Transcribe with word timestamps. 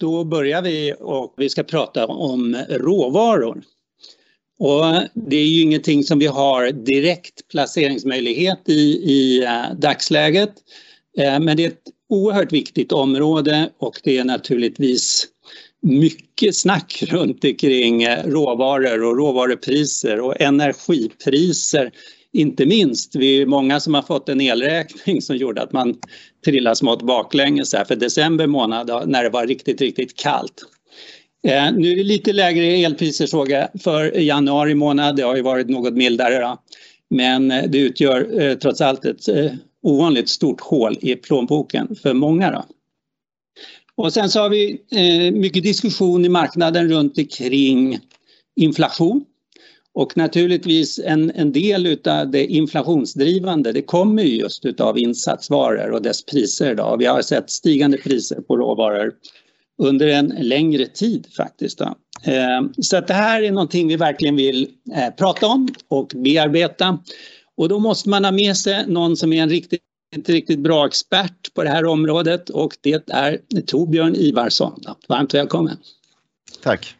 då 0.00 0.24
börjar 0.24 0.62
vi 0.62 0.94
och 1.00 1.34
vi 1.36 1.48
ska 1.48 1.62
prata 1.62 2.06
om 2.06 2.56
råvaror. 2.68 3.62
Och 4.58 4.84
det 5.14 5.36
är 5.36 5.46
ju 5.46 5.62
ingenting 5.62 6.04
som 6.04 6.18
vi 6.18 6.26
har 6.26 6.72
direkt 6.72 7.48
placeringsmöjlighet 7.48 8.68
i, 8.68 8.82
i 9.12 9.44
eh, 9.44 9.74
dagsläget. 9.78 10.52
Eh, 11.18 11.40
men 11.40 11.56
det 11.56 11.64
är 11.64 11.68
ett 11.68 11.84
oerhört 12.08 12.52
viktigt 12.52 12.92
område 12.92 13.70
och 13.78 14.00
det 14.04 14.18
är 14.18 14.24
naturligtvis 14.24 15.26
mycket 15.82 16.56
snack 16.56 17.02
runt 17.08 17.44
omkring 17.44 18.02
eh, 18.02 18.24
råvaror 18.24 19.04
och 19.04 19.16
råvarupriser 19.16 20.20
och 20.20 20.40
energipriser. 20.40 21.90
Inte 22.32 22.66
minst, 22.66 23.16
vi 23.16 23.42
är 23.42 23.46
många 23.46 23.80
som 23.80 23.94
har 23.94 24.02
fått 24.02 24.28
en 24.28 24.40
elräkning 24.40 25.22
som 25.22 25.36
gjorde 25.36 25.62
att 25.62 25.72
man 25.72 25.96
trilla 26.44 26.74
smått 26.74 27.02
baklänges 27.02 27.74
här 27.74 27.84
för 27.84 27.96
december 27.96 28.46
månad 28.46 29.08
när 29.08 29.24
det 29.24 29.30
var 29.30 29.46
riktigt, 29.46 29.80
riktigt 29.80 30.16
kallt. 30.16 30.62
Eh, 31.46 31.72
nu 31.72 31.92
är 31.92 31.96
det 31.96 32.02
lite 32.02 32.32
lägre 32.32 32.64
elpriser 32.64 33.26
såg 33.26 33.50
jag 33.50 33.68
för 33.82 34.18
januari 34.18 34.74
månad, 34.74 35.16
det 35.16 35.22
har 35.22 35.36
ju 35.36 35.42
varit 35.42 35.68
något 35.68 35.94
mildare 35.94 36.38
då. 36.38 36.58
Men 37.10 37.50
eh, 37.50 37.64
det 37.68 37.78
utgör 37.78 38.40
eh, 38.40 38.54
trots 38.54 38.80
allt 38.80 39.04
ett 39.04 39.28
eh, 39.28 39.52
ovanligt 39.82 40.28
stort 40.28 40.60
hål 40.60 40.98
i 41.00 41.16
plånboken 41.16 41.96
för 42.02 42.14
många. 42.14 42.50
Då. 42.50 42.64
Och 43.94 44.12
sen 44.12 44.30
så 44.30 44.40
har 44.40 44.48
vi 44.48 44.82
eh, 44.90 45.32
mycket 45.40 45.62
diskussion 45.62 46.24
i 46.24 46.28
marknaden 46.28 46.88
runt 46.88 47.18
omkring 47.18 47.98
inflation. 48.56 49.24
Och 49.94 50.16
naturligtvis 50.16 50.98
en, 51.04 51.30
en 51.30 51.52
del 51.52 51.98
av 52.04 52.30
det 52.30 52.46
inflationsdrivande 52.46 53.72
det 53.72 53.82
kommer 53.82 54.22
just 54.22 54.64
utav 54.64 54.98
insatsvaror 54.98 55.90
och 55.90 56.02
dess 56.02 56.24
priser. 56.24 56.74
Då. 56.74 56.96
Vi 56.96 57.06
har 57.06 57.22
sett 57.22 57.50
stigande 57.50 57.98
priser 57.98 58.40
på 58.40 58.56
råvaror 58.56 59.12
under 59.82 60.06
en 60.06 60.26
längre 60.38 60.86
tid 60.86 61.26
faktiskt. 61.36 61.78
Då. 61.78 61.94
Eh, 62.24 62.60
så 62.82 62.96
att 62.96 63.06
det 63.06 63.14
här 63.14 63.42
är 63.42 63.50
någonting 63.50 63.88
vi 63.88 63.96
verkligen 63.96 64.36
vill 64.36 64.68
eh, 64.96 65.14
prata 65.18 65.46
om 65.46 65.68
och 65.88 66.12
bearbeta. 66.14 66.98
Och 67.56 67.68
då 67.68 67.78
måste 67.78 68.08
man 68.08 68.24
ha 68.24 68.32
med 68.32 68.56
sig 68.56 68.86
någon 68.86 69.16
som 69.16 69.32
är 69.32 69.42
en 69.42 69.50
riktigt 69.50 69.80
inte 70.16 70.32
riktigt 70.32 70.58
bra 70.58 70.86
expert 70.86 71.54
på 71.54 71.62
det 71.62 71.70
här 71.70 71.84
området 71.84 72.50
och 72.50 72.76
det 72.80 73.08
är 73.10 73.40
Torbjörn 73.66 74.14
Ivarsson. 74.14 74.80
Varmt 75.08 75.34
välkommen! 75.34 75.76
Tack! 76.62 76.96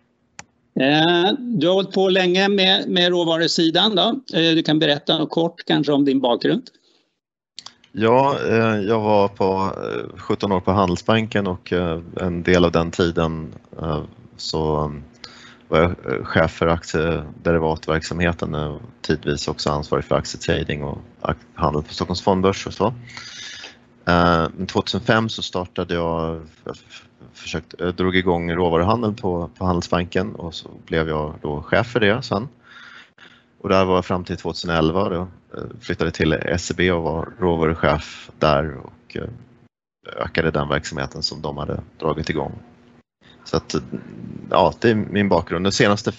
Eh, 0.75 1.33
du 1.39 1.67
har 1.67 1.75
hållit 1.75 1.93
på 1.93 2.09
länge 2.09 2.49
med, 2.49 2.89
med 2.89 3.09
råvarusidan. 3.09 3.95
Då. 3.97 4.21
Eh, 4.39 4.55
du 4.55 4.63
kan 4.63 4.79
berätta 4.79 5.19
något 5.19 5.31
kort 5.31 5.65
kanske 5.67 5.93
om 5.93 6.05
din 6.05 6.21
bakgrund. 6.21 6.63
Ja, 7.93 8.39
eh, 8.49 8.81
jag 8.81 9.01
var 9.01 9.29
på 9.29 9.73
17 10.17 10.53
år 10.53 10.61
på 10.61 10.73
Handelsbanken 10.73 11.47
och 11.47 11.73
en 12.21 12.43
del 12.43 12.65
av 12.65 12.73
den 12.73 12.91
tiden 12.91 13.55
så 14.37 14.77
mm, 14.77 15.03
var 15.69 15.81
jag 15.81 15.97
chef 16.27 16.51
för 16.51 16.67
aktiederivatverksamheten 16.67 18.55
och 18.55 18.81
tidvis 19.01 19.49
också 19.49 19.71
ansvarig 19.71 20.05
för 20.05 20.15
aktietrading 20.15 20.85
och 20.85 20.99
handel 21.55 21.83
på 21.83 21.95
Stockholms 21.95 22.23
fondbörs 22.23 22.67
och 22.67 22.75
så. 22.75 22.95
Eh, 24.07 24.49
2005 24.67 25.29
så 25.29 25.43
startade 25.43 25.95
jag, 25.95 26.43
försökte, 27.33 27.85
eh, 27.85 27.95
drog 27.95 28.17
igång 28.17 28.53
råvaruhandeln 28.53 29.15
på, 29.15 29.51
på 29.59 29.65
Handelsbanken 29.65 30.35
och 30.35 30.55
så 30.55 30.69
blev 30.87 31.09
jag 31.09 31.35
då 31.43 31.63
chef 31.63 31.87
för 31.87 32.01
det 32.01 32.23
sen. 32.23 32.49
Och 33.61 33.69
där 33.69 33.85
var 33.85 33.95
jag 33.95 34.05
fram 34.05 34.25
till 34.25 34.37
2011 34.37 35.09
då 35.09 35.21
eh, 35.57 35.65
flyttade 35.81 36.11
till 36.11 36.59
SEB 36.59 36.81
och 36.81 37.03
var 37.03 37.33
råvaruchef 37.39 38.31
där 38.39 38.77
och 38.77 39.17
ökade 40.17 40.51
den 40.51 40.69
verksamheten 40.69 41.23
som 41.23 41.43
de 41.43 41.57
hade 41.57 41.81
dragit 41.99 42.31
igång. 42.31 42.53
Så 43.45 43.57
att, 43.57 43.75
ja, 44.51 44.75
det 44.79 44.91
är 44.91 44.95
min 44.95 45.29
bakgrund. 45.29 45.67
De 45.67 45.73
senaste 45.73 46.13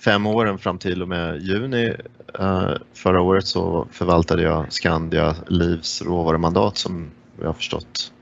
fem 0.00 0.26
åren 0.26 0.58
fram 0.58 0.78
till 0.78 1.02
och 1.02 1.08
med 1.08 1.42
juni 1.42 1.96
uh, 2.40 2.72
förra 2.92 3.20
året 3.20 3.46
så 3.46 3.88
förvaltade 3.90 4.42
jag 4.42 4.72
Skandia 4.72 5.34
Livs 5.46 6.02
råvarumandat 6.02 6.76
som 6.76 7.10
jag 7.40 7.46
har 7.46 7.52
förstått 7.52 8.12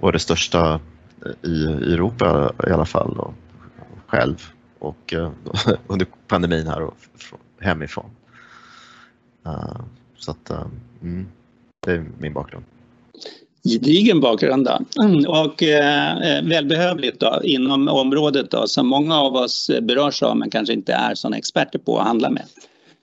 var 0.00 0.12
det 0.12 0.18
största 0.18 0.80
i, 1.42 1.64
i 1.64 1.92
Europa 1.94 2.52
i 2.68 2.70
alla 2.70 2.84
fall 2.84 3.14
då, 3.16 3.34
själv 4.06 4.50
och 4.78 5.14
uh, 5.16 5.30
under 5.86 6.06
pandemin 6.26 6.66
här 6.66 6.82
och 6.82 6.96
hemifrån. 7.60 8.10
Uh, 9.46 9.80
så 10.16 10.30
att, 10.30 10.50
mm, 11.02 11.26
det 11.80 11.92
är 11.92 12.04
min 12.18 12.32
bakgrund 12.32 12.64
gedigen 13.64 14.20
bakgrund. 14.20 14.68
Mm, 15.00 15.26
och 15.26 15.62
eh, 15.62 16.42
välbehövligt 16.44 17.20
då, 17.20 17.40
inom 17.44 17.88
området 17.88 18.50
då, 18.50 18.66
som 18.66 18.86
många 18.86 19.20
av 19.20 19.34
oss 19.34 19.70
berörs 19.82 20.22
av 20.22 20.36
men 20.36 20.50
kanske 20.50 20.72
inte 20.72 20.92
är 20.92 21.14
såna 21.14 21.36
experter 21.36 21.78
på 21.78 21.98
att 21.98 22.06
handla 22.06 22.30
med. 22.30 22.44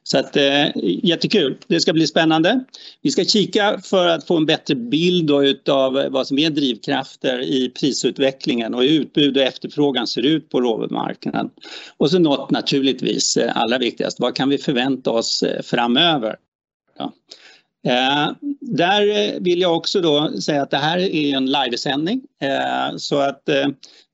Så 0.04 0.18
att, 0.18 0.38
eh, 0.38 0.68
jättekul, 1.04 1.58
det 1.68 1.80
ska 1.80 1.94
bli 1.94 2.08
spännande. 2.08 2.64
Vi 3.02 3.12
ska 3.12 3.26
kika 3.26 3.80
för 3.84 4.08
att 4.08 4.28
få 4.28 4.38
en 4.38 4.46
bättre 4.46 4.76
bild 4.76 5.28
då 5.28 5.44
utav 5.44 5.94
vad 6.10 6.28
som 6.28 6.40
är 6.40 6.50
drivkrafter 6.50 7.42
i 7.42 7.70
prisutvecklingen 7.70 8.74
och 8.74 8.82
hur 8.82 9.02
utbud 9.02 9.38
och 9.38 9.44
efterfrågan 9.44 10.08
ser 10.08 10.22
ut 10.22 10.50
på 10.50 10.62
råvarumarknaden. 10.62 11.50
Och 11.98 12.12
så 12.12 12.20
något 12.20 12.52
naturligtvis 12.52 13.38
eh, 13.38 13.58
allra 13.58 13.78
viktigast, 13.78 14.20
vad 14.20 14.36
kan 14.36 14.50
vi 14.50 14.58
förvänta 14.58 15.12
oss 15.12 15.44
eh, 15.44 15.62
framöver? 15.62 16.36
Ja. 16.98 17.14
Eh, 17.88 18.32
där 18.62 19.08
eh, 19.10 19.40
vill 19.40 19.62
jag 19.62 19.76
också 19.76 20.02
då 20.02 20.42
säga 20.42 20.62
att 20.62 20.72
det 20.72 20.78
här 20.78 20.98
är 20.98 21.36
en 21.38 21.46
livesändning 21.46 22.22
eh, 22.42 22.98
så 22.98 23.20
att 23.20 23.50
eh, 23.50 23.68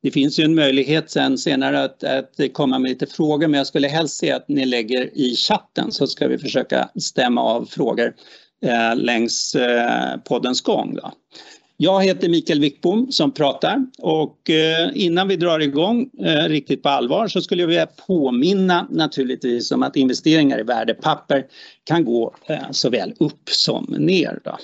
det 0.03 0.11
finns 0.11 0.39
ju 0.39 0.44
en 0.44 0.55
möjlighet 0.55 1.11
sen 1.11 1.38
senare 1.38 1.83
att, 1.83 2.03
att 2.03 2.53
komma 2.53 2.79
med 2.79 2.89
lite 2.89 3.05
frågor 3.07 3.47
men 3.47 3.57
jag 3.57 3.67
skulle 3.67 3.88
helst 3.88 4.17
se 4.17 4.31
att 4.31 4.47
ni 4.47 4.66
lägger 4.66 5.17
i 5.17 5.35
chatten 5.35 5.91
så 5.91 6.07
ska 6.07 6.28
vi 6.28 6.38
försöka 6.38 6.89
stämma 7.00 7.41
av 7.41 7.66
frågor 7.66 8.13
eh, 8.66 8.95
längs 8.95 9.55
eh, 9.55 10.17
poddens 10.17 10.61
gång. 10.61 10.95
Då. 10.95 11.11
Jag 11.79 12.03
heter 12.03 12.29
Mikael 12.29 12.59
Wickbom 12.59 13.11
som 13.11 13.31
pratar 13.31 13.85
och 13.97 14.49
eh, 14.49 14.89
innan 14.93 15.27
vi 15.27 15.35
drar 15.35 15.59
igång 15.59 16.09
eh, 16.19 16.49
riktigt 16.49 16.83
på 16.83 16.89
allvar 16.89 17.27
så 17.27 17.41
skulle 17.41 17.63
jag 17.63 17.67
vilja 17.67 17.85
påminna 17.85 18.88
naturligtvis 18.91 19.71
om 19.71 19.83
att 19.83 19.95
investeringar 19.95 20.59
i 20.59 20.63
värdepapper 20.63 21.45
kan 21.83 22.05
gå 22.05 22.35
eh, 22.47 22.71
såväl 22.71 23.13
upp 23.19 23.49
som 23.49 23.95
ner. 23.97 24.39
Då. 24.43 24.57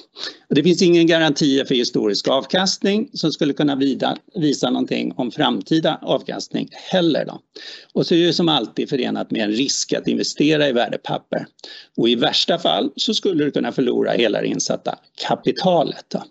Det 0.50 0.64
finns 0.64 0.82
ingen 0.82 1.08
garanti 1.08 1.66
för 1.66 1.76
historisk 1.76 2.28
avkastning 2.28 3.10
som 3.14 3.32
skulle 3.32 3.54
kunna 3.54 3.80
visa 4.36 4.70
någonting 4.70 5.14
om 5.16 5.32
framtida 5.32 6.00
avkastning 6.02 6.70
heller. 6.72 7.26
Då. 7.26 7.40
Och 7.94 8.06
så 8.06 8.16
är 8.16 8.28
det 8.28 8.34
som 8.34 8.50
alltid 8.50 8.90
förenat 8.90 9.32
med 9.32 9.42
en 9.42 9.52
risk 9.52 9.94
att 9.94 10.08
investera 10.08 10.70
i 10.70 10.72
värdepapper. 10.72 11.46
Och 11.98 12.10
i 12.10 12.16
värsta 12.16 12.60
fall 12.60 12.92
så 12.96 13.14
skulle 13.14 13.44
du 13.44 13.52
kunna 13.52 13.72
förlora 13.72 14.12
hela 14.12 14.42
det 14.42 14.48
insatta 14.48 14.96
kapitalet. 15.28 16.06
Då. 16.08 16.24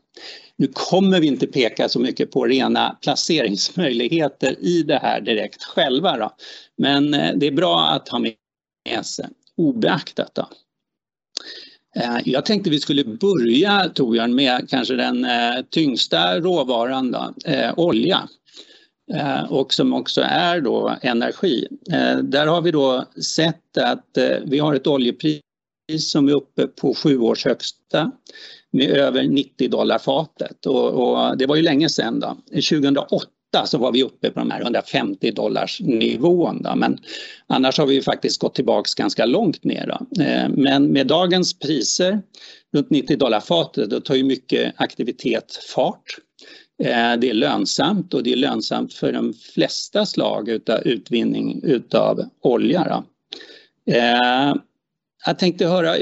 Nu 0.57 0.69
kommer 0.73 1.21
vi 1.21 1.27
inte 1.27 1.47
peka 1.47 1.89
så 1.89 2.01
mycket 2.01 2.31
på 2.31 2.45
rena 2.45 2.99
placeringsmöjligheter 3.03 4.57
i 4.61 4.83
det 4.83 4.99
här 4.99 5.21
direkt 5.21 5.63
själva. 5.63 6.17
Då. 6.17 6.31
Men 6.77 7.15
eh, 7.15 7.35
det 7.37 7.47
är 7.47 7.53
bra 7.53 7.89
att 7.89 8.09
ha 8.09 8.19
med 8.19 9.07
sig 9.07 9.29
obeaktat. 9.57 10.35
Då. 10.35 10.49
Eh, 11.97 12.19
jag 12.25 12.45
tänkte 12.47 12.71
vi 12.71 12.81
skulle 12.81 13.05
börja 13.05 13.91
Torbjörn 13.95 14.35
med 14.35 14.69
kanske 14.71 14.95
den 14.95 15.25
eh, 15.25 15.63
tyngsta 15.71 16.41
råvaran, 16.41 17.11
då, 17.11 17.35
olja. 17.77 18.29
Och 19.49 19.75
som 19.75 19.93
också 19.93 20.21
är 20.21 20.61
då 20.61 20.97
energi. 21.03 21.69
Där 22.23 22.47
har 22.47 22.63
vi 22.63 22.71
då 22.71 23.05
sett 23.23 23.79
att 23.79 24.19
vi 24.45 24.59
har 24.59 24.75
ett 24.75 24.87
oljepris 24.87 25.41
som 25.99 26.29
är 26.29 26.33
uppe 26.33 26.67
på 26.67 26.95
sju 26.95 27.19
års 27.19 27.45
högsta 27.45 28.13
med 28.73 28.91
över 28.91 29.23
90 29.23 29.69
dollar 29.69 29.99
fatet 29.99 30.67
och, 30.67 30.89
och, 30.89 31.39
det 31.39 31.47
var 31.47 31.57
ju 31.57 31.63
länge 31.63 31.89
sedan 31.89 32.21
då. 32.21 32.37
2008 32.51 33.27
så 33.65 33.79
var 33.79 33.93
vi 33.93 34.03
uppe 34.03 34.31
på 34.31 34.39
de 34.41 34.51
här 34.51 34.61
150 34.61 35.31
dollars 35.31 35.81
nivån 35.81 36.63
då. 36.63 36.75
men 36.77 36.99
annars 37.47 37.79
har 37.79 37.87
vi 37.87 38.03
faktiskt 38.03 38.41
gått 38.41 38.55
tillbaks 38.55 38.95
ganska 38.95 39.27
långt 39.27 39.65
ner 39.65 39.87
då. 39.87 40.23
Eh, 40.23 40.49
men 40.49 40.87
med 40.87 41.07
dagens 41.07 41.59
priser 41.59 42.23
runt 42.73 42.91
90 42.91 43.17
dollar 43.17 43.41
fatet 43.41 43.91
då 43.91 44.01
tar 44.01 44.15
ju 44.15 44.25
mycket 44.25 44.75
aktivitet 44.77 45.57
fart. 45.75 46.19
Eh, 46.83 47.17
det 47.19 47.31
är 47.31 47.35
lönsamt 47.35 48.15
och 48.15 48.23
det 48.23 48.33
är 48.33 48.37
lönsamt 48.37 48.95
för 48.95 49.13
de 49.13 49.35
flesta 49.55 50.07
slag 50.07 50.49
utav 50.49 50.79
utvinning 50.87 51.61
utav 51.63 52.21
olja. 52.43 52.85
Då. 52.85 53.05
Eh, 53.93 54.55
jag 55.27 55.39
tänkte 55.39 55.67
höra 55.67 55.97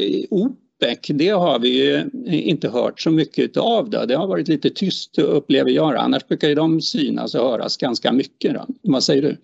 OPEC, 0.80 0.98
det 1.08 1.28
har 1.28 1.58
vi 1.58 1.68
ju 1.68 2.10
inte 2.42 2.68
hört 2.68 3.00
så 3.00 3.10
mycket 3.10 3.56
av. 3.56 3.90
Det, 3.90 4.06
det 4.06 4.16
har 4.16 4.26
varit 4.26 4.48
lite 4.48 4.70
tyst 4.70 5.18
upplever 5.18 5.70
jag. 5.70 5.96
Annars 5.96 6.28
brukar 6.28 6.48
ju 6.48 6.54
de 6.54 6.80
synas 6.80 7.34
och 7.34 7.50
höras 7.50 7.76
ganska 7.76 8.12
mycket. 8.12 8.54
Då. 8.54 8.66
Vad 8.82 9.04
säger 9.04 9.22
du? 9.22 9.36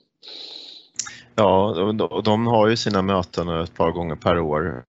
Ja, 1.34 1.82
och 2.10 2.22
de 2.22 2.46
har 2.46 2.68
ju 2.68 2.76
sina 2.76 3.02
möten 3.02 3.48
ett 3.48 3.74
par 3.74 3.90
gånger 3.90 4.16
per 4.16 4.38
år 4.38 4.84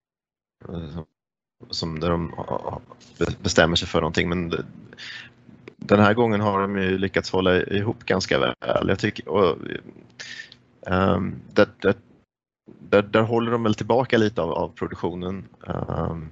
eh, 0.70 1.00
som 1.70 2.00
där 2.00 2.10
de 2.10 2.32
bestämmer 3.42 3.76
sig 3.76 3.88
för 3.88 4.02
någonting. 4.02 4.30
Men 4.30 4.54
den 5.78 6.00
här 6.00 6.14
gången 6.14 6.42
har 6.42 6.62
de 6.62 6.78
ju 6.78 6.98
lyckats 6.98 7.32
hålla 7.32 7.62
ihop 7.62 8.04
ganska 8.04 8.40
väl. 8.40 8.54
Jag 8.88 9.00
tycker, 9.00 9.28
och, 9.28 9.58
um, 10.88 11.36
där, 11.54 11.68
där, 11.82 11.96
där, 12.80 13.02
där, 13.02 13.22
håller 13.22 13.52
de 13.52 13.64
väl 13.64 13.76
tillbaka 13.76 14.18
lite 14.18 14.42
av, 14.42 14.52
av 14.52 14.68
produktionen 14.68 15.46
um, 15.60 16.30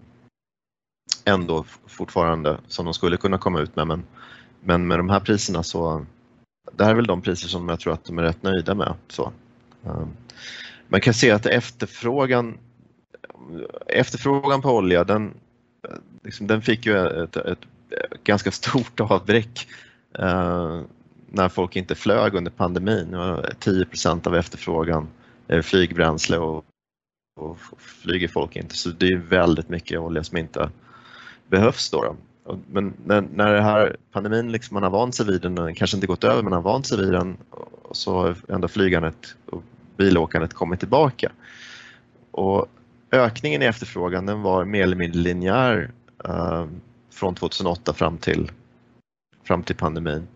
ändå 1.26 1.66
fortfarande 1.88 2.60
som 2.68 2.86
de 2.86 2.94
skulle 2.94 3.18
kunna 3.18 3.38
komma 3.38 3.60
ut 3.60 3.76
med 3.76 3.88
men, 3.88 4.04
men 4.62 4.88
med 4.88 5.00
de 5.00 5.10
här 5.10 5.20
priserna 5.20 5.64
så 5.64 6.06
det 6.72 6.84
här 6.84 6.92
är 6.92 6.96
väl 6.96 7.08
de 7.08 7.22
priser 7.22 7.48
som 7.48 7.70
jag 7.70 7.80
tror 7.80 7.94
att 7.94 8.06
de 8.06 8.18
är 8.18 8.24
rätt 8.24 8.44
nöjda 8.44 8.76
med. 8.76 8.94
Så, 9.08 9.32
ehm, 9.86 10.10
man 10.88 11.02
kan 11.02 11.14
se 11.14 11.32
att 11.32 11.46
efterfrågan 11.46 12.58
efterfrågan 13.88 14.62
på 14.62 14.72
olja 14.72 15.04
den, 15.04 15.34
liksom, 16.24 16.48
den 16.48 16.62
fick 16.62 16.86
ju 16.86 17.24
ett, 17.24 17.36
ett, 17.36 17.60
ganska 18.24 18.52
stort 18.52 19.00
avbräck 19.00 19.68
eh, 20.20 20.82
när 21.30 21.50
folk 21.50 21.76
inte 21.76 21.96
flög 21.96 22.36
under 22.36 22.52
pandemin. 22.52 23.16
10% 23.16 24.28
av 24.28 24.36
efterfrågan 24.36 25.08
är 25.48 25.62
flygbränsle 25.62 26.38
och, 26.38 26.66
och 27.40 27.58
flyger 27.78 28.28
folk 28.28 28.56
inte 28.56 28.78
så 28.78 28.90
det 28.90 29.08
är 29.08 29.18
väldigt 29.18 29.70
mycket 29.70 30.00
olja 30.00 30.24
som 30.24 30.38
inte 30.38 30.70
behövs. 31.48 31.90
Då, 31.90 32.02
då. 32.02 32.16
Men 32.72 32.94
när, 33.06 33.22
när 33.22 33.54
det 33.54 33.62
här 33.62 33.96
pandemin, 34.12 34.52
liksom 34.52 34.74
man 34.74 34.84
har 34.84 34.90
vant 34.90 35.16
sig 35.16 35.26
vid 35.26 35.42
den, 35.42 35.76
kanske 35.76 35.98
inte 35.98 36.08
gått 36.08 36.24
över 36.24 36.36
men 36.36 36.44
man 36.44 36.54
har 36.54 36.72
vant 36.72 36.88
sig 36.88 36.98
vid 36.98 37.12
den 37.12 37.38
så 37.92 38.14
har 38.14 38.36
ändå 38.50 38.68
flygandet 38.68 39.36
och 39.46 39.64
bilåkandet 39.98 40.54
kommit 40.54 40.80
tillbaka. 40.80 41.32
Och 42.32 42.66
ökningen 43.12 43.62
i 43.62 43.66
efterfrågan 43.66 44.26
den 44.26 44.42
var 44.42 44.66
mer 44.66 44.84
eller 44.84 44.96
mindre 44.96 45.20
linjär 45.20 45.92
eh, 46.26 46.66
från 47.12 47.36
2008 47.36 47.94
fram 47.94 48.18
till, 48.18 48.52
fram 49.44 49.64
till 49.64 49.76
pandemin. 49.76 50.28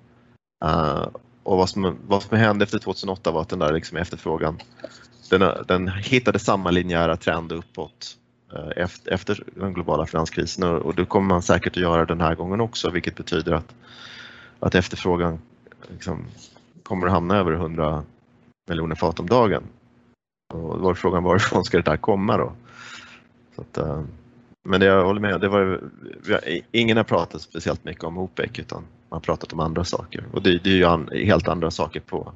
Eh, 0.65 1.07
och 1.43 1.57
vad 1.57 1.69
som, 1.69 1.97
vad 2.07 2.23
som 2.23 2.37
hände 2.37 2.63
efter 2.63 2.79
2008 2.79 3.31
var 3.31 3.41
att 3.41 3.49
den 3.49 3.59
där 3.59 3.73
liksom 3.73 3.97
efterfrågan 3.97 4.61
den, 5.29 5.65
den 5.67 5.87
hittade 5.87 6.39
samma 6.39 6.71
linjära 6.71 7.17
trend 7.17 7.51
uppåt 7.51 8.17
Eh, 8.53 8.83
efter, 8.83 9.13
efter 9.13 9.43
den 9.55 9.73
globala 9.73 10.05
finanskrisen 10.05 10.63
och, 10.63 10.95
det 10.95 11.05
kommer 11.05 11.27
man 11.27 11.41
säkert 11.41 11.77
att 11.77 11.83
göra 11.83 12.05
den 12.05 12.21
här 12.21 12.35
gången 12.35 12.61
också 12.61 12.89
vilket 12.89 13.15
betyder 13.15 13.51
att, 13.51 13.75
att 14.59 14.75
efterfrågan 14.75 15.39
liksom, 15.87 16.25
kommer 16.83 17.07
att 17.07 17.13
hamna 17.13 17.37
över 17.37 17.51
100 17.51 18.03
miljoner 18.69 18.95
fat 18.95 19.19
om 19.19 19.27
dagen. 19.27 19.63
Och 20.53 20.77
då 20.77 20.83
var 20.83 20.93
frågan 20.93 21.23
varifrån 21.23 21.63
ska 21.63 21.77
det 21.77 21.91
där 21.91 21.97
komma 21.97 22.37
då? 22.37 22.53
Så 23.55 23.61
att, 23.61 23.77
eh, 23.77 24.03
men 24.63 24.79
det, 24.79 24.85
jag 24.85 25.05
håller 25.05 25.21
med, 25.21 25.41
det 25.41 25.47
var, 25.47 25.81
ingen 26.71 26.97
har 26.97 27.03
pratat 27.03 27.41
speciellt 27.41 27.85
mycket 27.85 28.03
om 28.03 28.17
OPEC 28.17 28.59
utan 28.59 28.81
man 28.81 29.17
har 29.17 29.19
pratat 29.19 29.53
om 29.53 29.59
andra 29.59 29.83
saker 29.83 30.25
och 30.31 30.41
det, 30.41 30.57
det 30.63 30.69
är 30.69 30.75
ju 30.75 30.85
an, 30.85 31.09
helt 31.13 31.47
andra 31.47 31.71
saker 31.71 31.99
på, 31.99 32.33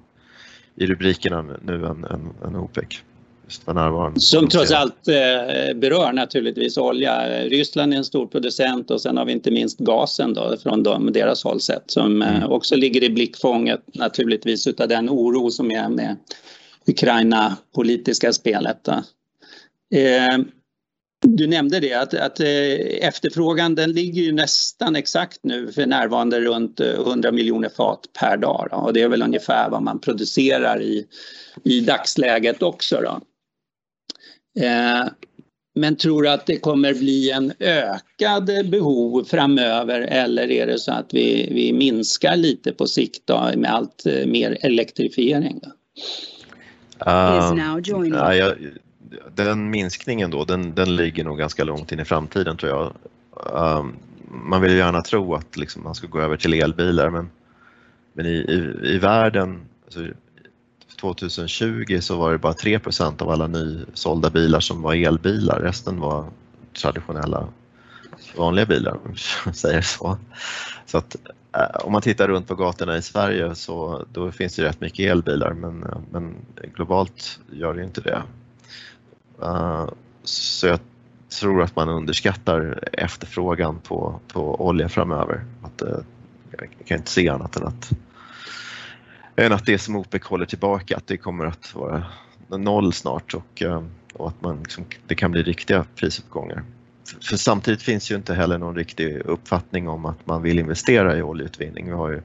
i 0.76 0.86
rubrikerna 0.86 1.46
nu 1.62 1.86
än, 1.86 2.04
än, 2.04 2.34
än 2.46 2.56
OPEC. 2.56 3.04
Som 4.20 4.50
trots 4.50 4.72
allt 4.72 5.08
eh, 5.08 5.76
berör 5.76 6.14
naturligtvis 6.14 6.78
olja. 6.78 7.44
Ryssland 7.44 7.94
är 7.94 7.98
en 7.98 8.06
stor 8.06 8.28
producent 8.28 8.92
och 8.92 9.02
sen 9.02 9.18
har 9.18 9.26
vi 9.26 9.32
inte 9.32 9.52
minst 9.52 9.80
gasen 9.80 10.34
då 10.34 10.58
från 10.64 10.84
dem, 10.84 11.14
deras 11.14 11.44
håll 11.44 11.62
sett 11.62 11.84
som 11.92 12.22
eh, 12.22 12.36
mm. 12.36 12.52
också 12.52 12.76
ligger 12.76 13.04
i 13.04 13.10
blickfånget 13.10 13.82
naturligtvis 13.94 14.68
utav 14.68 14.88
den 14.88 15.10
oro 15.10 15.52
som 15.52 15.72
är 15.72 15.90
med 15.90 16.16
Ukraina 16.88 17.58
politiska 17.76 18.34
spelet. 18.34 18.88
Eh, 18.88 20.38
du 21.26 21.48
nämnde 21.48 21.80
det 21.80 21.94
att, 21.94 22.14
att 22.14 22.40
efterfrågan 22.40 23.76
den 23.76 23.92
ligger 23.92 24.22
ju 24.22 24.32
nästan 24.32 24.96
exakt 24.96 25.40
nu 25.44 25.72
för 25.72 25.86
närvarande 25.86 26.40
runt 26.40 26.80
100 26.80 27.30
eh, 27.30 27.36
miljoner 27.36 27.70
fat 27.70 28.00
per 28.20 28.38
dag 28.38 28.68
då, 28.72 28.78
och 28.78 28.94
det 28.94 29.02
är 29.02 29.08
väl 29.08 29.22
ungefär 29.22 29.70
vad 29.70 29.82
man 29.84 30.00
producerar 30.00 30.82
i, 30.82 31.06
i 31.64 31.80
dagsläget 31.80 32.62
också. 32.62 33.02
Då. 33.02 33.22
Eh, 34.60 35.08
men 35.76 35.96
tror 35.96 36.24
du 36.24 36.30
att 36.30 36.46
det 36.46 36.58
kommer 36.58 36.94
bli 36.94 37.32
en 37.32 37.54
ökad 37.60 38.70
behov 38.70 39.24
framöver 39.24 40.02
eller 40.02 40.52
är 40.52 40.68
det 40.68 40.80
så 40.80 40.92
att 40.92 41.14
vi, 41.14 41.50
vi 41.52 41.74
minskar 41.74 42.36
lite 42.36 42.72
på 42.72 42.88
sikt 42.88 43.22
då, 43.26 43.52
med 43.56 43.74
allt 43.74 44.06
eh, 44.06 44.28
mer 44.28 44.58
elektrifiering? 44.62 45.60
Då? 45.64 45.70
Uh, 47.08 47.60
ja, 48.12 48.36
jag, 48.36 48.56
den 49.36 49.70
minskningen 49.70 50.32
då, 50.32 50.46
den, 50.46 50.76
den 50.76 50.96
ligger 50.96 51.24
nog 51.24 51.38
ganska 51.38 51.64
långt 51.64 51.92
in 51.92 52.00
i 52.00 52.06
framtiden 52.06 52.58
tror 52.58 52.72
jag. 52.72 52.94
Um, 53.80 53.96
man 54.28 54.62
vill 54.62 54.78
gärna 54.78 55.02
tro 55.02 55.36
att 55.36 55.58
liksom, 55.58 55.84
man 55.84 55.96
ska 55.96 56.08
gå 56.08 56.20
över 56.20 56.38
till 56.38 56.54
elbilar 56.54 57.10
men, 57.10 57.30
men 58.14 58.26
i, 58.26 58.30
i, 58.30 58.88
i 58.96 58.98
världen, 58.98 59.62
alltså, 59.86 60.00
2020 61.04 62.00
så 62.02 62.18
var 62.18 62.32
det 62.32 62.38
bara 62.38 62.54
3% 62.54 63.22
av 63.22 63.30
alla 63.30 63.48
nysålda 63.48 64.30
bilar 64.30 64.60
som 64.60 64.82
var 64.82 64.96
elbilar, 64.96 65.60
resten 65.60 66.00
var 66.00 66.26
traditionella 66.82 67.48
vanliga 68.38 68.66
bilar 68.66 68.92
om 68.92 69.16
man 69.46 69.54
säger 69.54 69.82
så. 69.82 70.18
Så 70.86 70.98
att 70.98 71.16
eh, 71.58 71.86
om 71.86 71.92
man 71.92 72.02
tittar 72.02 72.28
runt 72.28 72.48
på 72.48 72.56
gatorna 72.56 72.98
i 72.98 73.02
Sverige 73.02 73.56
så 73.56 74.06
då 74.14 74.32
finns 74.32 74.56
det 74.56 74.64
rätt 74.64 74.82
mycket 74.82 75.12
elbilar 75.12 75.54
men, 75.54 75.86
men 76.12 76.36
globalt 76.76 77.40
gör 77.52 77.74
det 77.74 77.84
inte 77.84 78.02
det. 78.02 78.24
Uh, 79.42 79.90
så 80.24 80.68
jag 80.68 80.80
tror 81.40 81.62
att 81.62 81.76
man 81.76 81.90
underskattar 81.90 82.90
efterfrågan 82.94 83.80
på, 83.80 84.20
på 84.28 84.66
olja 84.68 84.90
framöver. 84.90 85.46
Att, 85.62 85.82
uh, 85.82 85.98
jag 86.52 86.70
kan 86.86 86.98
inte 86.98 87.12
se 87.12 87.30
annat 87.30 87.56
än 87.56 87.68
att, 87.68 87.92
än 89.36 89.52
att 89.52 89.66
det 89.66 89.78
som 89.78 89.96
OPEC 89.96 90.24
håller 90.24 90.46
tillbaka, 90.46 90.98
att 90.98 91.08
det 91.08 91.18
kommer 91.18 91.46
att 91.46 91.76
vara 91.76 92.04
noll 92.50 92.94
snart 92.94 93.34
och, 93.34 93.62
uh, 93.66 93.84
och 94.14 94.28
att 94.28 94.42
man 94.42 94.60
liksom, 94.60 94.86
det 95.08 95.16
kan 95.16 95.32
bli 95.32 95.44
riktiga 95.44 95.86
prisuppgångar. 95.96 96.64
För, 97.08 97.20
för 97.20 97.38
samtidigt 97.38 97.82
finns 97.82 98.12
ju 98.12 98.16
inte 98.16 98.34
heller 98.34 98.58
någon 98.58 98.76
riktig 98.76 99.22
uppfattning 99.26 99.88
om 99.88 100.06
att 100.06 100.28
man 100.28 100.42
vill 100.42 100.60
investera 100.60 101.18
i 101.18 101.22
oljeutvinning. 101.22 101.86
Vi 101.86 101.92
har 101.92 102.10
ju 102.10 102.22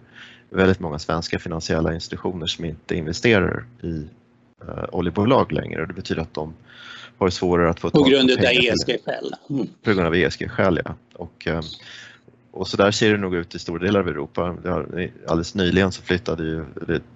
väldigt 0.51 0.81
många 0.81 0.99
svenska 0.99 1.39
finansiella 1.39 1.95
institutioner 1.95 2.47
som 2.47 2.65
inte 2.65 2.95
investerar 2.95 3.65
i 3.83 4.07
oljebolag 4.93 5.53
längre 5.53 5.83
och 5.83 5.89
det 5.89 5.95
betyder 5.95 6.23
att 6.23 6.35
de 6.35 6.55
har 7.19 7.31
svårare 7.31 7.71
att 7.71 7.81
få 7.81 7.91
På 7.91 8.03
grund 8.03 8.31
av 8.31 8.39
ESG-skäl? 8.39 9.35
Mm. 9.51 9.67
På 9.83 9.93
grund 9.93 10.07
av 10.07 10.15
ESG-skäl, 10.15 10.81
ja. 10.85 10.95
Och, 11.13 11.47
eh, 11.47 11.61
och 12.59 12.69
så 12.69 12.77
där 12.77 12.91
ser 12.91 13.11
det 13.13 13.19
nog 13.19 13.35
ut 13.35 13.55
i 13.55 13.59
stora 13.59 13.83
delar 13.83 14.01
av 14.01 14.09
Europa. 14.09 14.57
Alldeles 15.27 15.55
nyligen 15.55 15.93
så 15.93 16.03
flyttade 16.03 16.43
ju, 16.43 16.65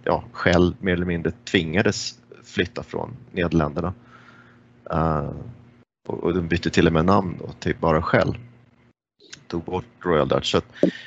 ja, 0.05 0.25
Shell 0.33 0.75
mer 0.81 0.93
eller 0.93 1.07
mindre 1.07 1.33
tvingades 1.45 2.19
flytta 2.45 2.83
från 2.83 3.17
Nederländerna. 3.33 3.95
Uh, 4.93 5.31
och 6.09 6.35
de 6.35 6.49
bytte 6.49 6.71
till 6.71 6.87
och 6.87 6.93
med 6.93 7.05
namn 7.05 7.37
då, 7.39 7.53
till 7.59 7.75
bara 7.81 8.03
Shell. 8.03 8.39
Tog 9.47 9.65
bort 9.65 9.85
Royal 10.05 10.29
Dutch. 10.29 10.53
Så 10.53 10.61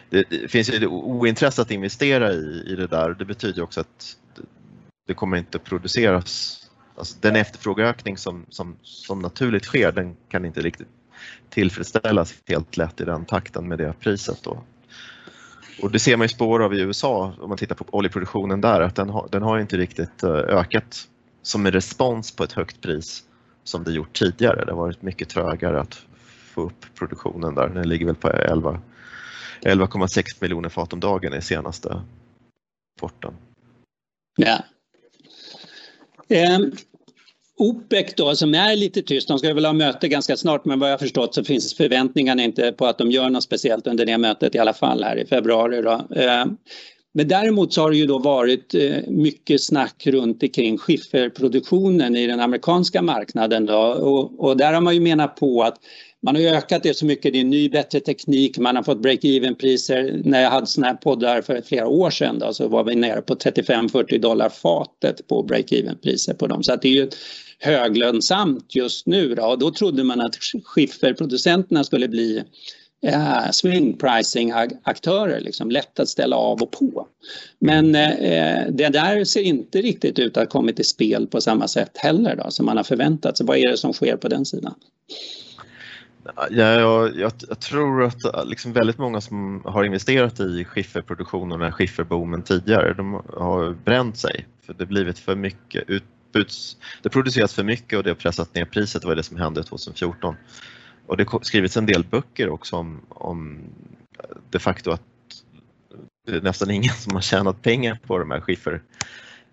det, 0.10 0.24
det, 0.30 0.52
finns 0.52 0.74
ju 0.74 0.88
ointresse 0.88 1.62
att 1.62 1.72
investera 1.72 2.32
i, 2.32 2.64
i 2.68 2.76
det 2.76 2.88
där. 2.88 3.16
Det 3.20 3.26
betyder 3.26 3.62
också 3.62 3.82
att 3.82 4.18
det 5.08 5.14
kommer 5.14 5.38
inte 5.38 5.60
produceras 5.60 6.62
Alltså 6.98 7.18
den 7.22 7.36
efterfrågeökning 7.36 8.18
som, 8.18 8.46
som, 8.50 8.76
som 8.82 9.20
naturligt 9.20 9.66
sker 9.66 9.92
den 9.92 10.16
kan 10.30 10.46
inte 10.46 10.62
riktigt 10.62 10.88
tillfredsställas 11.50 12.36
helt 12.48 12.78
lätt 12.78 13.02
i 13.02 13.06
den 13.06 13.26
takten 13.26 13.68
med 13.68 13.78
det 13.78 13.94
priset. 14.00 14.44
Då. 14.44 14.64
Och 15.82 15.92
det 15.92 16.00
ser 16.00 16.18
man 16.18 16.26
ju 16.26 16.30
spår 16.30 16.64
av 16.64 16.74
i 16.74 16.82
USA 16.82 17.34
om 17.40 17.50
man 17.50 17.58
tittar 17.58 17.76
på 17.76 17.86
oljeproduktionen 17.92 18.62
där 18.62 18.82
att 18.82 18.96
den 18.96 19.10
har, 19.10 19.28
den 19.32 19.42
har 19.42 19.60
inte 19.60 19.78
riktigt 19.78 20.24
eh, 20.24 20.32
ökat 20.32 21.08
som 21.42 21.66
en 21.66 21.72
respons 21.72 22.32
på 22.32 22.44
ett 22.44 22.52
högt 22.52 22.82
pris 22.82 23.24
som 23.64 23.84
det 23.84 23.92
gjort 23.92 24.14
tidigare. 24.14 24.66
Det 24.66 24.72
har 24.72 24.80
varit 24.80 25.02
mycket 25.02 25.30
trögare 25.30 25.80
att 25.80 26.06
få 26.54 26.62
upp 26.62 26.86
produktionen 26.96 27.56
där. 27.56 27.70
Den 27.70 27.90
ligger 27.90 28.06
väl 28.06 28.16
på 28.16 28.30
11,6 28.30 28.82
11, 29.62 29.98
miljoner 30.42 30.70
fat 30.70 30.94
om 30.94 31.00
dagen 31.00 31.34
i 31.34 31.42
senaste 31.42 32.02
rapporten. 33.00 33.34
Ja, 34.36 34.64
ehm, 36.30 36.72
OPEC 37.58 38.14
då 38.18 38.36
som 38.36 38.56
är 38.56 38.76
lite 38.76 39.02
tyst, 39.02 39.28
de 39.28 39.40
ska 39.40 39.54
väl 39.54 39.66
ha 39.66 39.74
möte 39.74 40.08
ganska 40.08 40.38
snart 40.38 40.66
men 40.66 40.80
vad 40.80 40.92
jag 40.92 41.00
förstått 41.00 41.36
så 41.36 41.44
finns 41.44 41.74
förväntningarna 41.74 42.44
inte 42.44 42.72
på 42.72 42.86
att 42.86 42.98
de 42.98 43.12
gör 43.12 43.30
något 43.30 43.44
speciellt 43.44 43.88
under 43.88 44.06
det 44.06 44.18
mötet 44.18 44.56
i 44.56 44.60
alla 44.60 44.74
fall 44.74 45.04
här 45.04 45.18
i 45.18 45.26
februari. 45.26 45.82
Då. 45.82 45.92
Eh, 46.16 46.46
men 47.14 47.28
däremot 47.28 47.74
så 47.74 47.82
har 47.82 47.92
det 47.92 47.98
ju 47.98 48.06
då 48.06 48.20
varit 48.20 48.76
eh, 48.76 48.98
mycket 49.08 49.64
snack 49.64 50.08
runt 50.08 50.44
omkring 50.44 50.78
skifferproduktionen 50.78 52.16
i 52.16 52.28
den 52.28 52.40
amerikanska 52.40 53.02
marknaden 53.02 53.66
då 53.66 53.80
och, 53.80 54.40
och 54.40 54.58
där 54.58 54.74
har 54.74 54.82
man 54.82 54.94
ju 54.94 55.00
menat 55.00 55.36
på 55.36 55.64
att 55.64 55.80
man 56.26 56.36
har 56.36 56.42
ökat 56.42 56.84
det 56.84 56.94
så 56.94 57.06
mycket, 57.06 57.34
det 57.34 57.40
är 57.40 57.44
ny 57.44 57.70
bättre 57.70 58.00
teknik, 58.00 58.58
man 58.58 58.76
har 58.76 58.84
fått 58.84 59.02
break-even 59.02 59.56
priser. 59.56 60.22
När 60.24 60.42
jag 60.42 60.50
hade 60.50 60.68
sådana 60.68 60.88
här 60.88 60.98
poddar 60.98 61.42
för 61.42 61.62
flera 61.62 61.88
år 61.88 62.10
sedan 62.10 62.40
då, 62.40 62.54
så 62.54 62.68
var 62.68 62.84
vi 62.84 62.96
nere 62.96 63.22
på 63.22 63.36
35-40 63.36 64.20
dollar 64.20 64.50
fatet 64.50 65.28
på 65.28 65.44
break-even 65.44 65.96
priser 66.02 66.34
på 66.34 66.48
dem. 66.48 66.64
Så 66.64 66.74
att 66.74 66.82
det 66.82 66.88
är 66.88 66.94
ju 66.94 67.10
höglönsamt 67.60 68.76
just 68.76 69.08
nu 69.08 69.36
då. 69.36 69.44
och 69.44 69.60
då 69.60 69.72
trodde 69.72 70.04
man 70.04 70.22
att 70.22 70.36
skifferproducenterna 70.64 71.84
skulle 71.84 72.08
bli 72.08 72.44
eh, 73.06 73.52
swing 73.52 73.98
pricing 73.98 74.52
aktörer, 74.84 75.40
liksom, 75.40 75.72
lätt 75.72 76.00
att 76.00 76.10
ställa 76.10 76.36
av 76.36 76.62
och 76.62 76.72
på. 76.72 77.08
Men 77.60 77.96
eh, 77.96 78.66
det 78.70 78.90
där 78.90 79.24
ser 79.24 79.42
inte 79.42 79.82
riktigt 79.82 80.20
ut 80.20 80.38
att 80.38 80.44
ha 80.44 80.60
kommit 80.60 80.80
i 80.80 80.84
spel 80.84 81.28
på 81.28 81.42
samma 81.42 81.68
sätt 81.68 81.98
heller 81.98 82.36
då, 82.36 82.52
som 82.52 82.66
man 82.66 82.78
har 82.78 82.84
förväntat 82.84 83.38
sig. 83.38 83.46
Vad 83.46 83.58
är 83.58 83.72
det 83.72 83.78
som 83.78 83.94
sker 83.94 84.18
på 84.18 84.28
den 84.28 84.46
sidan? 84.46 84.74
Ja, 86.36 86.48
jag, 86.50 87.16
jag, 87.16 87.32
jag, 87.50 87.60
tror 87.60 88.04
att 88.04 88.26
eh, 88.26 88.46
liksom 88.46 88.74
väldigt 88.74 88.98
många 88.98 89.22
som 89.22 89.62
har 89.66 89.84
investerat 89.84 90.40
i 90.40 90.66
skifferproduktion 90.66 91.52
och 91.52 91.60
den 91.60 91.66
här 91.66 91.72
skifferboomen 91.72 92.42
tidigare, 92.42 92.94
de 92.94 93.14
har 93.14 93.74
bränt 93.86 94.18
sig. 94.18 94.46
För 94.66 94.74
det 94.74 94.84
har 94.84 94.88
blivit 94.88 95.20
för 95.20 95.36
mycket 95.36 95.90
utbuds... 96.36 96.78
Det 97.02 97.10
produceras 97.10 97.54
för 97.54 97.64
mycket 97.64 97.98
och 97.98 98.04
det 98.04 98.10
har 98.10 98.16
pressat 98.16 98.56
ner 98.56 98.66
priset, 98.66 99.02
det 99.02 99.08
var 99.08 99.16
det 99.16 99.24
som 99.24 99.38
hände 99.38 99.64
2014. 99.64 100.36
Och 101.08 101.18
det 101.18 101.30
har 101.30 101.40
skrivits 101.40 101.78
en 101.78 101.86
del 101.86 102.04
böcker 102.04 102.50
också 102.50 102.76
om, 102.76 103.02
om 103.10 103.60
de 104.50 104.60
facto 104.60 104.92
att 104.92 105.02
det 106.28 106.36
är 106.36 106.42
nästan 106.42 106.72
ingen 106.72 106.94
som 106.94 107.14
har 107.14 107.22
tjänat 107.22 107.62
pengar 107.62 108.00
på 108.08 108.18
de 108.18 108.32
här 108.32 108.42
skiffer 108.42 108.82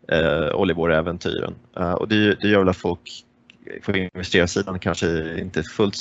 eh, 0.09 0.55
oljeborräventyren. 0.55 1.55
Eh, 1.77 1.93
och 1.93 2.09
det, 2.09 2.35
det 2.35 2.49
gör 2.49 2.59
väl 2.59 2.69
att 2.69 2.77
folk 2.77 3.25
på 3.83 3.97
investerarsidan 3.97 4.79
kanske 4.79 5.41
inte 5.41 5.63
fullt 5.63 5.97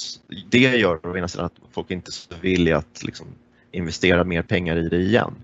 det 0.50 0.78
gör 0.78 1.06
å 1.06 1.18
ena 1.18 1.28
sidan 1.28 1.46
att 1.46 1.54
folk 1.72 1.92
inte 1.92 2.10
är 2.10 2.12
så 2.12 2.36
villiga 2.42 2.78
att 2.78 3.04
liksom 3.04 3.28
investera 3.72 4.24
mer 4.24 4.42
pengar 4.42 4.76
i 4.78 4.90
det 4.90 4.98
igen. 4.98 5.36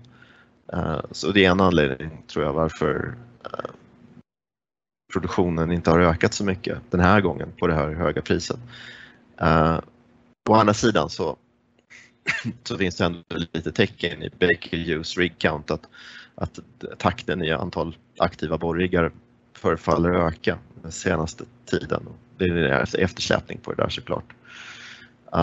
Uh, 0.72 1.00
så 1.10 1.32
det 1.32 1.44
är 1.44 1.50
en 1.50 1.60
anledning 1.60 2.22
tror 2.26 2.44
jag 2.44 2.52
varför 2.52 3.14
uh, 3.44 3.70
produktionen 5.12 5.72
inte 5.72 5.90
har 5.90 6.00
ökat 6.00 6.34
så 6.34 6.44
mycket 6.44 6.78
den 6.90 7.00
här 7.00 7.20
gången 7.20 7.52
på 7.58 7.66
det 7.66 7.74
här 7.74 7.90
höga 7.90 8.22
priset. 8.22 8.58
Uh, 9.42 9.80
å 10.48 10.54
andra 10.54 10.74
sidan 10.74 11.10
så, 11.10 11.36
så 12.64 12.78
finns 12.78 12.96
det 12.96 13.04
ändå 13.04 13.22
lite 13.52 13.72
tecken 13.72 14.22
i 14.22 14.30
Baker 14.30 14.76
Hughes 14.76 15.18
rig 15.18 15.38
count 15.38 15.70
att, 15.70 15.82
att 16.34 16.60
takten 16.98 17.44
i 17.44 17.52
antal 17.52 17.96
aktiva 18.18 18.58
borriggar 18.58 19.12
förefaller 19.52 20.10
öka 20.10 20.58
den 20.82 20.92
senaste 20.92 21.44
tiden. 21.66 22.08
Det 22.38 22.44
är 22.44 23.00
eftersläpning 23.00 23.58
på 23.58 23.72
det 23.72 23.82
där 23.82 23.88
såklart. 23.88 24.34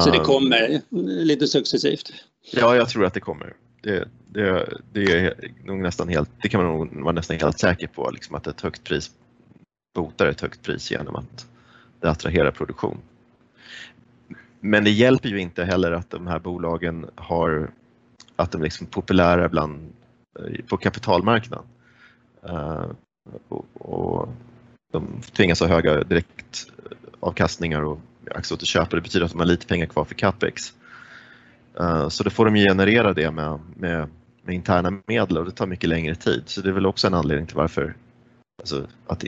Så 0.04 0.12
det 0.12 0.20
kommer 0.20 0.82
lite 1.24 1.48
successivt? 1.48 2.14
Ja, 2.52 2.76
jag 2.76 2.90
tror 2.90 3.06
att 3.06 3.14
det 3.14 3.20
kommer. 3.20 3.54
Det, 3.82 4.08
det, 4.28 4.70
det 4.94 5.04
är 5.04 5.34
nog 5.64 5.80
nästan 5.80 6.10
helt, 6.10 6.30
det 6.42 6.50
kan 6.50 6.64
man 6.64 6.78
nog 6.78 7.04
vara 7.04 7.14
nästan 7.14 7.38
helt 7.40 7.60
säker 7.60 7.88
på, 7.88 8.12
liksom 8.12 8.36
att 8.36 8.48
ett 8.48 8.62
högt 8.62 8.84
pris 8.84 9.12
botar 9.96 10.26
ett 10.28 10.42
högt 10.42 10.62
pris 10.64 10.92
genom 10.92 11.16
att 11.16 11.48
det 12.00 12.10
attraherar 12.10 12.52
produktion. 12.52 12.98
Men 14.60 14.84
det 14.84 14.90
hjälper 14.90 15.30
ju 15.30 15.40
inte 15.40 15.64
heller 15.64 15.92
att 15.92 16.10
de 16.10 16.28
här 16.28 16.40
bolagen 16.40 17.06
har, 17.16 17.70
att 18.36 18.52
de 18.52 18.62
liksom 18.62 18.62
är 18.62 18.64
liksom 18.64 18.88
populära 18.88 19.50
bland, 19.50 19.94
eh, 20.40 20.66
på 20.66 20.78
kapitalmarknaden. 20.78 21.66
Uh, 22.50 22.86
och, 23.50 23.66
och 23.74 24.30
de 24.92 25.22
tvingas 25.22 25.60
ha 25.60 25.68
höga 25.68 26.04
direktavkastningar 26.04 27.82
och 27.82 28.00
aktieåterköp 28.32 28.90
det 28.90 29.02
betyder 29.02 29.26
att 29.26 29.32
de 29.32 29.40
har 29.40 29.46
lite 29.46 29.68
pengar 29.68 29.86
kvar 29.86 30.06
för 30.06 30.16
capex. 30.16 30.74
Uh, 31.80 32.10
så 32.10 32.24
då 32.24 32.30
får 32.30 32.46
de 32.46 32.56
generera 32.56 33.14
det 33.14 33.32
med, 33.32 33.60
med, 33.76 34.10
med, 34.42 34.56
interna 34.56 35.02
medel 35.08 35.38
och 35.38 35.46
det 35.46 35.52
tar 35.52 35.68
mycket 35.68 35.90
längre 35.90 36.16
tid. 36.16 36.44
Så 36.46 36.62
det 36.62 36.70
är 36.70 36.74
väl 36.74 36.86
också 36.86 37.08
en 37.08 37.14
anledning 37.14 37.48
till 37.48 37.58
varför 37.58 37.96
alltså, 38.62 38.88
att 39.08 39.24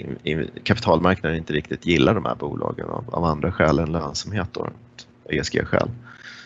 kapitalmarknaden 0.64 1.38
inte 1.38 1.54
riktigt 1.54 1.86
gillar 1.86 2.14
de 2.14 2.26
här 2.26 2.36
bolagen 2.36 2.90
av, 2.90 3.16
av 3.16 3.24
andra 3.24 3.52
skäl 3.52 3.80
än 3.80 3.92
lönsamhet, 3.92 4.48
då, 4.54 4.70
ESG-skäl, 5.30 5.90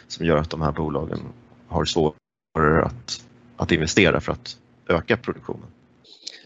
som 0.07 0.25
gör 0.25 0.37
att 0.37 0.49
de 0.49 0.61
här 0.61 0.71
bolagen 0.71 1.19
har 1.67 1.85
svårare 1.85 2.85
att, 2.85 3.25
att 3.55 3.71
investera 3.71 4.21
för 4.21 4.31
att 4.31 4.57
öka 4.89 5.17
produktionen. 5.17 5.67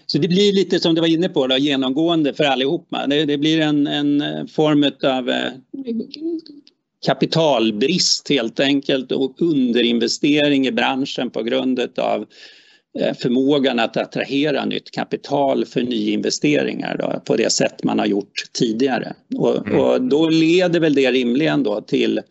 Så 0.06 0.18
det 0.18 0.28
blir 0.28 0.54
lite 0.54 0.80
som 0.80 0.96
du 0.96 1.02
var 1.02 1.08
inne 1.08 1.30
på, 1.30 1.48
då, 1.48 1.58
genomgående 1.58 2.34
för 2.34 2.44
allihopa. 2.44 3.08
Det, 3.08 3.26
det 3.26 3.38
blir 3.38 3.62
en, 3.62 3.88
en 3.88 4.22
eh, 4.22 4.46
form 4.46 4.84
av 5.04 5.30
eh, 5.30 5.52
kapitalbrist 7.06 8.30
helt 8.30 8.60
enkelt 8.60 9.12
och 9.12 9.42
underinvestering 9.42 10.68
i 10.68 10.72
branschen 10.72 11.30
på 11.30 11.44
grund 11.44 11.80
av 11.98 12.26
förmågan 13.22 13.80
att 13.80 13.98
attrahera 13.98 14.66
nytt 14.66 14.92
kapital 14.92 15.66
för 15.66 15.82
nyinvesteringar 15.82 16.98
då, 16.98 17.22
på 17.26 17.36
det 17.36 17.52
sätt 17.52 17.84
man 17.84 18.00
har 18.00 18.06
gjort 18.06 18.44
tidigare. 18.54 19.14
Och, 19.36 19.68
mm. 19.68 19.80
och 19.80 20.02
då 20.02 20.30
leder 20.30 20.80
väl 20.80 20.96
det 20.96 21.12
rimligen 21.12 21.64
då 21.64 21.82
till 21.82 22.22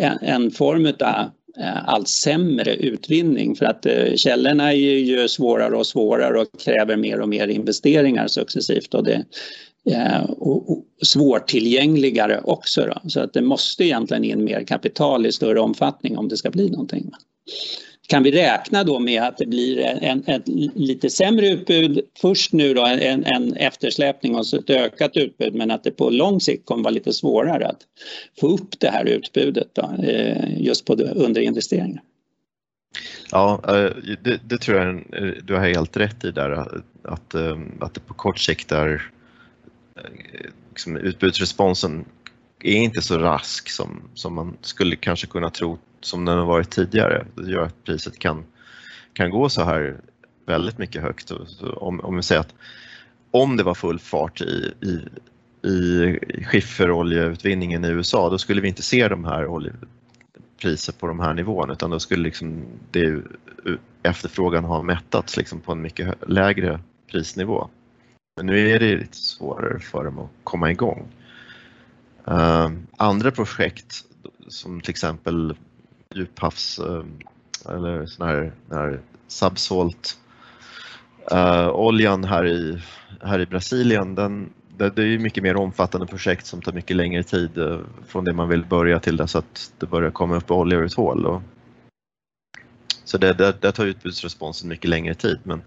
en, 0.00 0.18
en 0.22 0.50
form 0.50 0.86
av 0.86 1.30
Eh, 1.58 1.88
allt 1.88 2.08
sämre 2.08 2.74
utvinning 2.74 3.56
för 3.56 3.66
att 3.66 3.86
eh, 3.86 4.14
källorna 4.14 4.72
är 4.72 4.76
ju 4.76 5.28
svårare 5.28 5.76
och 5.76 5.86
svårare 5.86 6.40
och 6.40 6.60
kräver 6.60 6.96
mer 6.96 7.20
och 7.20 7.28
mer 7.28 7.48
investeringar 7.48 8.26
successivt 8.26 8.94
och 8.94 9.04
det 9.04 9.24
eh, 9.90 10.22
och 10.22 10.84
svårtillgängligare 11.02 12.40
också. 12.44 12.86
Då. 12.86 13.08
Så 13.08 13.20
att 13.20 13.32
det 13.32 13.42
måste 13.42 13.84
egentligen 13.84 14.24
in 14.24 14.44
mer 14.44 14.64
kapital 14.64 15.26
i 15.26 15.32
större 15.32 15.60
omfattning 15.60 16.18
om 16.18 16.28
det 16.28 16.36
ska 16.36 16.50
bli 16.50 16.70
någonting. 16.70 17.10
Kan 18.06 18.22
vi 18.22 18.30
räkna 18.30 18.84
då 18.84 18.98
med 18.98 19.22
att 19.22 19.36
det 19.36 19.46
blir 19.46 19.78
en, 19.80 20.24
ett 20.26 20.48
lite 20.74 21.10
sämre 21.10 21.48
utbud 21.48 22.00
först 22.20 22.52
nu 22.52 22.74
då, 22.74 22.86
en, 22.86 23.24
en 23.24 23.56
eftersläpning 23.56 24.36
och 24.36 24.46
så 24.46 24.58
ett 24.58 24.70
ökat 24.70 25.16
utbud 25.16 25.54
men 25.54 25.70
att 25.70 25.84
det 25.84 25.90
på 25.90 26.10
lång 26.10 26.40
sikt 26.40 26.66
kommer 26.66 26.84
vara 26.84 26.94
lite 26.94 27.12
svårare 27.12 27.66
att 27.66 27.80
få 28.40 28.48
upp 28.48 28.80
det 28.80 28.88
här 28.88 29.04
utbudet 29.04 29.68
då, 29.72 29.94
eh, 30.02 30.62
just 30.62 30.84
på 30.84 30.92
underinvesteringar? 30.94 32.02
Ja, 33.30 33.60
eh, 33.68 34.14
det, 34.22 34.40
det, 34.48 34.58
tror 34.58 34.78
jag 34.78 35.04
du 35.44 35.54
har 35.54 35.68
helt 35.68 35.96
rätt 35.96 36.24
i 36.24 36.30
där 36.30 36.50
att, 36.50 36.72
att 37.02 37.34
eh, 37.34 37.58
det 37.94 38.00
på 38.06 38.14
kort 38.14 38.38
sikt 38.38 38.72
är 38.72 39.10
liksom, 40.70 40.96
utbudsresponsen 40.96 42.04
är 42.64 42.76
inte 42.76 43.02
så 43.02 43.18
rask 43.18 43.70
som, 43.70 44.02
som 44.14 44.34
man 44.34 44.56
skulle 44.60 44.96
kanske 44.96 45.26
kunna 45.26 45.50
tro 45.50 45.78
som 46.04 46.24
den 46.24 46.38
har 46.38 46.46
varit 46.46 46.70
tidigare. 46.70 47.26
Det 47.34 47.50
gör 47.50 47.62
att 47.62 47.84
priset 47.84 48.18
kan, 48.18 48.44
kan 49.12 49.30
gå 49.30 49.48
så 49.48 49.64
här 49.64 49.96
väldigt 50.46 50.78
mycket 50.78 51.02
högt. 51.02 51.30
Om, 51.76 52.00
om 52.00 52.16
vi 52.16 52.22
säger 52.22 52.40
att 52.40 52.54
om 53.30 53.56
det 53.56 53.62
var 53.62 53.74
full 53.74 53.98
fart 53.98 54.40
i, 54.40 54.72
i, 54.80 55.00
i 55.68 56.44
skifferoljeutvinningen 56.44 57.84
i 57.84 57.88
USA, 57.88 58.30
då 58.30 58.38
skulle 58.38 58.60
vi 58.60 58.68
inte 58.68 58.82
se 58.82 59.08
de 59.08 59.24
här 59.24 59.46
oljepriser 59.46 60.92
på 60.92 61.06
de 61.06 61.20
här 61.20 61.34
nivåerna 61.34 61.72
utan 61.72 61.90
då 61.90 62.00
skulle 62.00 62.22
liksom 62.22 62.64
det, 62.90 63.22
efterfrågan 64.02 64.64
ha 64.64 64.82
mättats 64.82 65.36
liksom 65.36 65.60
på 65.60 65.72
en 65.72 65.82
mycket 65.82 66.14
lägre 66.28 66.80
prisnivå. 67.10 67.68
Men 68.36 68.46
nu 68.46 68.70
är 68.70 68.80
det 68.80 68.96
lite 68.96 69.16
svårare 69.16 69.80
för 69.80 70.04
dem 70.04 70.18
att 70.18 70.30
komma 70.44 70.70
igång. 70.70 71.08
Uh, 72.28 72.70
andra 72.96 73.30
projekt 73.30 74.04
som 74.48 74.80
till 74.80 74.90
exempel 74.90 75.56
djuphavs 76.14 76.78
ehm, 76.78 77.18
eller 77.68 78.06
sån 78.06 78.28
här, 78.28 78.52
här 78.70 79.00
subsalt 79.28 80.18
uh, 81.32 81.68
oljan 81.68 82.24
här 82.24 82.46
i, 82.46 82.80
här 83.22 83.40
i 83.40 83.46
Brasilien, 83.46 84.14
den, 84.14 84.50
det, 84.76 84.90
det 84.90 85.02
är 85.02 85.18
mycket 85.18 85.42
mer 85.42 85.56
omfattande 85.56 86.06
projekt 86.06 86.46
som 86.46 86.62
tar 86.62 86.72
mycket 86.72 86.96
längre 86.96 87.22
tid 87.22 87.58
uh, 87.58 87.80
från 88.06 88.24
det 88.24 88.32
man 88.32 88.48
vill 88.48 88.64
börja 88.64 89.00
till 89.00 89.16
dess 89.16 89.36
att 89.36 89.72
det 89.78 89.86
börjar 89.86 90.10
komma 90.10 90.36
upp 90.36 90.50
olja 90.50 90.78
ur 90.78 90.84
ett 90.84 90.94
hål. 90.94 91.26
Och, 91.26 91.42
så 93.04 93.18
det, 93.18 93.32
det, 93.32 93.54
det 93.60 93.72
tar 93.72 93.86
utbudsresponsen 93.86 94.68
mycket 94.68 94.90
längre 94.90 95.14
tid 95.14 95.38
men 95.42 95.62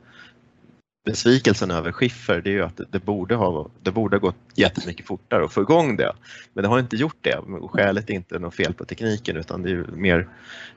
besvikelsen 1.08 1.72
över 1.72 1.92
skiffer 1.92 2.42
det 2.42 2.50
är 2.50 2.54
ju 2.54 2.64
att 2.64 2.82
det 2.92 3.00
borde 3.00 3.36
ha, 3.36 3.70
det 3.84 3.92
borde 3.92 4.16
ha 4.16 4.22
gått 4.22 4.36
jättemycket 4.56 5.06
fortare 5.06 5.46
att 5.46 5.54
få 5.54 5.62
igång 5.62 5.98
det. 5.98 6.14
Men 6.54 6.64
det 6.64 6.68
har 6.68 6.80
inte 6.80 6.96
gjort 6.96 7.18
det 7.22 7.38
och 7.38 7.72
skälet 7.72 8.10
är 8.10 8.14
inte 8.14 8.40
något 8.40 8.56
fel 8.56 8.74
på 8.74 8.86
tekniken 8.86 9.38
utan 9.38 9.64
det 9.64 9.72
är 9.72 9.86
mer, 9.92 10.28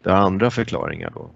det 0.02 0.10
har 0.10 0.18
andra 0.18 0.50
förklaringar 0.50 1.12
då. 1.14 1.30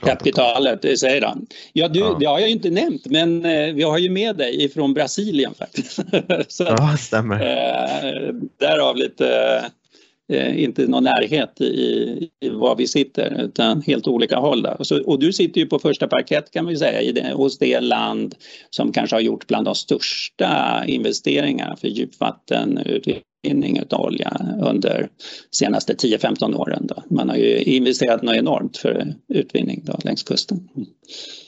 Kapitalet, 0.00 0.82
det 0.82 0.96
säger 0.96 1.22
han. 1.22 1.46
Ja, 1.72 1.88
du, 1.88 2.00
ja. 2.00 2.16
det 2.20 2.26
har 2.26 2.38
jag 2.38 2.50
inte 2.50 2.70
nämnt 2.70 3.06
men 3.06 3.44
eh, 3.44 3.74
vi 3.74 3.82
har 3.82 3.98
ju 3.98 4.10
med 4.10 4.36
dig 4.36 4.64
ifrån 4.64 4.94
Brasilien 4.94 5.54
faktiskt. 5.54 5.98
Så, 6.48 6.64
ja, 6.64 6.96
stämmer. 6.98 7.40
Eh, 7.40 8.34
därav 8.58 8.96
lite 8.96 9.64
Eh, 10.32 10.62
inte 10.62 10.86
någon 10.86 11.04
närhet 11.04 11.60
i, 11.60 12.30
i 12.40 12.48
var 12.48 12.76
vi 12.76 12.86
sitter 12.86 13.44
utan 13.44 13.82
helt 13.82 14.06
olika 14.06 14.36
håll. 14.36 14.62
Där. 14.62 14.76
Och, 14.78 14.86
så, 14.86 15.02
och 15.04 15.18
du 15.18 15.32
sitter 15.32 15.60
ju 15.60 15.66
på 15.66 15.78
första 15.78 16.08
parkett 16.08 16.50
kan 16.50 16.66
vi 16.66 16.76
säga 16.76 17.00
i 17.00 17.12
det, 17.12 17.32
hos 17.34 17.58
det 17.58 17.80
land 17.80 18.34
som 18.70 18.92
kanske 18.92 19.16
har 19.16 19.20
gjort 19.20 19.46
bland 19.46 19.64
de 19.64 19.74
största 19.74 20.84
investeringarna 20.86 21.76
för 21.76 21.88
djupvattenutvinning 21.88 23.80
av 23.90 24.00
olja 24.00 24.40
under 24.62 25.08
senaste 25.50 25.92
10-15 25.92 26.54
åren. 26.54 26.86
Då. 26.86 27.02
Man 27.10 27.28
har 27.28 27.36
ju 27.36 27.58
investerat 27.58 28.22
något 28.22 28.36
enormt 28.36 28.76
för 28.76 29.14
utvinning 29.28 29.82
då, 29.84 29.98
längs 30.04 30.22
kusten. 30.22 30.68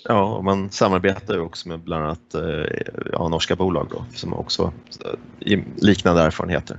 Ja, 0.04 0.37
och 0.37 0.44
man 0.44 0.70
samarbetar 0.70 1.34
ju 1.34 1.40
också 1.40 1.68
med 1.68 1.80
bland 1.80 2.04
annat 2.04 2.34
eh, 2.34 2.64
ja, 3.12 3.28
norska 3.28 3.56
bolag 3.56 3.88
då, 3.90 4.04
som 4.14 4.34
också 4.34 4.72
eh, 5.46 5.58
har 5.58 5.64
liknande 5.87 6.22
erfarenheter 6.22 6.78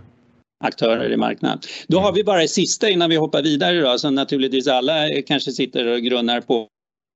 aktörer 0.62 1.12
i 1.12 1.18
marknaden. 1.18 1.60
Då 1.88 2.00
har 2.00 2.14
vi 2.14 2.24
bara 2.24 2.42
det 2.42 2.48
sista 2.48 2.90
innan 2.90 3.10
vi 3.10 3.16
hoppar 3.16 3.44
vidare 3.44 3.82
då, 3.82 3.98
som 3.98 4.16
naturligtvis 4.16 4.68
alla 4.68 5.22
kanske 5.28 5.52
sitter 5.52 5.88
och 5.88 6.02
grunnar 6.02 6.42
på 6.42 6.68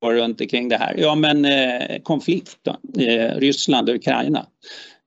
runt 0.06 0.42
omkring 0.42 0.70
det 0.70 0.78
här. 0.78 0.96
Ja 0.98 1.16
men 1.16 1.46
eh, 1.46 2.02
konflikt 2.04 2.58
då, 2.62 3.02
eh, 3.02 3.36
Ryssland 3.36 3.90
och 3.90 3.96
Ukraina. 3.96 4.46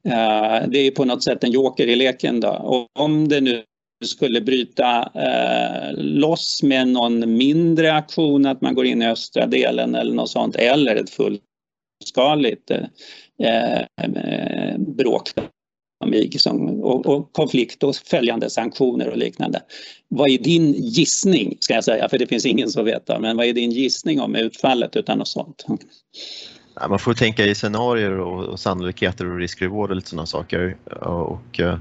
Eh, 0.09 0.69
det 0.69 0.79
är 0.79 0.91
på 0.91 1.05
något 1.05 1.25
sätt 1.25 1.45
en 1.45 1.51
joker 1.51 1.87
i 1.87 1.97
leken 1.97 2.41
då. 2.41 2.49
Och 2.49 2.87
om 2.99 3.29
det 3.29 3.41
nu 3.41 3.63
skulle 4.05 4.41
bryta 4.41 5.11
eh, 5.15 5.93
loss 5.97 6.63
med 6.63 6.89
någon 6.89 7.37
mindre 7.37 7.93
aktion, 7.93 8.47
att 8.47 8.61
man 8.61 8.75
går 8.75 8.87
in 8.87 9.03
i 9.03 9.07
östra 9.09 9.47
delen 9.47 9.95
eller 9.95 10.15
något 10.15 10.31
sånt, 10.31 10.57
eller 10.57 10.97
ett 10.97 11.11
fullskaligt 11.11 12.71
eh, 12.71 12.85
eh, 13.49 14.79
bråk 16.11 16.41
som, 16.41 16.69
och, 16.81 17.07
och, 17.07 17.33
konflikt 17.33 17.83
och 17.83 17.97
följande 17.97 18.51
sanktioner 18.51 19.09
och 19.09 19.17
liknande. 19.17 19.63
Vad 20.09 20.31
är 20.31 20.39
din 20.39 20.73
gissning, 20.73 21.57
ska 21.61 21.75
jag 21.75 21.85
säga, 21.85 22.09
för 22.09 22.19
det 22.19 22.27
finns 22.27 22.47
ingen 22.47 22.69
som 22.69 22.85
vet, 22.85 23.09
men 23.21 23.37
vad 23.37 23.47
är 23.47 23.53
din 23.53 23.71
gissning 23.71 24.21
om 24.21 24.35
utfallet 24.35 24.97
utan 24.97 25.19
något 25.19 25.29
sånt? 25.29 25.67
Ja, 26.81 26.89
man 26.89 26.99
får 26.99 27.15
tänka 27.15 27.47
i 27.47 27.55
scenarier 27.55 28.19
och, 28.19 28.45
och 28.45 28.61
sannolikheter 28.61 29.31
och 29.31 29.39
risk-reward 29.39 29.91
och 29.91 29.97
lite 29.97 30.09
sådana 30.09 30.27
saker. 30.27 30.77
Och, 31.01 31.61
uh, 31.61 31.77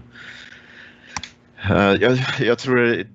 jag, 2.02 2.18
jag, 2.40 2.60
tror 2.60 2.76
det, 2.76 3.08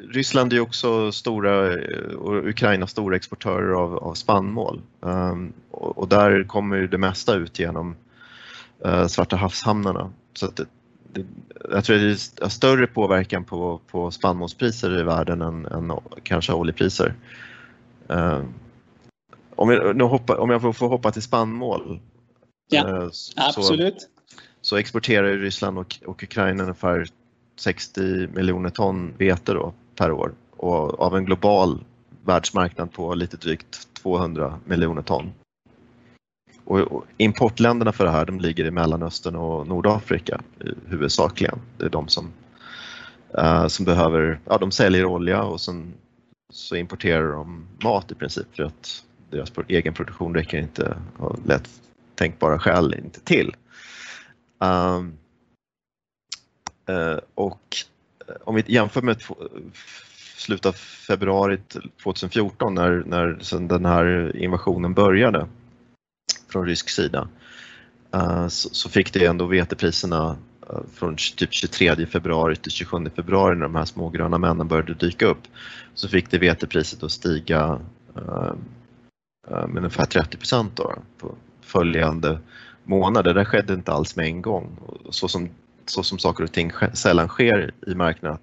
Ryssland 0.00 0.52
är 0.52 0.60
också 0.60 1.12
stora 1.12 1.76
och 2.16 2.48
Ukraina 2.48 2.86
stora 2.86 3.16
exportörer 3.16 3.72
av, 3.72 3.96
av 3.96 4.14
spannmål 4.14 4.82
um, 5.00 5.52
och, 5.70 5.98
och, 5.98 6.08
där 6.08 6.44
kommer 6.44 6.76
det 6.76 6.98
mesta 6.98 7.34
ut 7.34 7.58
genom 7.58 7.96
uh, 8.86 9.06
Svarta 9.06 9.36
havshamnarna. 9.36 10.12
Så 10.34 10.46
det, 10.46 10.66
det, 11.12 11.26
jag 11.70 11.84
tror 11.84 11.96
det 11.96 12.10
är 12.10 12.48
större 12.48 12.86
påverkan 12.86 13.44
på, 13.44 13.80
på 13.90 14.10
spannmålspriser 14.10 15.00
i 15.00 15.02
världen 15.02 15.42
än, 15.42 15.66
än 15.66 15.92
kanske 16.22 16.52
oljepriser. 16.52 17.14
Uh, 18.10 18.44
om, 19.54 19.70
jag, 19.70 19.96
nu 19.96 20.04
hoppa, 20.04 20.36
om 20.36 20.50
jag 20.50 20.76
får 20.76 20.88
hoppa 20.88 21.12
till 21.12 21.22
spannmål. 21.22 22.00
Ja, 22.68 22.88
uh, 22.88 23.08
så, 23.10 23.32
absolut. 23.36 24.08
Så 24.60 24.76
exporterar 24.76 25.32
Ryssland 25.32 25.78
och, 25.78 25.98
och 26.06 26.22
Ukraina 26.22 26.62
ungefär 26.62 27.06
60 27.56 28.28
miljoner 28.34 28.70
ton 28.70 29.14
vete 29.18 29.52
då, 29.52 29.74
per 29.96 30.12
år 30.12 30.32
och 30.56 31.00
av 31.00 31.16
en 31.16 31.24
global 31.24 31.84
världsmarknad 32.24 32.92
på 32.92 33.14
lite 33.14 33.36
drygt 33.36 33.88
200 34.02 34.58
miljoner 34.64 35.02
ton. 35.02 35.32
Och 36.64 37.04
importländerna 37.16 37.92
för 37.92 38.04
det 38.04 38.10
här 38.10 38.26
de 38.26 38.40
ligger 38.40 38.64
i 38.64 38.70
Mellanöstern 38.70 39.36
och 39.36 39.66
Nordafrika 39.66 40.40
eh, 40.60 40.72
huvudsakligen. 40.86 41.58
Det 41.78 41.84
är 41.84 41.90
de 41.90 42.08
som, 42.08 42.32
uh, 43.38 43.66
som 43.66 43.84
behöver, 43.84 44.40
ja 44.44 44.58
de 44.58 44.70
säljer 44.70 45.04
olja 45.04 45.42
och 45.42 45.60
sen 45.60 45.94
så 46.52 46.76
importerar 46.76 47.32
de 47.32 47.66
mat 47.84 48.12
i 48.12 48.14
princip 48.14 48.56
för 48.56 48.62
att 48.62 49.04
deras 49.30 49.52
egen 49.68 49.94
produktion 49.94 50.34
räcker 50.34 50.58
inte 50.58 50.96
av 51.18 51.40
lätt 51.46 51.68
tänkbara 52.14 52.58
skäl 52.58 52.94
inte 52.94 53.20
till. 53.20 53.54
Um, 54.58 55.18
uh, 56.90 57.18
och 57.34 57.76
om 58.44 58.54
vi 58.54 58.64
jämför 58.66 59.02
med 59.02 59.22
slutet 60.36 60.66
av 60.66 60.72
februari 61.06 61.58
2014 62.02 62.74
när, 62.74 63.02
när 63.06 63.58
den 63.68 63.84
här 63.84 64.36
invasionen 64.36 64.94
började 64.94 65.46
från 66.48 66.66
rysk 66.66 66.88
sida 66.88 67.28
eh, 68.14 68.48
så, 68.48 68.68
så, 68.72 68.88
fick 68.88 69.12
det 69.12 69.26
ändå 69.26 69.46
vetepriserna 69.46 70.36
eh, 70.70 70.80
från 70.94 71.16
typ 71.16 71.52
23 71.52 72.06
februari 72.06 72.56
till 72.56 72.72
27 72.72 73.10
februari 73.16 73.56
när 73.56 73.62
de 73.62 73.74
här 73.74 73.84
små 73.84 74.08
gröna 74.08 74.38
männen 74.38 74.68
började 74.68 74.94
dyka 74.94 75.26
upp 75.26 75.42
så 75.94 76.08
fick 76.08 76.30
det 76.30 76.38
vetepriset 76.38 77.02
att 77.02 77.12
stiga 77.12 77.80
eh, 78.16 78.54
med 79.48 79.76
ungefär 79.76 80.06
30 80.06 80.36
procent 80.36 80.80
på 81.18 81.34
följande 81.60 82.38
månader. 82.84 83.34
Det 83.34 83.44
skedde 83.44 83.74
inte 83.74 83.92
alls 83.92 84.16
med 84.16 84.26
en 84.26 84.42
gång. 84.42 84.76
Så 85.10 85.28
som, 85.28 85.48
så 85.86 86.02
som 86.02 86.18
saker 86.18 86.44
och 86.44 86.52
ting 86.52 86.72
sällan 86.92 87.28
sker 87.28 87.74
i 87.86 87.94
marknaden 87.94 88.38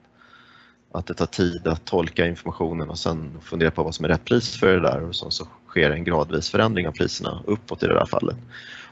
att 0.92 1.06
det 1.06 1.14
tar 1.14 1.26
tid 1.26 1.68
att 1.68 1.86
tolka 1.86 2.28
informationen 2.28 2.90
och 2.90 3.00
sen 3.00 3.40
fundera 3.42 3.72
på 3.72 3.84
vad 3.84 3.96
som 3.96 4.06
är 4.06 4.10
rätt 4.10 4.26
pris 4.26 4.60
för 4.60 4.74
det 4.74 4.82
där 4.82 5.04
och 5.04 5.16
så, 5.16 5.32
så 5.32 5.48
sker 5.68 5.92
en 5.92 6.04
gradvis 6.04 6.50
förändring 6.50 6.88
av 6.88 6.92
priserna 6.92 7.44
uppåt 7.48 7.84
i 7.84 7.86
det 7.86 7.94
där 7.94 8.06
fallet. 8.06 8.38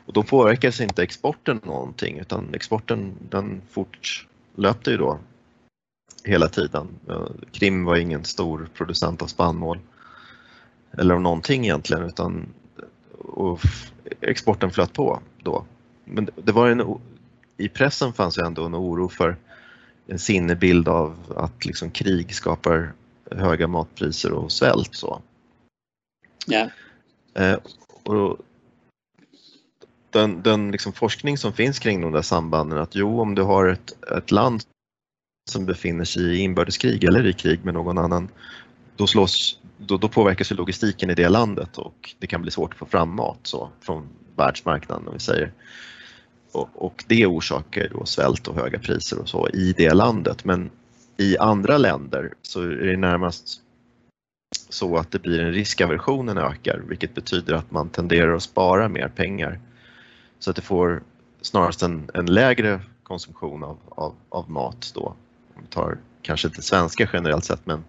Och 0.06 0.14
då 0.14 0.24
påverkas 0.24 0.82
inte 0.82 1.04
exporten 1.04 1.60
någonting 1.64 2.20
utan 2.20 2.54
exporten 2.54 3.14
den 3.30 3.62
fortlöpte 3.70 4.92
ju 4.92 4.98
då 4.98 5.20
hela 6.24 6.48
tiden. 6.48 6.88
Eh, 7.10 7.28
Krim 7.52 7.86
var 7.86 7.96
ingen 7.96 8.26
stor 8.26 8.70
producent 8.74 9.22
av 9.22 9.28
spannmål 9.28 9.80
eller 10.92 11.16
av 11.16 11.22
någonting 11.22 11.64
egentligen 11.64 12.04
utan 12.04 12.54
och 13.18 13.60
exporten 14.22 14.72
flöt 14.72 14.94
på 14.94 15.20
då. 15.44 15.66
Men 16.06 16.30
det 16.36 16.52
var 16.52 16.70
en, 16.70 17.00
i 17.62 17.69
pressen 17.69 18.13
fanns 18.13 18.38
ju 18.38 18.45
ändå 18.45 18.65
en 18.65 18.76
oro 18.76 19.10
för 19.10 19.38
en 20.08 20.19
sinnebild 20.19 20.88
av 20.88 21.34
att 21.36 21.65
liksom 21.65 21.91
krig 21.91 22.36
skapar 22.36 22.93
höga 23.32 23.67
matpriser 23.67 24.32
och 24.32 24.52
svält. 24.52 24.95
Så. 24.95 25.21
Ja. 26.45 26.69
Eh, 27.34 27.58
och 28.04 28.38
den, 30.10 30.41
den 30.41 30.71
liksom 30.71 30.93
forskning 30.93 31.38
som 31.38 31.54
finns 31.54 31.80
kring 31.80 32.02
de 32.02 32.12
där 32.12 32.21
sambanden 32.21 32.80
att 32.80 32.95
jo, 32.95 33.21
om 33.21 33.36
du 33.36 33.41
har 33.41 33.67
ett, 33.67 34.12
ett 34.12 34.32
land 34.32 34.63
som 35.50 35.65
befinner 35.65 36.06
sig 36.06 36.24
i 36.24 36.38
inbördeskrig 36.38 37.04
eller 37.04 37.28
i 37.28 37.34
krig 37.34 37.65
med 37.65 37.74
någon 37.74 37.97
annan, 37.97 38.30
då, 38.95 39.08
slås, 39.08 39.60
då, 39.78 39.97
då 39.97 40.10
påverkas 40.10 40.52
logistiken 40.52 41.10
i 41.10 41.15
det 41.15 41.30
landet 41.30 41.78
och 41.78 42.15
det 42.19 42.28
kan 42.28 42.41
bli 42.41 42.52
svårt 42.52 42.71
att 42.71 42.80
få 42.80 42.86
fram 42.86 43.15
mat 43.15 43.39
så, 43.43 43.69
från 43.82 44.08
världsmarknaden 44.36 45.08
om 45.08 45.13
vi 45.13 45.19
säger. 45.19 45.52
Och, 46.52 46.70
och 46.74 47.04
det 47.08 47.26
orsakar 47.26 47.88
då 47.92 48.06
svält 48.06 48.48
och 48.48 48.56
höga 48.56 48.80
priser 48.80 49.20
och 49.20 49.30
så 49.30 49.50
i 49.50 49.74
det 49.78 49.94
landet. 49.94 50.46
Men 50.46 50.70
i 51.18 51.38
andra 51.38 51.78
länder 51.78 52.34
så 52.42 52.62
är 52.62 52.68
det 52.68 52.98
närmast 52.98 53.62
så 54.70 54.98
att 54.98 55.12
det 55.12 55.20
blir 55.20 55.40
en 55.40 55.54
riskaversionen 55.54 56.38
ökar 56.38 56.84
vilket 56.88 57.16
betyder 57.16 57.54
att 57.54 57.72
man 57.72 57.90
tenderar 57.90 58.36
att 58.36 58.44
spara 58.44 58.90
mer 58.90 59.08
pengar. 59.08 59.60
Så 60.40 60.50
att 60.50 60.56
det 60.56 60.62
får 60.62 61.04
snarast 61.42 61.84
en, 61.84 62.10
en 62.14 62.26
lägre 62.26 62.82
konsumtion 63.04 63.64
av, 63.64 63.78
av, 63.90 64.16
av 64.30 64.50
mat 64.50 64.92
då. 64.96 65.16
Om 65.56 65.62
vi 65.62 65.68
tar 65.68 65.98
kanske 66.22 66.48
inte 66.48 66.62
svenska 66.62 67.10
generellt 67.14 67.46
sett 67.46 67.66
men, 67.66 67.84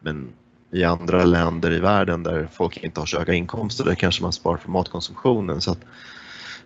men 0.00 0.32
i 0.70 0.84
andra 0.84 1.24
länder 1.24 1.72
i 1.72 1.80
världen 1.80 2.22
där 2.22 2.48
folk 2.52 2.76
inte 2.76 3.00
har 3.00 3.06
så 3.06 3.18
höga 3.18 3.34
inkomster 3.34 3.84
där 3.84 3.94
kanske 3.94 4.22
man 4.22 4.32
sparar 4.32 4.56
för 4.56 4.70
matkonsumtionen. 4.70 5.60
Så 5.60 5.70
att, 5.70 5.80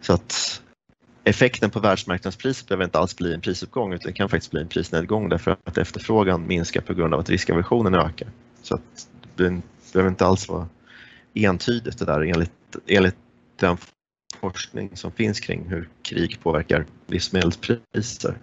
så 0.01 0.13
att 0.13 0.63
effekten 1.27 1.71
på 1.71 1.81
världsmarknadspriset 1.81 2.69
behöver 2.69 2.85
inte 2.85 2.99
alls 2.99 3.17
bli 3.17 3.35
en 3.35 3.41
prisuppgång 3.41 3.93
utan 3.93 4.07
det 4.07 4.13
kan 4.13 4.29
faktiskt 4.29 4.51
bli 4.51 4.61
en 4.61 4.69
prisnedgång 4.69 5.29
därför 5.29 5.57
att 5.65 5.79
efterfrågan 5.79 6.47
minskar 6.47 6.81
på 6.81 6.95
grund 6.95 7.15
av 7.15 7.21
att 7.21 7.31
riskaversionen 7.31 7.95
ökar. 7.95 8.29
Så 8.63 8.75
att 8.75 9.09
det 9.37 9.61
behöver 9.93 10.11
inte 10.11 10.27
alls 10.27 10.49
vara 10.49 10.69
entydigt 11.35 11.99
det 11.99 12.05
där 12.05 12.21
enligt, 12.21 12.53
enligt 12.87 13.17
den 13.57 13.77
forskning 14.41 14.97
som 14.97 15.13
finns 15.13 15.41
kring 15.41 15.69
hur 15.69 15.89
krig 16.03 16.41
påverkar 16.43 16.87
livsmedelspriser. 17.07 18.39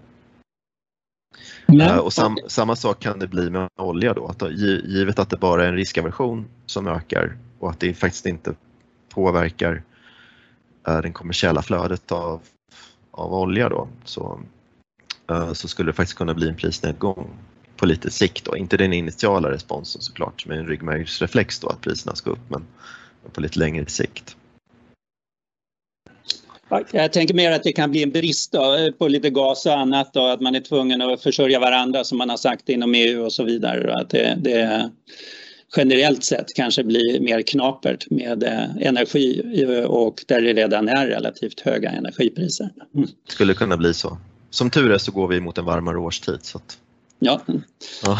Nej. 1.65 1.87
Eh, 1.87 1.97
och 1.97 2.13
sam, 2.13 2.37
samma 2.47 2.75
sak 2.75 2.99
kan 2.99 3.19
det 3.19 3.27
bli 3.27 3.49
med 3.49 3.69
olja 3.75 4.13
då, 4.13 4.27
att 4.27 4.51
givet 4.85 5.19
att 5.19 5.29
det 5.29 5.37
bara 5.37 5.63
är 5.63 5.67
en 5.67 5.75
riskaversion 5.75 6.45
som 6.65 6.87
ökar 6.87 7.37
och 7.59 7.69
att 7.69 7.79
det 7.79 7.93
faktiskt 7.93 8.25
inte 8.25 8.55
påverkar 9.09 9.83
eh, 10.87 11.01
det 11.01 11.11
kommersiella 11.11 11.61
flödet 11.61 12.11
av 12.11 12.41
av 13.13 13.33
olja 13.33 13.69
då 13.69 13.87
så, 14.05 14.39
eh, 15.29 15.53
så 15.53 15.67
skulle 15.67 15.91
det 15.91 15.95
faktiskt 15.95 16.17
kunna 16.17 16.33
bli 16.33 16.49
en 16.49 16.55
prisnedgång 16.55 17.29
på 17.77 17.85
lite 17.85 18.11
sikt. 18.11 18.45
Då. 18.45 18.57
Inte 18.57 18.77
den 18.77 18.93
initiala 18.93 19.51
responsen 19.51 20.01
såklart 20.01 20.45
med 20.45 20.59
en 20.59 20.67
ryggmärgsreflex 20.67 21.59
då 21.59 21.67
att 21.67 21.81
priserna 21.81 22.15
ska 22.15 22.29
upp 22.29 22.49
men 22.49 22.65
på 23.33 23.41
lite 23.41 23.59
längre 23.59 23.85
sikt. 23.85 24.35
Jag 26.91 27.13
tänker 27.13 27.33
mer 27.33 27.51
att 27.51 27.63
det 27.63 27.73
kan 27.73 27.91
bli 27.91 28.03
en 28.03 28.11
brist 28.11 28.51
då, 28.51 28.75
eh, 28.75 28.91
på 28.91 29.07
lite 29.07 29.29
gas 29.29 29.65
och 29.65 29.77
annat 29.79 30.15
och 30.15 30.31
att 30.31 30.41
man 30.41 30.55
är 30.55 30.59
tvungen 30.59 31.01
att 31.01 31.21
försörja 31.21 31.59
varandra 31.59 32.03
som 32.03 32.17
man 32.17 32.29
har 32.29 32.37
sagt 32.37 32.69
inom 32.69 32.95
EU 32.95 33.23
och 33.23 33.33
så 33.33 33.43
vidare. 33.43 33.95
Att 33.95 34.09
det, 34.09 34.37
det, 34.41 34.91
generellt 35.77 36.23
sett 36.23 36.53
kanske 36.55 36.83
blir 36.83 37.19
mer 37.19 37.41
knapert 37.41 38.09
med 38.09 38.43
eh, 38.43 38.87
energi 38.87 39.41
eh, 39.63 39.83
och 39.83 40.23
där 40.27 40.41
det 40.41 40.53
redan 40.53 40.89
är 40.89 41.07
relativt 41.07 41.59
höga 41.59 41.89
energipriser. 41.89 42.69
Mm. 42.95 43.09
Skulle 43.27 43.53
kunna 43.53 43.77
bli 43.77 43.93
så. 43.93 44.17
Som 44.49 44.69
tur 44.69 44.91
är 44.91 44.97
så 44.97 45.11
går 45.11 45.27
vi 45.27 45.39
mot 45.39 45.57
en 45.57 45.65
varmare 45.65 45.97
årstid. 45.97 46.39
Så 46.41 46.57
att... 46.57 46.77
ja. 47.19 47.41
ja. 48.03 48.19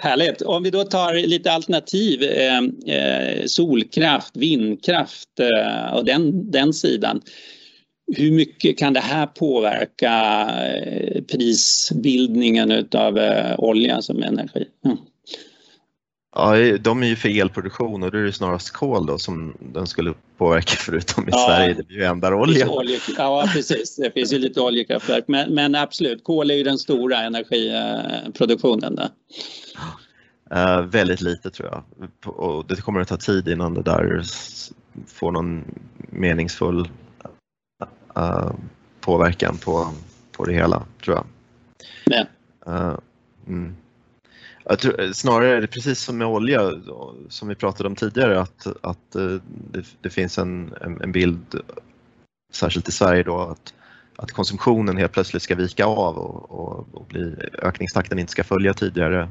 Härligt. 0.00 0.42
Om 0.42 0.62
vi 0.62 0.70
då 0.70 0.84
tar 0.84 1.14
lite 1.14 1.52
alternativ, 1.52 2.22
eh, 2.22 2.58
eh 2.96 3.44
solkraft, 3.46 4.36
vindkraft 4.36 5.40
eh, 5.40 5.94
och 5.94 6.04
den, 6.04 6.50
den 6.50 6.72
sidan. 6.72 7.20
hur 8.16 8.32
mycket 8.32 8.78
kan 8.78 8.92
det 8.92 9.00
här 9.00 9.26
påverka 9.26 10.48
prisbildningen 11.32 12.72
utav 12.72 13.18
olja 13.58 14.02
som 14.02 14.22
energi? 14.22 14.64
Mm. 14.84 14.96
Ja, 16.36 16.78
de 16.78 17.02
är 17.02 17.06
ju 17.06 17.16
för 17.16 17.40
elproduktion 17.40 18.02
och 18.02 18.10
då 18.10 18.18
är 18.18 18.22
det 18.22 18.32
snarast 18.32 18.70
kol 18.70 19.06
då 19.06 19.18
som 19.18 19.54
den 19.60 19.86
skulle 19.86 20.14
påverka 20.38 20.76
förutom 20.76 21.24
i 21.24 21.30
ja, 21.32 21.46
Sverige, 21.46 21.74
det 21.74 21.82
blir 21.82 21.98
ju 21.98 22.34
olja. 22.34 22.68
olja. 22.70 22.98
Ja 23.16 23.48
precis, 23.52 23.96
det 23.96 24.10
finns 24.10 24.32
ju 24.32 24.38
lite 24.38 24.60
oljekraftverk 24.60 25.24
men, 25.28 25.54
men 25.54 25.74
absolut, 25.74 26.24
kol 26.24 26.50
är 26.50 26.54
ju 26.54 26.62
den 26.62 26.78
stora 26.78 27.18
energiproduktionen 27.18 28.96
där. 28.96 29.08
Uh, 30.54 30.86
väldigt 30.86 31.20
lite 31.20 31.50
tror 31.50 31.68
jag 31.68 32.08
och 32.36 32.66
det 32.66 32.80
kommer 32.80 33.00
att 33.00 33.08
ta 33.08 33.16
tid 33.16 33.48
innan 33.48 33.74
det 33.74 33.82
där 33.82 34.22
får 35.06 35.32
någon 35.32 35.64
meningsfull 35.96 36.88
uh, 38.18 38.52
påverkan 39.00 39.56
på, 39.56 39.92
på 40.32 40.44
det 40.44 40.52
hela 40.52 40.82
tror 41.04 41.16
jag. 41.16 41.26
Ja. 42.04 42.26
Uh, 42.72 42.98
mm. 43.46 43.76
Tror, 44.78 45.00
eh, 45.00 45.10
snarare 45.10 45.56
är 45.56 45.60
det 45.60 45.66
precis 45.66 45.98
som 45.98 46.18
med 46.18 46.26
olja 46.26 46.72
som 47.28 47.48
vi 47.48 47.54
pratade 47.54 47.88
om 47.88 47.96
tidigare 47.96 48.40
att, 48.40 48.66
att 48.80 49.14
eh, 49.14 49.36
det, 49.70 49.84
det 50.00 50.10
finns 50.10 50.38
en, 50.38 50.74
en, 51.00 51.12
bild, 51.12 51.60
särskilt 52.52 52.88
i 52.88 52.92
Sverige 52.92 53.22
då, 53.22 53.40
att, 53.40 53.74
att 54.16 54.32
konsumtionen 54.32 54.96
helt 54.96 55.12
plötsligt 55.12 55.42
ska 55.42 55.54
vika 55.54 55.86
av 55.86 56.18
och, 56.18 56.50
och, 56.50 56.86
och 56.92 57.06
bli, 57.06 57.36
ökningstakten 57.62 58.18
inte 58.18 58.32
ska 58.32 58.44
följa 58.44 58.74
tidigare 58.74 59.28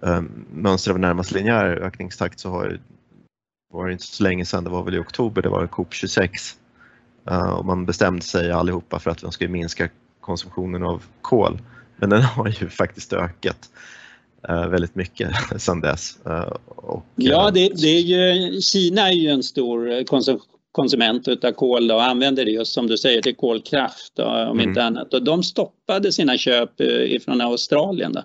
um, 0.00 0.44
mönster 0.52 0.90
av 0.90 0.98
närmast 0.98 1.32
linjär 1.32 1.64
ökningstakt 1.66 2.40
så 2.40 2.50
har 2.50 2.80
var 3.72 3.86
det 3.86 3.92
inte 3.92 4.04
så 4.04 4.22
länge 4.22 4.44
sedan, 4.44 4.64
det 4.64 4.70
var 4.70 4.82
väl 4.82 4.94
i 4.94 4.98
oktober, 4.98 5.42
det 5.42 5.48
var 5.48 5.66
COP26 5.66 6.56
uh, 7.30 7.36
eh, 7.36 7.50
och 7.50 7.64
man 7.64 7.86
bestämde 7.86 8.22
sig 8.22 8.50
allihopa 8.50 8.98
för 8.98 9.10
att 9.10 9.22
man 9.22 9.32
skulle 9.32 9.50
minska 9.50 9.88
konsumtionen 10.20 10.82
av 10.82 11.02
kol. 11.20 11.60
Men 11.96 12.10
den 12.10 12.22
har 12.22 12.48
ju 12.48 12.68
faktiskt 12.68 13.12
ökat. 13.12 13.70
Eh, 14.48 14.68
väldigt 14.68 14.94
mycket 14.94 15.30
sedan 15.62 15.80
dess. 15.80 16.18
Eh, 16.26 16.52
och, 16.66 17.06
ja, 17.16 17.48
eh, 17.48 17.52
det, 17.52 17.68
det, 17.68 17.88
är 17.88 18.00
ju, 18.00 18.60
Kina 18.60 19.08
är 19.08 19.12
ju 19.12 19.28
en 19.28 19.42
stor 19.42 20.04
konsument 20.72 21.28
av 21.28 21.52
kol 21.52 21.90
och 21.90 22.02
använder 22.02 22.44
det 22.44 22.50
just 22.50 22.72
som 22.72 22.86
du 22.86 22.98
säger 22.98 23.22
till 23.22 23.36
kolkraft 23.36 24.18
om 24.18 24.50
mm. 24.50 24.68
inte 24.68 24.84
annat. 24.84 25.14
Och 25.14 25.24
de 25.24 25.42
stoppade 25.42 26.12
sina 26.12 26.38
köp 26.38 26.80
ifrån 26.80 27.40
Australien. 27.40 28.12
Då. 28.12 28.22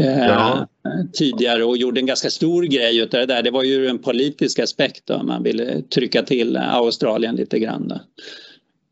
Ja. 0.00 0.66
tidigare 1.12 1.64
och 1.64 1.76
gjorde 1.76 2.00
en 2.00 2.06
ganska 2.06 2.30
stor 2.30 2.62
grej 2.62 3.02
av 3.02 3.08
det 3.08 3.26
där. 3.26 3.42
Det 3.42 3.50
var 3.50 3.62
ju 3.62 3.86
en 3.86 3.98
politisk 3.98 4.58
aspekt 4.58 5.06
då, 5.06 5.22
man 5.22 5.42
ville 5.42 5.82
trycka 5.82 6.22
till 6.22 6.56
Australien 6.56 7.36
lite 7.36 7.58
grann. 7.58 7.88
Då. 7.88 8.00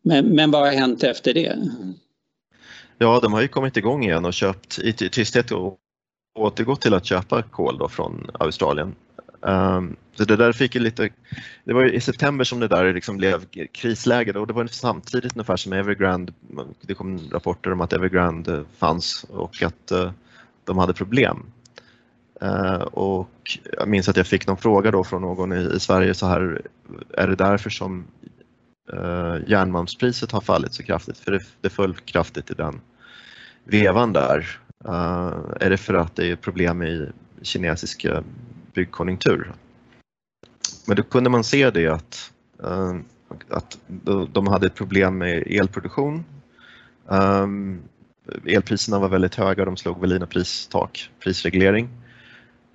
Men, 0.02 0.26
men 0.26 0.50
vad 0.50 0.62
har 0.62 0.72
hänt 0.72 1.05
efter 1.05 1.35
det? 1.35 1.59
Ja, 2.98 3.20
de 3.22 3.33
har 3.33 3.42
ju 3.42 3.48
kommit 3.48 3.76
igång 3.76 4.05
igen 4.05 4.24
och 4.24 4.35
köpt 4.35 4.79
i 4.79 4.92
tysthet 4.92 5.52
och 5.52 5.79
återgått 6.37 6.81
till 6.81 6.94
att 6.94 7.05
köpa 7.05 7.42
kol 7.42 7.79
då 7.79 7.88
från 7.88 8.31
Australien. 8.35 8.94
Um, 9.40 9.96
så 10.14 10.25
det 10.25 10.37
där 10.37 10.53
fick 10.53 10.75
ju 10.75 10.81
lite, 10.81 11.09
det 11.64 11.72
var 11.72 11.94
i 11.94 12.01
september 12.01 12.44
som 12.44 12.61
det 12.61 12.68
där 12.68 12.94
liksom 12.94 13.16
blev 13.16 13.44
krisläge 13.72 14.33
och 14.33 14.46
det 14.46 14.53
var 14.53 14.66
samtidigt 14.66 15.37
ungefär 15.37 15.57
som 15.57 15.72
Evergrande, 15.72 16.33
det 16.81 16.94
kom 16.94 17.20
rapporter 17.33 17.72
om 17.72 17.81
att 17.81 17.92
Evergrande 17.92 18.64
fanns 18.79 19.27
och 19.29 19.62
att 19.62 19.92
uh, 19.92 20.11
de 20.64 20.79
hade 20.79 20.94
problem. 20.94 21.46
Uh, 22.42 22.83
och 22.83 23.59
jag 23.72 23.88
minns 23.88 24.09
att 24.09 24.16
jag 24.16 24.27
fick 24.27 24.46
någon 24.46 24.57
fråga 24.57 24.90
då 24.90 25.05
från 25.05 25.22
någon 25.22 25.53
i, 25.53 25.70
i 25.77 25.81
Sverige 25.81 26.14
så 26.14 26.27
här, 26.27 26.62
är 27.14 27.29
det 27.29 27.37
därför 27.37 27.70
som 27.70 28.05
uh, 28.92 29.37
järnmalmspriset 29.46 30.33
har 30.33 30.40
fallit 30.40 30.75
så 30.75 30.83
kraftigt? 30.83 31.18
För 31.18 31.33
det, 31.33 31.40
det 31.61 31.70
föll 31.70 31.94
kraftigt 31.94 32.51
i 32.51 32.55
den 32.55 32.81
vevan 33.64 34.12
där. 34.12 34.61
Uh, 34.88 35.35
är 35.61 35.70
det 35.70 35.77
för 35.77 35.94
att 35.94 36.16
det 36.16 36.31
är 36.31 36.37
problem 36.37 36.83
i 36.83 37.09
kinesisk 37.42 38.05
eh, 38.05 38.20
byggkonjunktur? 38.75 39.53
Men 40.87 40.96
då 40.96 41.03
kunde 41.03 41.31
man 41.31 41.44
se 41.44 41.70
det 41.70 41.87
att, 41.87 42.33
uh, 42.64 42.96
att 43.51 43.79
de 44.33 44.46
hade 44.46 44.66
ett 44.66 44.75
problem 44.75 45.18
med 45.18 45.42
elproduktion. 45.46 46.25
Um, 47.07 47.83
elpriserna 48.44 48.99
var 48.99 49.09
väldigt 49.09 49.35
höga, 49.35 49.64
de 49.64 49.77
slog 49.77 50.01
väl 50.01 50.12
in 50.12 50.27
pristak, 50.27 51.11
prisreglering. 51.20 51.88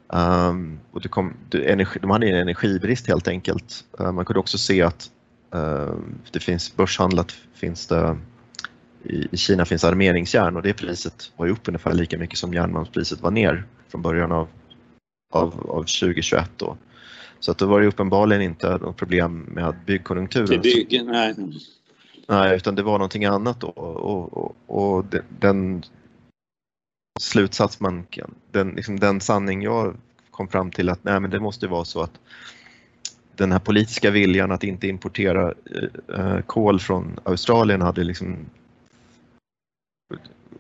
Um, 0.07 0.79
och 0.91 1.01
det 1.01 1.09
kom, 1.09 1.33
det, 1.49 1.71
energi, 1.71 1.99
de 2.01 2.09
hade 2.09 2.27
en 2.27 2.35
energibrist 2.35 3.07
helt 3.07 3.27
enkelt. 3.27 3.83
Uh, 3.99 4.11
man 4.11 4.25
kunde 4.25 4.39
också 4.39 4.57
se 4.57 4.81
att 4.81 5.09
uh, 5.55 5.95
det 6.31 6.39
finns 6.39 6.75
börshandlat 6.75 7.31
finns 7.53 7.87
det 7.87 8.17
i 9.03 9.37
Kina 9.37 9.65
finns 9.65 9.83
armeringsjärn 9.83 10.55
och 10.55 10.61
det 10.61 10.73
priset 10.73 11.31
var 11.37 11.45
ju 11.45 11.51
upp 11.51 11.67
ungefär 11.67 11.93
lika 11.93 12.17
mycket 12.17 12.37
som 12.37 12.53
järnmalmspriset 12.53 13.21
var 13.21 13.31
ner 13.31 13.63
från 13.87 14.01
början 14.01 14.31
av, 14.31 14.47
av, 15.33 15.69
av 15.69 15.81
2021. 15.81 16.51
Då. 16.57 16.77
Så 17.39 17.51
att 17.51 17.57
det 17.57 17.65
var 17.65 17.79
ju 17.79 17.87
uppenbarligen 17.87 18.41
inte 18.41 18.77
något 18.77 18.97
problem 18.97 19.39
med 19.39 19.75
byggkonjunkturen. 19.85 20.61
Byggen, 20.61 21.05
nej. 21.05 21.35
nej, 22.27 22.55
utan 22.55 22.75
det 22.75 22.83
var 22.83 22.93
någonting 22.97 23.25
annat 23.25 23.59
då 23.59 23.67
och, 23.67 24.33
och, 24.33 24.55
och 24.67 25.05
den 25.39 25.83
slutsats 27.19 27.79
man 27.79 28.03
kan, 28.09 28.35
den, 28.51 28.69
liksom 28.69 28.99
den 28.99 29.21
sanning 29.21 29.61
jag 29.61 29.95
kom 30.31 30.47
fram 30.47 30.71
till 30.71 30.89
att 30.89 31.03
nej 31.03 31.19
men 31.19 31.31
det 31.31 31.39
måste 31.39 31.67
vara 31.67 31.85
så 31.85 32.01
att 32.01 32.19
den 33.35 33.51
här 33.51 33.59
politiska 33.59 34.11
viljan 34.11 34.51
att 34.51 34.63
inte 34.63 34.87
importera 34.87 35.53
eh, 36.15 36.41
kol 36.41 36.79
från 36.79 37.19
Australien 37.23 37.81
hade 37.81 38.03
liksom 38.03 38.45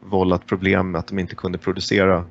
vållat 0.01 0.45
problem 0.45 0.91
med 0.91 0.99
att 0.99 1.07
de 1.07 1.19
inte 1.19 1.35
kunde 1.35 1.57
producera, 1.57 2.25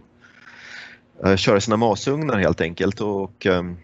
eh, 1.24 1.37
köra 1.37 1.61
sina 1.61 1.76
masugnar 1.76 2.38
helt 2.38 2.61
enkelt 2.61 3.00
och 3.00 3.46
ehm, 3.46 3.76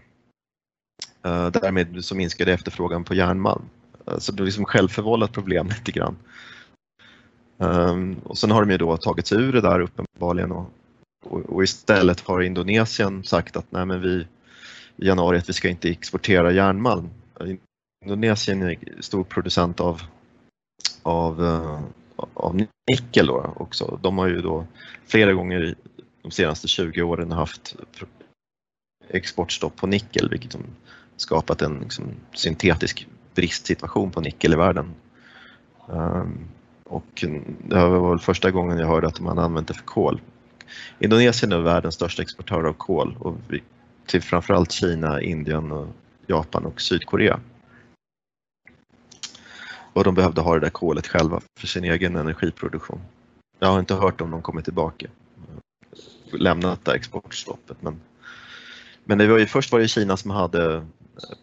eh, 1.25 1.47
därmed 1.47 2.05
så 2.05 2.15
minskade 2.15 2.53
efterfrågan 2.53 3.05
på 3.05 3.15
järnmalm. 3.15 3.63
Eh, 4.07 4.19
så 4.19 4.33
det 4.33 4.43
är 4.43 4.45
liksom 4.45 4.65
självförvållat 4.65 5.33
problem 5.33 5.67
lite 5.79 5.93
grann. 5.93 6.17
Ehm, 7.59 8.17
och 8.25 8.39
sen 8.39 8.51
har 8.51 8.61
de 8.61 8.71
ju 8.71 8.79
då 8.79 8.97
tagit 8.97 9.27
sig 9.27 9.39
ur 9.39 9.53
det 9.53 9.61
där 9.61 9.81
uppenbarligen 9.81 10.53
och, 10.53 10.71
och, 11.25 11.41
och 11.41 11.65
istället 11.65 12.21
har 12.21 12.41
Indonesien 12.41 13.25
sagt 13.25 13.57
att 13.57 13.73
nej 13.73 13.87
men 13.87 14.01
vi 14.01 14.27
i 14.97 15.07
januari 15.07 15.39
att 15.39 15.49
vi 15.49 15.53
ska 15.53 15.69
inte 15.69 15.91
exportera 15.91 16.53
järnmalm. 16.53 17.11
Indonesien 18.05 18.63
är 18.63 18.77
stor 19.01 19.25
producent 19.25 19.81
av, 19.81 20.03
av 21.03 21.43
av 22.17 22.67
nickel 22.91 23.27
då 23.27 23.53
också. 23.57 23.99
De 24.03 24.19
har 24.19 24.29
ju 24.29 24.41
då 24.41 24.67
flera 25.07 25.33
gånger 25.33 25.75
de 26.23 26.31
senaste 26.31 26.69
20 26.69 27.03
åren 27.03 27.33
haft 27.33 27.77
exportstopp 29.09 29.77
på 29.77 29.87
nickel 29.87 30.29
vilket 30.29 30.53
har 30.53 30.63
skapat 31.17 31.63
en 31.63 31.81
liksom, 31.81 32.05
syntetisk 32.33 33.09
bristsituation 33.35 34.11
på 34.11 34.21
nickel 34.21 34.53
i 34.53 34.57
världen. 34.57 34.95
Ehm, 35.93 36.49
och 36.85 37.25
det 37.65 37.89
var 37.89 38.11
väl 38.11 38.19
första 38.19 38.51
gången 38.51 38.79
jag 38.79 38.87
hörde 38.87 39.07
att 39.07 39.21
man 39.21 39.39
använt 39.39 39.69
det 39.69 39.75
för 39.75 39.85
kol. 39.85 40.21
Indonesien 40.99 41.53
är 41.53 41.59
världens 41.59 41.95
största 41.95 42.23
exportör 42.23 42.65
av 42.65 42.73
kol 42.73 43.17
och 43.19 43.37
till 44.07 44.23
framförallt 44.23 44.73
Kina, 44.73 45.23
Indien, 45.23 45.73
och 45.73 45.87
Japan 46.27 46.65
och 46.67 46.81
Sydkorea 46.81 47.41
och 49.97 50.05
de 50.05 50.15
behövde 50.15 50.41
ha 50.41 50.55
det 50.55 50.61
där 50.61 50.71
kolet 50.71 51.07
själva 51.07 51.41
för 51.61 51.67
sin 51.67 51.85
egen 51.85 52.17
energiproduktion. 52.17 53.01
Jag 53.59 53.69
har 53.69 53.81
inte 53.81 53.95
hört 53.95 54.21
om 54.21 54.31
de 54.31 54.43
kommer 54.43 54.63
tillbaka, 54.63 55.07
lämnat 56.33 56.85
det 56.85 56.95
exportstoppet. 56.95 57.77
Men, 57.83 58.01
men 59.05 59.19
det 59.19 59.27
var 59.27 59.39
ju, 59.39 59.47
först 59.47 59.73
var 59.73 59.81
det 59.81 59.89
Kina 59.89 60.17
som 60.17 60.31
hade 60.31 60.87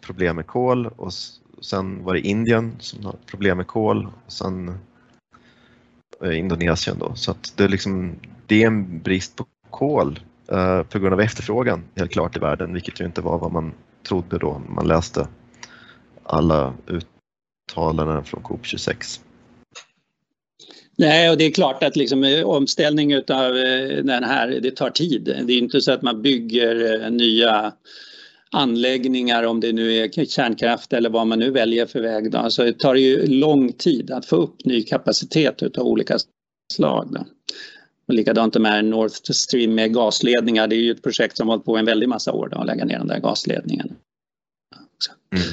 problem 0.00 0.36
med 0.36 0.46
kol 0.46 0.86
och 0.86 1.12
sen 1.60 2.04
var 2.04 2.14
det 2.14 2.20
Indien 2.20 2.76
som 2.78 3.04
hade 3.04 3.18
problem 3.26 3.56
med 3.56 3.66
kol 3.66 4.08
och 4.26 4.32
sen 4.32 4.78
eh, 6.22 6.38
Indonesien 6.38 6.98
då. 6.98 7.14
Så 7.14 7.30
att 7.30 7.52
det, 7.56 7.64
är 7.64 7.68
liksom, 7.68 8.14
det 8.46 8.62
är 8.62 8.66
en 8.66 9.02
brist 9.02 9.36
på 9.36 9.46
kol 9.70 10.20
eh, 10.48 10.82
på 10.82 10.98
grund 10.98 11.12
av 11.12 11.20
efterfrågan 11.20 11.84
helt 11.96 12.12
klart 12.12 12.36
i 12.36 12.40
världen, 12.40 12.72
vilket 12.72 13.00
ju 13.00 13.04
inte 13.04 13.20
var 13.20 13.38
vad 13.38 13.52
man 13.52 13.72
trodde 14.08 14.38
då 14.38 14.62
man 14.68 14.88
läste 14.88 15.28
alla 16.22 16.74
ut, 16.86 17.06
uttalanden 17.70 18.24
från 18.24 18.42
COP26. 18.42 19.20
Nej, 20.96 21.30
och 21.30 21.38
det 21.38 21.44
är 21.44 21.50
klart 21.50 21.82
att 21.82 21.96
liksom, 21.96 22.24
eh, 22.24 22.44
omställning 22.44 23.16
av 23.16 23.56
eh, 23.56 24.04
den 24.04 24.24
här, 24.24 24.60
det 24.62 24.70
tar 24.70 24.90
tid. 24.90 25.24
Det 25.46 25.52
är 25.52 25.58
inte 25.58 25.80
så 25.80 25.92
att 25.92 26.02
man 26.02 26.22
bygger 26.22 27.02
eh, 27.02 27.10
nya 27.10 27.72
anläggningar 28.50 29.42
om 29.42 29.60
det 29.60 29.72
nu 29.72 29.92
är 29.92 30.24
kärnkraft 30.24 30.92
eller 30.92 31.10
vad 31.10 31.26
man 31.26 31.38
nu 31.38 31.50
väljer 31.50 31.86
för 31.86 32.00
väg. 32.00 32.30
Då. 32.30 32.50
Så 32.50 32.64
det 32.64 32.78
tar 32.78 32.94
ju 32.94 33.26
lång 33.26 33.72
tid 33.72 34.10
att 34.10 34.26
få 34.26 34.36
upp 34.36 34.64
ny 34.64 34.82
kapacitet 34.82 35.78
av 35.78 35.86
olika 35.86 36.18
slag. 36.72 37.08
Då. 37.10 37.26
Och 38.08 38.14
likadant 38.14 38.58
med 38.58 38.84
North 38.84 39.32
Stream 39.32 39.74
med 39.74 39.94
gasledningar. 39.94 40.66
Det 40.66 40.76
är 40.76 40.80
ju 40.80 40.90
ett 40.90 41.02
projekt 41.02 41.36
som 41.36 41.48
har 41.48 41.54
hållit 41.54 41.64
på 41.64 41.76
en 41.76 41.84
väldig 41.84 42.08
massa 42.08 42.32
år 42.32 42.48
då, 42.48 42.58
att 42.58 42.66
lägga 42.66 42.84
ner 42.84 42.98
den 42.98 43.08
där 43.08 43.20
gasledningen. 43.20 43.96
Mm. 45.32 45.44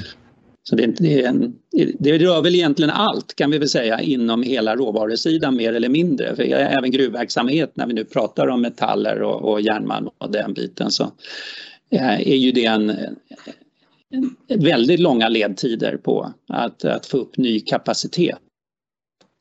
Så 0.63 0.75
det, 0.75 0.87
det, 0.87 1.23
är 1.23 1.27
en, 1.27 1.55
det 1.99 2.17
rör 2.17 2.41
väl 2.41 2.55
egentligen 2.55 2.89
allt 2.89 3.35
kan 3.35 3.51
vi 3.51 3.57
väl 3.57 3.69
säga 3.69 4.01
inom 4.01 4.43
hela 4.43 4.75
råvarusidan 4.75 5.55
mer 5.55 5.73
eller 5.73 5.89
mindre. 5.89 6.35
För 6.35 6.43
även 6.43 6.91
gruvverksamhet 6.91 7.75
när 7.75 7.87
vi 7.87 7.93
nu 7.93 8.05
pratar 8.05 8.47
om 8.47 8.61
metaller 8.61 9.21
och, 9.21 9.51
och 9.51 9.61
järnmalm 9.61 10.09
och 10.17 10.31
den 10.31 10.53
biten 10.53 10.91
så 10.91 11.03
eh, 11.89 12.29
är 12.29 12.35
ju 12.35 12.51
det 12.51 12.65
en, 12.65 12.89
en 14.09 14.35
väldigt 14.59 14.99
långa 14.99 15.29
ledtider 15.29 15.97
på 15.97 16.33
att, 16.47 16.85
att 16.85 17.05
få 17.05 17.17
upp 17.17 17.37
ny 17.37 17.59
kapacitet 17.59 18.39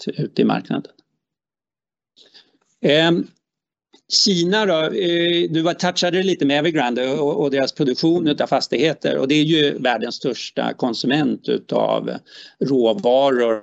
ute 0.06 0.42
i 0.42 0.44
marknaden. 0.44 0.92
Ehm, 2.80 3.26
Kina 4.10 4.66
då, 4.66 4.82
eh, 4.82 5.50
du 5.50 5.62
var 5.62 5.74
touchade 5.74 6.22
lite 6.22 6.44
med 6.44 6.58
Evergrande 6.58 7.10
och 7.18 7.50
deras 7.50 7.72
produktion 7.72 8.36
av 8.40 8.46
fastigheter 8.46 9.18
och 9.18 9.28
det 9.28 9.34
är 9.34 9.42
ju 9.42 9.78
världens 9.78 10.14
största 10.14 10.72
konsument 10.72 11.48
utav 11.48 12.10
råvaror 12.64 13.62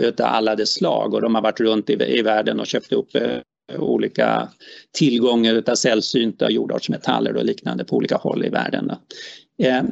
utav 0.00 0.26
alla 0.26 0.56
dess 0.56 0.74
slag 0.74 1.14
och 1.14 1.20
de 1.20 1.34
har 1.34 1.42
varit 1.42 1.60
runt 1.60 1.90
i, 1.90 2.22
världen 2.22 2.60
och 2.60 2.66
köpt 2.66 2.92
upp 2.92 3.14
eh, 3.14 3.38
olika 3.78 4.48
tillgångar 4.92 5.54
utav 5.54 5.74
sällsynta 5.74 6.50
jordartsmetaller 6.50 7.36
och 7.36 7.44
liknande 7.44 7.84
på 7.84 7.96
olika 7.96 8.16
håll 8.16 8.44
i 8.44 8.48
världen. 8.48 8.92
Eh, 9.62 9.82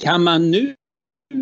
kan 0.00 0.22
man 0.24 0.50
nu 0.50 0.74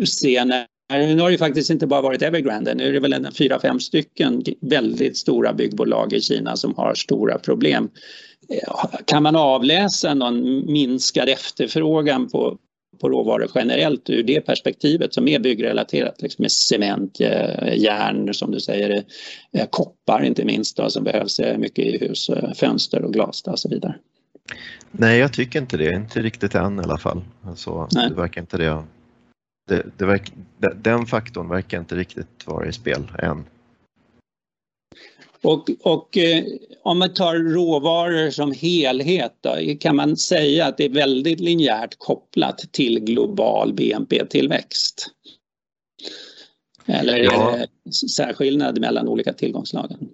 se 0.05 0.45
när 0.45 0.65
nu 0.89 1.19
har 1.19 1.31
det 1.31 1.37
faktiskt 1.37 1.69
inte 1.69 1.87
bara 1.87 2.01
varit 2.01 2.21
Evergrande, 2.21 2.73
nu 2.73 2.87
är 2.87 2.93
det 2.93 2.99
väl 2.99 3.13
en 3.13 3.31
fyra, 3.31 3.59
fem 3.59 3.79
stycken 3.79 4.43
väldigt 4.61 5.17
stora 5.17 5.53
byggbolag 5.53 6.13
i 6.13 6.21
Kina 6.21 6.55
som 6.55 6.75
har 6.75 6.93
stora 6.95 7.39
problem. 7.39 7.89
Kan 9.05 9.23
man 9.23 9.35
avläsa 9.35 10.13
någon 10.13 10.65
minskad 10.71 11.29
efterfrågan 11.29 12.29
på, 12.29 12.57
på 13.01 13.09
råvaror 13.09 13.51
generellt 13.55 14.09
ur 14.09 14.23
det 14.23 14.41
perspektivet 14.41 15.13
som 15.13 15.27
är 15.27 15.39
byggrelaterat, 15.39 16.21
liksom 16.21 16.43
med 16.43 16.51
cement, 16.51 17.19
eh, 17.19 17.77
järn 17.77 18.33
som 18.33 18.51
du 18.51 18.59
säger, 18.59 19.03
eh, 19.57 19.67
koppar 19.69 20.23
inte 20.23 20.45
minst 20.45 20.77
då, 20.77 20.89
som 20.89 21.03
behövs 21.03 21.39
eh, 21.39 21.57
mycket 21.57 21.85
i 21.85 21.97
hus, 21.97 22.29
fönster 22.55 23.01
och 23.01 23.13
glas 23.13 23.41
och 23.41 23.59
så 23.59 23.69
vidare? 23.69 23.95
Nej, 24.91 25.19
jag 25.19 25.33
tycker 25.33 25.59
inte 25.59 25.77
det, 25.77 25.95
inte 25.95 26.21
riktigt 26.21 26.55
än 26.55 26.79
i 26.79 26.83
alla 26.83 26.97
fall. 26.97 27.21
Alltså, 27.43 27.87
det 27.91 28.13
verkar 28.15 28.41
inte 28.41 28.57
det 28.57 28.83
det, 29.67 29.85
det 29.97 30.05
verk, 30.05 30.31
den 30.75 31.05
faktorn 31.05 31.49
verkar 31.49 31.79
inte 31.79 31.95
riktigt 31.95 32.47
vara 32.47 32.67
i 32.67 32.73
spel 32.73 33.11
än. 33.19 33.45
Och, 35.41 35.69
och 35.81 36.17
eh, 36.17 36.43
om 36.81 36.99
man 36.99 37.13
tar 37.13 37.35
råvaror 37.35 38.29
som 38.29 38.51
helhet 38.51 39.37
då, 39.41 39.55
kan 39.79 39.95
man 39.95 40.17
säga 40.17 40.65
att 40.65 40.77
det 40.77 40.85
är 40.85 40.89
väldigt 40.89 41.39
linjärt 41.39 41.95
kopplat 41.97 42.57
till 42.71 42.99
global 42.99 43.73
BNP-tillväxt? 43.73 45.07
Eller 46.85 47.17
ja. 47.17 47.57
är 47.57 47.67
det 47.83 47.91
särskillnad 47.93 48.79
mellan 48.79 49.07
olika 49.07 49.33
tillgångslagen? 49.33 50.09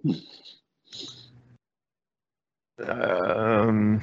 Um, 2.88 4.02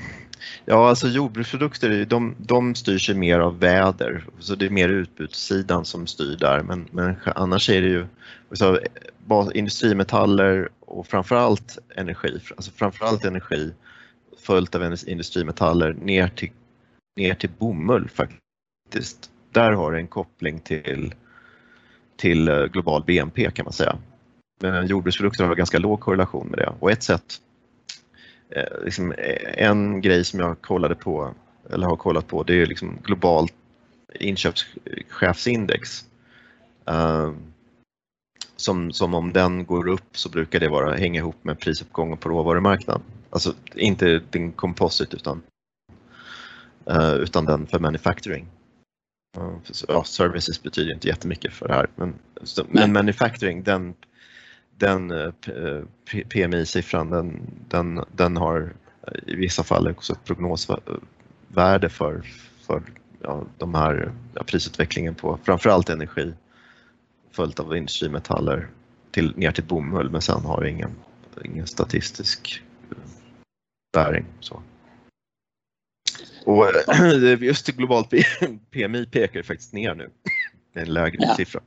Ja, 0.64 0.88
alltså 0.88 1.09
jordbruksprodukter 1.09 2.04
de, 2.04 2.35
de 2.38 2.74
styrs 2.74 3.11
ju 3.11 3.14
mer 3.14 3.38
av 3.38 3.59
väder, 3.59 4.24
så 4.38 4.54
det 4.54 4.66
är 4.66 4.70
mer 4.70 4.88
utbudssidan 4.88 5.85
som 5.85 6.06
styr 6.06 6.37
där. 6.37 6.62
Men, 6.62 6.88
men 6.90 7.14
annars 7.35 7.70
är 7.70 7.82
det 7.82 7.88
ju 7.88 8.06
alltså, 8.50 8.80
så, 9.28 9.52
industrimetaller 9.52 10.68
och 10.80 11.06
framförallt 11.06 11.78
energi, 11.94 12.40
alltså 12.56 12.70
framförallt 12.70 13.24
energi 13.24 13.72
följt 14.38 14.74
av 14.74 14.96
industrimetaller 15.06 15.92
ner 15.92 16.28
till, 16.28 16.50
ner 17.16 17.35
till 17.35 17.50
bomull 17.59 18.09
faktiskt. 18.09 19.30
Där 19.52 19.72
har 19.72 19.92
det 19.92 19.98
en 19.98 20.09
koppling 20.09 20.61
till, 20.61 21.14
till 22.16 22.48
eh, 22.48 22.64
global 22.64 23.04
BNP 23.06 23.50
kan 23.50 23.64
man 23.64 23.72
säga. 23.72 23.98
Men 24.61 24.87
jordbruksprodukter 24.87 25.44
har 25.44 25.54
ganska 25.54 25.78
låg 25.78 26.00
korrelation 26.00 26.46
med 26.46 26.59
det 26.59 26.72
och 26.80 26.90
ett 26.90 27.02
sätt 27.02 27.40
liksom 28.85 29.14
en 29.54 30.00
grej 30.00 30.24
som 30.24 30.40
jag 30.40 30.61
kollade 30.61 30.94
på, 30.94 31.35
eller 31.70 31.87
har 31.87 31.96
kollat 31.96 32.26
på, 32.26 32.42
det 32.42 32.62
är 32.62 32.66
liksom 32.66 32.98
globalt 33.02 33.54
inköpschefsindex. 34.20 36.04
Uh, 36.90 37.32
som, 38.56 38.92
som 38.92 39.14
om 39.14 39.32
den 39.32 39.64
går 39.64 39.88
upp 39.88 40.16
så 40.16 40.28
brukar 40.28 40.61
det 40.61 40.68
vara, 40.68 40.96
hänga 40.96 41.20
ihop 41.20 41.44
med 41.44 41.61
prisuppgången 41.61 42.18
på 42.18 42.28
råvarumarknaden. 42.28 43.02
Alltså 43.30 43.54
inte 43.74 44.20
den 44.30 44.52
composite 44.52 45.16
utan, 45.16 45.42
utan 47.20 47.44
den 47.44 47.66
för 47.66 47.78
manufacturing. 47.78 48.46
Ja, 49.88 50.04
services 50.04 50.62
betyder 50.62 50.92
inte 50.92 51.09
jättemycket 51.09 51.52
för 51.52 51.68
det 51.68 51.74
här 51.74 51.87
men, 51.94 52.14
men 52.68 52.92
manufacturing 52.92 53.62
den 53.62 53.94
den 54.78 55.10
eh, 55.10 55.32
PMI-siffran 56.28 57.10
den, 57.10 57.40
den, 57.68 58.04
den 58.12 58.36
har 58.36 58.72
i 59.26 59.34
vissa 59.34 59.62
fall 59.62 59.88
också 59.88 60.12
ett 60.12 60.24
prognosvärde 60.24 61.88
för, 61.88 62.22
för 62.66 62.82
ja, 63.22 63.44
de 63.58 63.74
här 63.74 64.12
ja, 64.34 64.42
prisutvecklingen 64.44 65.14
på 65.14 65.38
framförallt 65.44 65.88
energi 65.88 66.34
följt 67.30 67.60
av 67.60 67.76
industrimetaller 67.76 68.68
till, 69.10 69.32
ner 69.36 69.52
till 69.52 69.64
bomull 69.64 70.10
men 70.10 70.22
sen 70.22 70.44
har 70.44 70.60
det 70.60 70.70
ingen, 70.70 70.90
ingen 71.44 71.66
statistisk 71.66 72.62
eh, 72.90 72.96
bäring. 73.92 74.24
Så. 74.40 74.62
Och 76.44 76.66
just 77.40 77.66
globalt 77.66 78.10
PMI 78.70 79.06
pekar 79.06 79.42
faktiskt 79.42 79.72
ner 79.72 79.94
nu. 79.94 80.10
Det 80.72 80.80
är 80.80 80.84
en 80.84 80.92
lägre 80.92 81.18
ja. 81.20 81.34
siffra. 81.34 81.60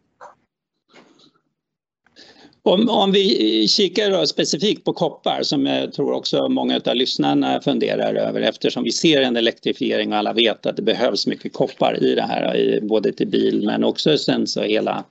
Om, 2.64 2.90
om 2.90 3.12
vi 3.12 3.68
kikar 3.68 4.12
då 4.12 4.26
specifikt 4.26 4.84
på 4.84 4.94
koppar 4.94 5.44
som 5.44 5.66
jag 5.66 5.94
tror 5.94 6.12
också 6.12 6.50
många 6.50 6.82
av 6.86 6.96
lyssnarna 6.96 7.62
funderar 7.62 8.14
över 8.14 8.42
eftersom 8.42 8.84
vi 8.84 8.92
ser 8.92 9.22
en 9.22 9.38
elektrifiering 9.38 10.12
och 10.12 10.18
alla 10.18 10.34
vet 10.34 10.66
att 10.66 10.76
det 10.76 10.82
behövs 10.82 11.28
mycket 11.28 11.54
koppar 11.54 12.04
i 12.04 12.16
det 12.16 12.22
här, 12.22 12.80
både 12.82 13.14
till 13.14 13.28
bil 13.28 13.66
men 13.66 13.84
också 13.84 14.18
sen 14.18 14.48
så 14.48 14.62
hela 14.62 15.06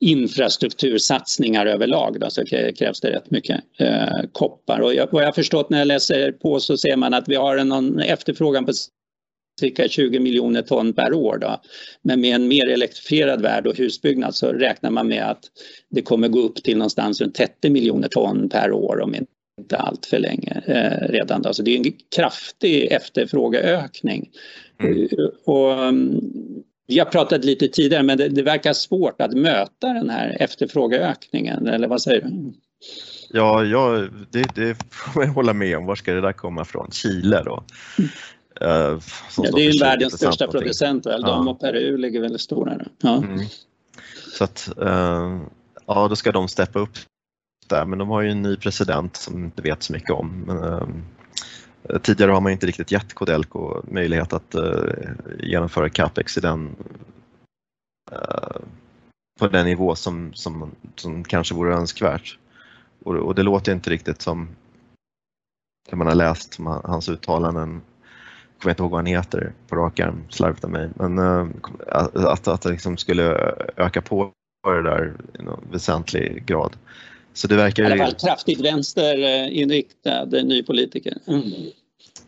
infrastruktursatsningar 0.00 1.66
överlag 1.66 2.20
då, 2.20 2.30
så 2.30 2.44
krävs 2.78 3.00
det 3.00 3.10
rätt 3.10 3.30
mycket 3.30 3.60
eh, 3.78 4.30
koppar. 4.32 4.80
Och 4.80 4.94
jag, 4.94 5.08
vad 5.12 5.24
jag 5.24 5.34
förstått 5.34 5.70
när 5.70 5.78
jag 5.78 5.86
läser 5.86 6.32
på 6.32 6.60
så 6.60 6.76
ser 6.76 6.96
man 6.96 7.14
att 7.14 7.28
vi 7.28 7.34
har 7.34 7.56
en 7.56 7.98
efterfrågan 7.98 8.66
på 8.66 8.72
cirka 9.60 9.88
20 9.88 10.20
miljoner 10.20 10.62
ton 10.62 10.92
per 10.92 11.14
år. 11.14 11.38
Då. 11.38 11.60
Men 12.02 12.20
med 12.20 12.34
en 12.34 12.48
mer 12.48 12.68
elektrifierad 12.68 13.42
värld 13.42 13.66
och 13.66 13.76
husbyggnad 13.76 14.34
så 14.34 14.52
räknar 14.52 14.90
man 14.90 15.08
med 15.08 15.30
att 15.30 15.44
det 15.90 16.02
kommer 16.02 16.28
gå 16.28 16.40
upp 16.40 16.62
till 16.62 16.78
någonstans 16.78 17.20
runt 17.20 17.34
30 17.34 17.70
miljoner 17.70 18.08
ton 18.08 18.48
per 18.48 18.72
år 18.72 19.00
om 19.00 19.14
inte 19.14 19.76
allt 19.76 20.06
för 20.06 20.18
länge 20.18 20.62
eh, 20.66 21.12
redan. 21.12 21.42
Då. 21.42 21.54
Så 21.54 21.62
det 21.62 21.70
är 21.70 21.76
en 21.76 21.92
kraftig 22.16 22.92
efterfrågeökning. 22.92 24.30
Mm. 24.82 25.08
Och, 25.44 25.70
um, 25.70 26.20
vi 26.88 26.98
har 26.98 27.06
pratat 27.06 27.44
lite 27.44 27.68
tidigare 27.68 28.02
men 28.02 28.18
det, 28.18 28.28
det, 28.28 28.42
verkar 28.42 28.72
svårt 28.72 29.20
att 29.20 29.32
möta 29.32 29.86
den 29.86 30.10
här 30.10 30.36
efterfrågeökningen, 30.40 31.66
eller 31.66 31.88
vad 31.88 32.02
säger 32.02 32.20
du? 32.20 32.52
Ja, 33.30 33.64
ja 33.64 34.08
det, 34.30 34.54
det 34.54 34.76
får 34.90 35.24
jag 35.24 35.32
hålla 35.32 35.52
med 35.52 35.76
om. 35.76 35.86
Var 35.86 35.94
ska 35.94 36.12
det 36.12 36.20
där 36.20 36.32
komma 36.32 36.62
ifrån? 36.62 36.90
Chile 36.90 37.42
då? 37.44 37.64
Uh, 38.62 39.00
ja, 39.36 39.50
det 39.52 39.66
är 39.66 39.72
ju 39.72 39.80
världens 39.80 40.16
största 40.16 40.46
producent 40.46 41.06
väl, 41.06 41.22
de 41.22 41.48
och 41.48 41.60
Peru 41.60 41.96
ligger 41.96 42.20
väldigt 42.20 42.40
stora. 42.40 42.78
Ja. 43.02 43.16
Mm. 43.16 43.46
Så 44.32 44.44
att, 44.44 44.72
uh, 44.82 45.40
ja 45.86 46.08
då 46.08 46.16
ska 46.16 46.32
de 46.32 46.48
steppa 46.48 46.78
upp 46.78 46.98
där, 47.66 47.84
men 47.84 47.98
de 47.98 48.08
har 48.08 48.22
ju 48.22 48.30
en 48.30 48.42
ny 48.42 48.56
president 48.56 49.16
som 49.16 49.44
inte 49.44 49.62
vet 49.62 49.82
så 49.82 49.92
mycket 49.92 50.10
om. 50.10 50.42
Men, 50.46 50.56
uh, 50.58 51.98
tidigare 52.02 52.32
har 52.32 52.40
man 52.40 52.52
inte 52.52 52.66
riktigt 52.66 52.92
gett 52.92 53.14
Codelco 53.14 53.82
möjlighet 53.90 54.32
att 54.32 54.54
genomföra 55.40 55.88
capex 55.88 56.38
i 56.38 56.40
den 56.40 56.76
på 59.38 59.48
den 59.48 59.66
nivå 59.66 59.94
som, 59.94 60.34
som, 60.34 60.70
som 60.94 61.24
kanske 61.24 61.54
vore 61.54 61.74
önskvärt. 61.74 62.38
Och, 63.04 63.14
och 63.14 63.34
det 63.34 63.42
låter 63.42 63.72
inte 63.72 63.90
riktigt 63.90 64.22
som, 64.22 64.48
när 65.90 65.96
man 65.96 66.06
har 66.06 66.14
läst 66.14 66.58
hans 66.84 67.08
uttalanden 67.08 67.82
kommer 68.60 68.72
inte 68.72 68.82
ihåg 68.82 68.90
vad 68.90 68.98
han 68.98 69.06
heter 69.06 69.52
på 69.68 69.76
rak 69.76 70.00
arm, 70.00 70.24
slarvigt 70.28 70.64
av 70.64 70.70
mig, 70.70 70.88
men 70.94 71.18
uh, 71.18 71.48
att, 71.86 72.48
att 72.48 72.62
det 72.62 72.70
liksom 72.70 72.96
skulle 72.96 73.22
öka 73.76 74.02
på 74.02 74.32
det 74.64 74.82
där 74.82 75.14
i 75.38 75.42
någon 75.42 75.64
väsentlig 75.70 76.46
grad. 76.46 76.76
Så 77.32 77.48
det 77.48 77.56
verkar 77.56 77.82
I 77.82 77.86
alla 77.86 78.04
fall 78.04 78.14
kraftigt 78.14 78.60
vänsterinriktad 78.60 80.24
ny 80.24 80.62
politiker. 80.62 81.18
Mm. 81.26 81.42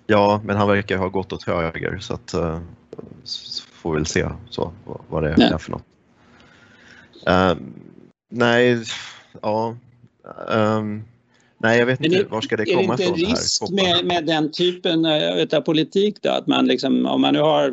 Ja, 0.07 0.41
men 0.45 0.57
han 0.57 0.69
verkar 0.69 0.97
ha 0.97 1.09
gått 1.09 1.33
åt 1.33 1.43
höger 1.43 1.99
så 2.01 2.15
att 2.15 2.35
så 3.25 3.63
får 3.73 3.93
vi 3.93 3.97
väl 3.97 4.07
se 4.07 4.29
så, 4.51 4.73
vad 5.09 5.23
det 5.23 5.31
är 5.31 5.59
för 5.59 5.71
något. 5.71 5.85
Uh, 7.29 7.55
nej, 8.31 8.85
ja. 9.43 9.77
Um, 10.49 11.05
Nej, 11.59 11.79
jag 11.79 11.87
vet 11.87 12.05
inte. 12.05 12.25
Var 12.25 12.41
ska 12.41 12.57
det 12.57 12.65
komma 12.65 12.95
ifrån? 12.95 13.07
Är 13.07 13.17
det 13.17 13.21
inte 13.21 13.33
risk 13.33 13.71
med, 13.71 14.05
med 14.05 14.27
den 14.27 14.53
typen 14.53 15.07
av 15.53 15.61
politik 15.61 16.17
då? 16.23 16.31
Att 16.31 16.47
man 16.47 16.67
liksom, 16.67 17.07
om 17.07 17.21
man 17.21 17.35
nu 17.35 17.41
har 17.41 17.71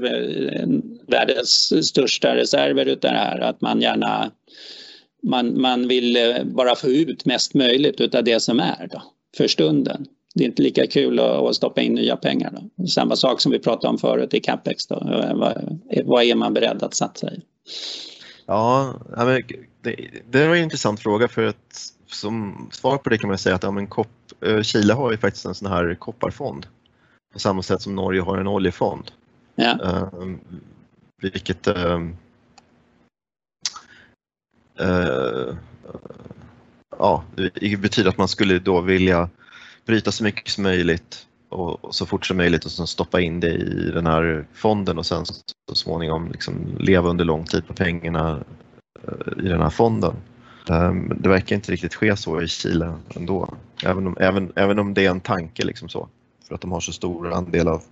världens 1.11 1.87
största 1.87 2.35
reserver 2.35 2.85
utav 2.85 3.11
det 3.11 3.17
här, 3.17 3.39
att 3.39 3.61
man 3.61 3.81
gärna 3.81 4.31
man, 5.23 5.61
man 5.61 5.87
vill 5.87 6.41
bara 6.45 6.75
få 6.75 6.87
ut 6.87 7.25
mest 7.25 7.53
möjligt 7.53 8.01
utav 8.01 8.23
det 8.23 8.39
som 8.39 8.59
är 8.59 8.87
då, 8.91 9.01
för 9.37 9.47
stunden. 9.47 10.05
Det 10.35 10.43
är 10.43 10.47
inte 10.47 10.61
lika 10.61 10.87
kul 10.87 11.19
att, 11.19 11.55
stoppa 11.55 11.81
in 11.81 11.93
nya 11.93 12.15
pengar. 12.15 12.53
Då. 12.75 12.87
Samma 12.87 13.15
sak 13.15 13.41
som 13.41 13.51
vi 13.51 13.59
pratade 13.59 13.87
om 13.87 13.97
förut 13.97 14.33
i 14.33 14.39
capex. 14.39 14.87
Då. 14.87 14.95
Vad, 15.35 15.79
vad 16.05 16.23
är 16.23 16.35
man 16.35 16.53
beredd 16.53 16.83
att 16.83 16.93
satsa 16.93 17.31
i? 17.31 17.41
Ja, 18.45 18.93
det, 19.81 19.95
det 20.31 20.47
var 20.47 20.55
en 20.55 20.63
intressant 20.63 20.99
fråga 20.99 21.27
för 21.27 21.43
att 21.43 21.94
som 22.07 22.67
svar 22.71 22.97
på 22.97 23.09
det 23.09 23.17
kan 23.17 23.27
man 23.27 23.37
säga 23.37 23.55
att 23.55 23.63
ja, 23.63 23.71
men 23.71 23.87
Kop, 23.87 24.07
eh, 24.41 24.61
Chile 24.61 24.93
har 24.93 25.11
ju 25.11 25.17
faktiskt 25.17 25.45
en 25.45 25.55
sån 25.55 25.71
här 25.71 25.95
kopparfond 25.95 26.67
på 27.33 27.39
samma 27.39 27.61
sätt 27.61 27.81
som 27.81 27.95
Norge 27.95 28.21
har 28.21 28.37
en 28.37 28.47
oljefond. 28.47 29.11
Ja. 29.55 29.79
Uh, 29.83 30.35
vilket 31.21 31.67
uh, 31.67 31.99
uh, 34.81 35.55
ja, 36.97 37.23
det 37.33 37.81
betyder 37.81 38.09
att 38.09 38.17
man 38.17 38.27
skulle 38.27 38.59
då 38.59 38.81
vilja 38.81 39.29
bryta 39.85 40.11
så 40.11 40.23
mycket 40.23 40.47
som 40.47 40.63
möjligt 40.63 41.27
och, 41.49 41.95
så 41.95 42.05
fort 42.05 42.25
som 42.25 42.37
möjligt 42.37 42.65
och 42.65 42.71
sen 42.71 42.87
stoppa 42.87 43.21
in 43.21 43.39
det 43.39 43.53
i 43.53 43.91
den 43.93 44.07
här 44.07 44.45
fonden 44.53 44.97
och 44.97 45.05
sen 45.05 45.25
så 45.25 45.75
småningom 45.75 46.31
liksom 46.31 46.77
leva 46.79 47.09
under 47.09 47.25
lång 47.25 47.45
tid 47.45 47.67
på 47.67 47.73
pengarna 47.73 48.43
i 49.37 49.47
den 49.47 49.61
här 49.61 49.69
fonden. 49.69 50.15
Eh, 50.69 50.93
det 50.93 51.29
verkar 51.29 51.55
inte 51.55 51.71
riktigt 51.71 51.95
ske 51.95 52.17
så 52.17 52.41
i 52.41 52.47
Chile 52.47 52.93
ändå, 53.15 53.53
även 53.83 54.07
om, 54.07 54.17
även, 54.19 54.51
även 54.55 54.79
om 54.79 54.93
det 54.93 55.05
är 55.05 55.09
en 55.09 55.19
tanke 55.19 55.65
liksom 55.65 55.89
så, 55.89 56.09
för 56.47 56.55
att 56.55 56.61
de 56.61 56.71
har 56.71 56.79
så 56.79 56.93
stor 56.93 57.33
andel 57.33 57.67
av, 57.67 57.83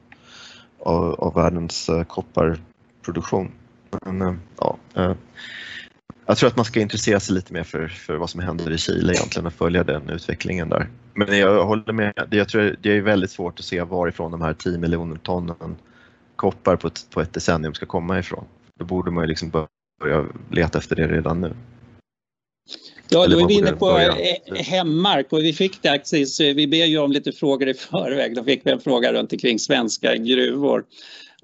av, 0.80 1.14
av 1.14 1.34
världens 1.34 1.90
eh, 1.90 2.04
kopparproduktion. 2.04 3.52
Men, 4.06 4.22
eh, 4.22 4.34
ja, 4.60 4.78
jag 6.26 6.38
tror 6.38 6.48
att 6.48 6.56
man 6.56 6.66
ska 6.66 6.82
intressera 6.82 7.20
sig 7.20 7.36
lite 7.36 7.54
mer 7.54 7.64
för, 7.64 7.88
för 7.88 8.16
vad 8.16 8.30
som 8.30 8.42
händer 8.42 8.72
i 8.72 8.78
Chile 8.78 9.14
egentligen 9.14 9.46
och 9.46 9.54
följa 9.54 9.84
den 9.84 10.10
utvecklingen 10.10 10.70
där. 10.70 10.90
Men 11.14 11.38
jag 11.38 11.66
håller 11.66 11.94
med, 11.94 12.14
jag 12.30 12.50
tror 12.50 12.76
det 12.82 12.98
är 12.98 13.02
väldigt 13.02 13.32
svårt 13.32 13.60
att 13.60 13.66
se 13.66 13.84
varifrån 13.84 14.32
de 14.32 14.42
här 14.42 14.54
10 14.54 14.78
miljoner 14.78 15.18
tonnen 15.18 15.76
koppar 16.36 16.76
på 16.76 16.88
ett, 16.88 17.08
på 17.10 17.22
ett 17.22 17.34
decennium 17.34 17.74
ska 17.74 17.86
komma 17.86 18.20
ifrån. 18.20 18.46
Då 18.80 18.86
borde 18.86 19.12
man 19.12 19.24
ju 19.24 19.28
liksom 19.28 19.68
börja 20.00 20.26
leta 20.52 20.78
efter 20.78 20.96
det 20.96 21.08
redan 21.08 21.42
nu. 21.42 21.54
Ja, 23.10 23.28
då 23.28 23.40
är 23.40 23.48
vi 23.48 23.54
inne 23.54 23.72
på 23.72 23.98
hemmark 24.56 25.34
och 25.34 25.40
vi 25.40 25.54
fick 25.54 25.82
det 25.82 25.90
faktiskt, 25.90 26.40
vi 26.40 26.68
ber 26.68 26.86
ju 26.86 26.98
om 26.98 27.12
lite 27.12 27.32
frågor 27.32 27.70
i 27.70 27.74
förväg, 27.74 28.36
då 28.36 28.44
fick 28.44 28.66
vi 28.66 28.72
en 28.72 28.80
fråga 28.80 29.14
runt 29.14 29.34
omkring 29.34 29.60
svenska 29.60 30.16
gruvor. 30.16 30.84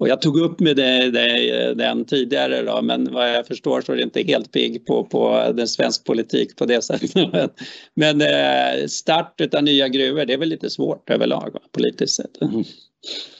Och 0.00 0.08
jag 0.08 0.22
tog 0.22 0.38
upp 0.40 0.60
med 0.60 0.76
det, 0.76 1.10
det, 1.10 1.74
den 1.74 2.04
tidigare 2.04 2.62
då, 2.62 2.82
men 2.82 3.12
vad 3.12 3.30
jag 3.30 3.46
förstår 3.46 3.80
så 3.80 3.92
är 3.92 3.96
det 3.96 4.02
inte 4.02 4.22
helt 4.22 4.52
pigg 4.52 4.86
på, 4.86 5.04
på 5.04 5.52
den 5.54 5.68
svensk 5.68 6.04
politik 6.04 6.56
på 6.56 6.66
det 6.66 6.82
sättet. 6.82 7.10
Men 7.94 8.20
eh, 8.20 8.86
start 8.86 9.54
av 9.54 9.62
nya 9.62 9.88
gruvor, 9.88 10.24
det 10.24 10.32
är 10.32 10.38
väl 10.38 10.48
lite 10.48 10.70
svårt 10.70 11.10
överlag 11.10 11.56
politiskt 11.72 12.14
sett. 12.14 12.38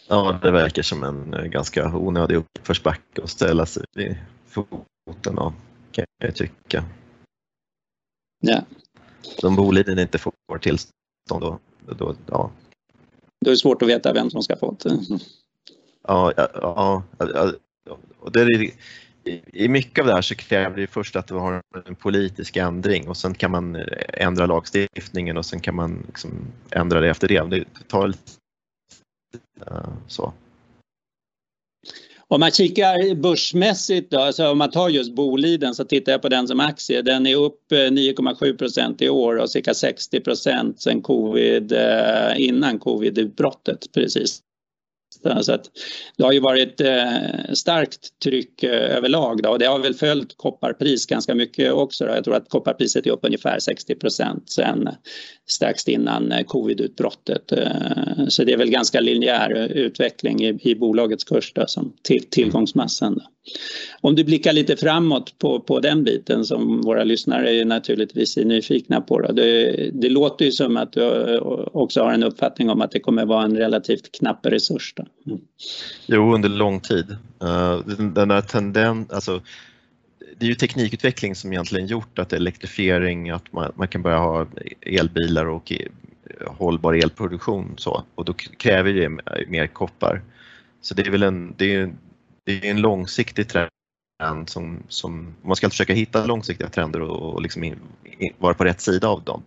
Ja, 0.08 0.38
det 0.42 0.50
verkar 0.50 0.82
som 0.82 1.02
en 1.02 1.34
eh, 1.34 1.44
ganska 1.44 1.96
onödig 1.96 2.36
uppförsbacke 2.36 3.22
att 3.22 3.30
ställa 3.30 3.66
sig 3.66 3.84
vid 3.94 4.16
foten 4.48 5.38
av, 5.38 5.52
kan 5.92 6.04
jag 6.22 6.34
tycka. 6.34 6.84
Ja. 8.40 8.62
Om 9.42 9.56
Boliden 9.56 9.98
inte 9.98 10.18
får 10.18 10.58
tillstånd 10.60 10.92
då, 11.28 11.58
då, 11.98 12.14
ja. 12.26 12.50
då 13.40 13.50
är 13.50 13.54
det 13.54 13.56
svårt 13.56 13.82
att 13.82 13.88
veta 13.88 14.12
vem 14.12 14.30
som 14.30 14.42
ska 14.42 14.56
få 14.56 14.76
det. 14.82 14.98
Ja, 16.02 16.32
ja, 16.36 16.50
ja, 16.54 17.02
och 18.18 18.32
det 18.32 18.40
är, 18.40 18.70
i 19.52 19.68
mycket 19.68 19.98
av 19.98 20.06
det 20.06 20.14
här 20.14 20.22
så 20.22 20.34
kräver 20.34 20.76
det 20.76 20.86
först 20.86 21.16
att 21.16 21.30
vi 21.30 21.34
har 21.34 21.62
en 21.86 21.94
politisk 21.94 22.56
ändring 22.56 23.08
och 23.08 23.16
sen 23.16 23.34
kan 23.34 23.50
man 23.50 23.76
ändra 24.08 24.46
lagstiftningen 24.46 25.36
och 25.36 25.46
sen 25.46 25.60
kan 25.60 25.74
man 25.74 26.04
liksom 26.06 26.30
ändra 26.70 27.00
det 27.00 27.10
efter 27.10 27.28
det. 27.28 27.50
Det 27.50 27.64
tar 27.88 28.08
lite 28.08 28.32
så. 30.06 30.32
Om 32.32 32.40
man 32.40 32.50
kikar 32.50 33.14
börsmässigt, 33.14 34.10
då, 34.10 34.18
alltså 34.18 34.48
om 34.48 34.58
man 34.58 34.70
tar 34.70 34.88
just 34.88 35.14
Boliden 35.14 35.74
så 35.74 35.84
tittar 35.84 36.12
jag 36.12 36.22
på 36.22 36.28
den 36.28 36.48
som 36.48 36.60
aktie. 36.60 37.02
Den 37.02 37.26
är 37.26 37.36
upp 37.36 37.72
eh, 37.72 37.76
9,7 37.76 39.02
i 39.02 39.08
år 39.08 39.36
och 39.36 39.50
cirka 39.50 39.74
60 39.74 40.20
sen 40.76 41.02
covid, 41.02 41.72
eh, 41.72 42.32
innan 42.36 42.78
covid-utbrottet 42.78 43.92
precis. 43.92 44.42
Så 45.42 45.52
att 45.52 45.70
det 46.16 46.24
har 46.24 46.32
ju 46.32 46.40
varit 46.40 46.80
eh, 46.80 47.52
starkt 47.52 48.20
tryck 48.24 48.62
eh, 48.62 48.96
överlag 48.96 49.42
då, 49.42 49.50
och 49.50 49.58
det 49.58 49.66
har 49.66 49.78
väl 49.78 49.94
följt 49.94 50.36
kopparpris 50.36 51.06
ganska 51.06 51.34
mycket 51.34 51.72
också. 51.72 52.06
Då. 52.06 52.10
Jag 52.14 52.24
tror 52.24 52.34
att 52.34 52.48
kopparpriset 52.48 53.06
är 53.06 53.10
upp 53.10 53.24
ungefär 53.24 53.58
60 53.58 53.94
procent 53.94 54.50
sen 54.50 54.88
strax 55.50 55.88
innan 55.88 56.32
eh, 56.32 56.44
covidutbrottet. 56.44 57.52
Eh, 57.52 58.26
så 58.28 58.44
det 58.44 58.52
är 58.52 58.56
väl 58.56 58.70
ganska 58.70 59.00
linjär 59.00 59.56
eh, 59.56 59.64
utveckling 59.64 60.44
i, 60.44 60.58
i 60.60 60.74
bolagets 60.74 61.24
kurs 61.24 61.52
då, 61.54 61.66
som 61.66 61.92
till, 62.02 62.24
tillgångsmassan. 62.30 63.14
Då. 63.14 63.22
Om 64.00 64.14
du 64.14 64.24
blickar 64.24 64.52
lite 64.52 64.76
framåt 64.76 65.38
på, 65.38 65.60
på 65.60 65.80
den 65.80 66.04
biten 66.04 66.44
som 66.44 66.80
våra 66.80 67.04
lyssnare 67.04 67.54
är 67.54 67.64
naturligtvis 67.64 68.36
är 68.36 68.44
nyfikna 68.44 69.00
på. 69.00 69.20
Då. 69.20 69.32
Det, 69.32 69.90
det 69.92 70.08
låter 70.08 70.44
ju 70.44 70.52
som 70.52 70.76
att 70.76 70.92
du 70.92 71.38
också 71.72 72.02
har 72.02 72.12
en 72.12 72.22
uppfattning 72.22 72.70
om 72.70 72.80
att 72.80 72.90
det 72.90 73.00
kommer 73.00 73.26
vara 73.26 73.44
en 73.44 73.56
relativt 73.56 74.12
knapp 74.12 74.46
resurs. 74.46 74.94
Då. 74.96 75.06
Mm. 75.26 75.40
Jo, 76.06 76.34
under 76.34 76.48
lång 76.48 76.80
tid. 76.80 77.16
Eh, 77.42 77.78
den 78.14 78.30
här 78.30 78.40
tendens, 78.40 79.10
alltså, 79.10 79.40
det 80.38 80.46
är 80.46 80.48
ju 80.48 80.54
teknikutveckling 80.54 81.34
som 81.34 81.52
egentligen 81.52 81.86
gjort 81.86 82.18
att 82.18 82.32
elektrifiering, 82.32 83.30
att 83.30 83.52
man, 83.52 83.72
man 83.76 83.88
kan 83.88 84.02
börja 84.02 84.18
ha 84.18 84.46
elbilar 84.80 85.46
och 85.46 85.72
e, 85.72 85.88
hållbar 86.46 86.94
elproduktion 86.94 87.74
så, 87.76 88.04
och 88.14 88.24
då 88.24 88.32
kräver 88.32 88.92
det 88.92 89.08
mer 89.48 89.66
koppar. 89.66 90.22
Så 90.80 90.94
det 90.94 91.06
är 91.06 91.10
väl 91.10 91.22
en, 91.22 91.54
det 91.56 91.74
är, 91.74 91.92
det 92.50 92.66
är 92.66 92.70
en 92.70 92.80
långsiktig 92.80 93.48
trend 93.48 94.48
som, 94.48 94.82
som 94.88 95.34
man 95.42 95.56
ska 95.56 95.70
försöka 95.70 95.92
hitta 95.92 96.26
långsiktiga 96.26 96.68
trender 96.68 97.00
och, 97.00 97.34
och 97.34 97.42
liksom 97.42 97.64
in, 97.64 97.78
in, 98.18 98.32
vara 98.38 98.54
på 98.54 98.64
rätt 98.64 98.80
sida 98.80 99.08
av 99.08 99.22
dem. 99.22 99.42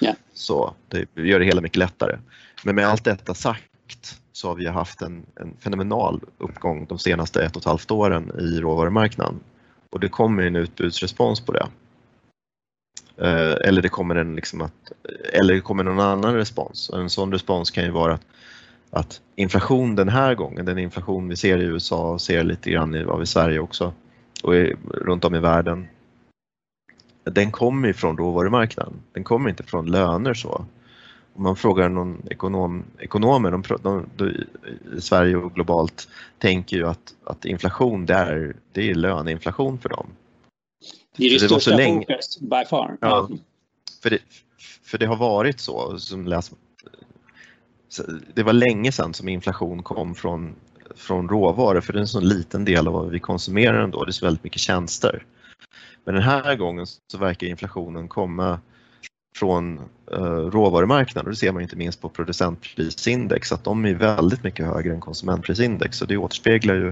Yeah. 0.00 0.16
Så 0.34 0.74
det 0.88 1.22
gör 1.22 1.38
det 1.38 1.44
hela 1.44 1.60
mycket 1.60 1.76
lättare. 1.76 2.18
Men 2.64 2.74
med 2.74 2.86
allt 2.86 3.04
detta 3.04 3.34
sagt 3.34 4.20
så 4.32 4.48
har 4.48 4.54
vi 4.54 4.66
haft 4.66 5.02
en, 5.02 5.26
en 5.34 5.56
fenomenal 5.60 6.20
uppgång 6.38 6.86
de 6.88 6.98
senaste 6.98 7.44
ett 7.44 7.56
och 7.56 7.62
ett 7.62 7.66
halvt 7.66 7.90
åren 7.90 8.32
i 8.38 8.60
råvarumarknaden 8.60 9.40
och 9.90 10.00
det 10.00 10.08
kommer 10.08 10.42
en 10.42 10.56
utbudsrespons 10.56 11.40
på 11.40 11.52
det. 11.52 11.68
Eh, 13.16 13.68
eller 13.68 13.82
det 13.82 13.88
kommer 13.88 14.14
en 14.14 14.36
liksom 14.36 14.60
att, 14.60 14.92
eller 15.32 15.54
det 15.54 15.60
kommer 15.60 15.84
någon 15.84 16.00
annan 16.00 16.34
respons. 16.34 16.90
En 16.90 17.10
sån 17.10 17.32
respons 17.32 17.70
kan 17.70 17.84
ju 17.84 17.90
vara 17.90 18.14
att 18.14 18.26
att 18.92 19.20
inflation 19.36 19.96
den 19.96 20.08
här 20.08 20.34
gången, 20.34 20.66
den 20.66 20.78
inflation 20.78 21.28
vi 21.28 21.36
ser 21.36 21.58
i 21.58 21.64
USA 21.64 22.12
och 22.12 22.20
ser 22.20 22.44
lite 22.44 22.70
grann 22.70 23.08
av 23.08 23.22
i 23.22 23.26
Sverige 23.26 23.58
också 23.58 23.92
och 24.42 24.52
runt 24.94 25.24
om 25.24 25.34
i 25.34 25.38
världen, 25.38 25.88
den 27.24 27.50
kommer 27.52 27.88
ju 27.88 27.94
från 27.94 28.16
råvarumarknaden. 28.16 28.94
Den 29.12 29.24
kommer 29.24 29.50
inte 29.50 29.62
från 29.62 29.86
löner 29.86 30.34
så. 30.34 30.66
Om 31.34 31.42
man 31.42 31.56
frågar 31.56 31.88
någon 31.88 32.22
ekonom, 32.30 32.84
ekonomer 32.98 33.50
de, 33.50 33.62
de, 33.82 34.06
de, 34.16 34.28
i 34.96 35.00
Sverige 35.00 35.36
och 35.36 35.54
globalt 35.54 36.08
tänker 36.38 36.76
ju 36.76 36.86
att, 36.86 37.14
att 37.24 37.44
inflation 37.44 38.06
det 38.06 38.14
är, 38.14 38.56
det 38.72 38.90
är 38.90 38.94
löneinflation 38.94 39.78
för 39.78 39.88
dem. 39.88 40.06
Det 41.16 41.24
är 41.24 41.30
det, 41.30 41.34
det 41.34 41.48
största 41.48 41.84
fokus 41.84 42.40
by 42.40 42.64
far. 42.70 42.96
Ja, 43.00 43.28
för, 44.02 44.10
det, 44.10 44.18
för 44.82 44.98
det 44.98 45.06
har 45.06 45.16
varit 45.16 45.60
så, 45.60 45.98
som 45.98 46.26
läs, 46.26 46.52
det 48.34 48.42
var 48.42 48.52
länge 48.52 48.92
sedan 48.92 49.14
som 49.14 49.28
inflation 49.28 49.82
kom 49.82 50.14
från, 50.14 50.54
från 50.94 51.28
råvaror 51.28 51.80
för 51.80 51.92
det 51.92 51.98
är 51.98 52.00
en 52.00 52.08
sån 52.08 52.28
liten 52.28 52.64
del 52.64 52.88
av 52.88 52.92
vad 52.92 53.10
vi 53.10 53.20
konsumerar 53.20 53.84
ändå, 53.84 54.04
det 54.04 54.10
är 54.10 54.12
så 54.12 54.26
väldigt 54.26 54.44
mycket 54.44 54.60
tjänster. 54.60 55.26
Men 56.04 56.14
den 56.14 56.24
här 56.24 56.56
gången 56.56 56.86
så 56.86 57.18
verkar 57.18 57.46
inflationen 57.46 58.08
komma 58.08 58.60
från 59.36 59.78
eh, 60.12 60.50
råvarumarknaden 60.50 61.26
och 61.26 61.30
det 61.32 61.36
ser 61.36 61.52
man 61.52 61.62
inte 61.62 61.76
minst 61.76 62.00
på 62.00 62.08
producentprisindex 62.08 63.52
att 63.52 63.64
de 63.64 63.84
är 63.84 63.94
väldigt 63.94 64.44
mycket 64.44 64.66
högre 64.66 64.94
än 64.94 65.00
konsumentprisindex 65.00 66.02
och 66.02 66.08
det 66.08 66.16
återspeglar 66.16 66.74
ju 66.74 66.88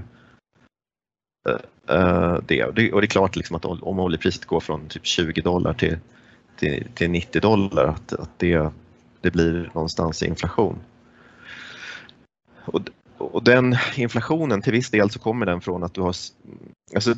eh, 1.49 1.97
eh, 1.97 2.39
det. 2.47 2.65
Och, 2.65 2.75
det. 2.75 2.93
Och 2.93 3.01
det 3.01 3.05
är 3.05 3.09
klart 3.09 3.37
liksom 3.37 3.57
att 3.57 3.65
om 3.65 4.01
oljepriset 4.01 4.45
går 4.45 4.61
från 4.61 4.89
typ 4.89 5.07
20 5.07 5.43
dollar 5.43 5.73
till, 5.73 5.99
till, 6.57 6.87
till 6.95 7.11
90 7.11 7.41
dollar 7.41 7.85
att, 7.85 8.13
att 8.13 8.39
det, 8.39 8.73
det 9.21 9.31
blir 9.31 9.71
någonstans 9.75 10.23
inflation. 10.23 10.79
Och, 12.65 12.81
och 13.19 13.45
den 13.45 13.77
inflationen 13.97 14.63
till 14.63 14.73
viss 14.73 14.91
del 14.91 15.11
så 15.11 15.19
kommer 15.19 15.47
den 15.47 15.61
från 15.61 15.83
att 15.83 15.95
du 15.95 16.01
har, 16.01 16.15
alltså 16.95 17.15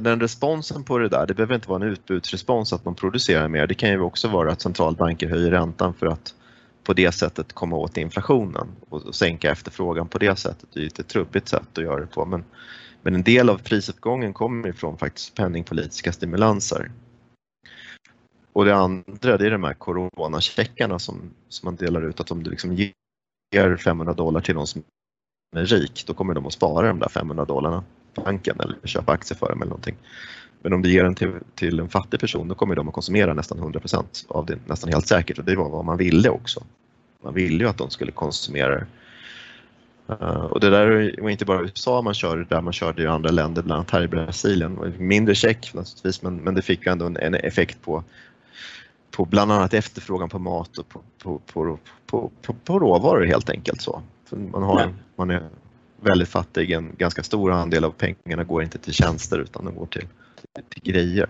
den 0.00 0.20
responsen 0.20 0.84
på 0.84 0.98
det 0.98 1.08
där, 1.08 1.26
det 1.26 1.34
behöver 1.34 1.54
inte 1.54 1.68
vara 1.68 1.84
en 1.84 1.90
utbudsrespons 1.90 2.72
att 2.72 2.84
man 2.84 2.94
producerar 2.94 3.48
mer, 3.48 3.66
det 3.66 3.74
kan 3.74 3.90
ju 3.90 4.00
också 4.00 4.28
vara 4.28 4.52
att 4.52 4.60
centralbanker 4.60 5.28
höjer 5.28 5.50
räntan 5.50 5.94
för 5.94 6.06
att 6.06 6.34
på 6.84 6.92
det 6.92 7.12
sättet 7.12 7.52
komma 7.52 7.76
åt 7.76 7.96
inflationen 7.96 8.68
och 8.88 9.14
sänka 9.14 9.50
efterfrågan 9.50 10.08
på 10.08 10.18
det 10.18 10.36
sättet. 10.36 10.68
Det 10.72 10.80
är 10.80 10.86
ett 10.86 11.08
trubbigt 11.08 11.48
sätt 11.48 11.78
att 11.78 11.84
göra 11.84 12.00
det 12.00 12.06
på 12.06 12.24
men, 12.24 12.44
men 13.02 13.14
en 13.14 13.22
del 13.22 13.50
av 13.50 13.58
prisuppgången 13.58 14.32
kommer 14.32 14.68
ifrån 14.68 14.98
faktiskt 14.98 15.34
penningpolitiska 15.34 16.12
stimulanser. 16.12 16.90
Och 18.58 18.64
det 18.64 18.74
andra 18.74 19.36
det 19.36 19.46
är 19.46 19.50
de 19.50 19.64
här 19.64 19.74
coronacheckarna 19.74 20.98
som, 20.98 21.30
som 21.48 21.66
man 21.66 21.76
delar 21.76 22.02
ut, 22.08 22.20
att 22.20 22.30
om 22.30 22.42
du 22.42 22.50
liksom 22.50 22.74
ger 23.52 23.76
500 23.76 24.14
dollar 24.14 24.40
till 24.40 24.54
någon 24.54 24.66
som 24.66 24.82
är 25.56 25.64
rik, 25.64 26.04
då 26.06 26.14
kommer 26.14 26.34
de 26.34 26.46
att 26.46 26.52
spara 26.52 26.88
de 26.88 26.98
där 26.98 27.08
500 27.08 27.44
dollarna 27.44 27.84
på 28.14 28.20
banken 28.20 28.60
eller 28.60 28.76
köpa 28.84 29.12
aktier 29.12 29.38
för 29.38 29.48
dem 29.48 29.62
eller 29.62 29.70
någonting. 29.70 29.96
Men 30.62 30.72
om 30.72 30.82
du 30.82 30.92
ger 30.92 31.04
den 31.04 31.14
till, 31.14 31.32
till 31.54 31.80
en 31.80 31.88
fattig 31.88 32.20
person, 32.20 32.48
då 32.48 32.54
kommer 32.54 32.74
de 32.74 32.88
att 32.88 32.94
konsumera 32.94 33.34
nästan 33.34 33.58
100% 33.58 34.04
av 34.28 34.46
det, 34.46 34.58
nästan 34.66 34.92
helt 34.92 35.06
säkert. 35.06 35.38
Och 35.38 35.44
det 35.44 35.56
var 35.56 35.68
vad 35.68 35.84
man 35.84 35.96
ville 35.96 36.28
också. 36.28 36.64
Man 37.24 37.34
ville 37.34 37.64
ju 37.64 37.70
att 37.70 37.78
de 37.78 37.90
skulle 37.90 38.12
konsumera 38.12 38.70
det. 38.70 38.86
Uh, 40.10 40.44
och 40.44 40.60
det 40.60 40.70
där 40.70 41.20
var 41.22 41.30
inte 41.30 41.44
bara 41.44 41.62
USA 41.62 42.02
man 42.02 42.14
körde 42.14 42.44
där, 42.44 42.60
man 42.60 42.72
körde 42.72 43.02
i 43.02 43.06
andra 43.06 43.30
länder, 43.30 43.62
bland 43.62 43.78
annat 43.78 43.90
här 43.90 44.02
i 44.02 44.08
Brasilien. 44.08 44.94
Mindre 44.98 45.34
check 45.34 45.74
naturligtvis, 45.74 46.22
men, 46.22 46.36
men 46.36 46.54
det 46.54 46.62
fick 46.62 46.86
ändå 46.86 47.06
en, 47.06 47.16
en 47.16 47.34
effekt 47.34 47.82
på, 47.82 48.04
på 49.18 49.24
bland 49.24 49.52
annat 49.52 49.74
efterfrågan 49.74 50.28
på 50.28 50.38
mat 50.38 50.78
och 50.78 50.88
på, 50.88 51.02
på, 51.18 51.38
på, 51.38 51.78
på, 52.06 52.30
på, 52.42 52.52
på 52.64 52.78
råvaror 52.78 53.24
helt 53.24 53.50
enkelt. 53.50 53.80
så. 53.80 54.02
För 54.24 54.36
man, 54.36 54.62
har, 54.62 54.94
man 55.16 55.30
är 55.30 55.48
väldigt 56.00 56.28
fattig, 56.28 56.70
en 56.70 56.94
ganska 56.98 57.22
stor 57.22 57.52
andel 57.52 57.84
av 57.84 57.90
pengarna 57.90 58.44
går 58.44 58.62
inte 58.62 58.78
till 58.78 58.92
tjänster 58.92 59.38
utan 59.38 59.64
de 59.64 59.74
går 59.74 59.86
till, 59.86 60.06
till 60.68 60.92
grejer. 60.92 61.28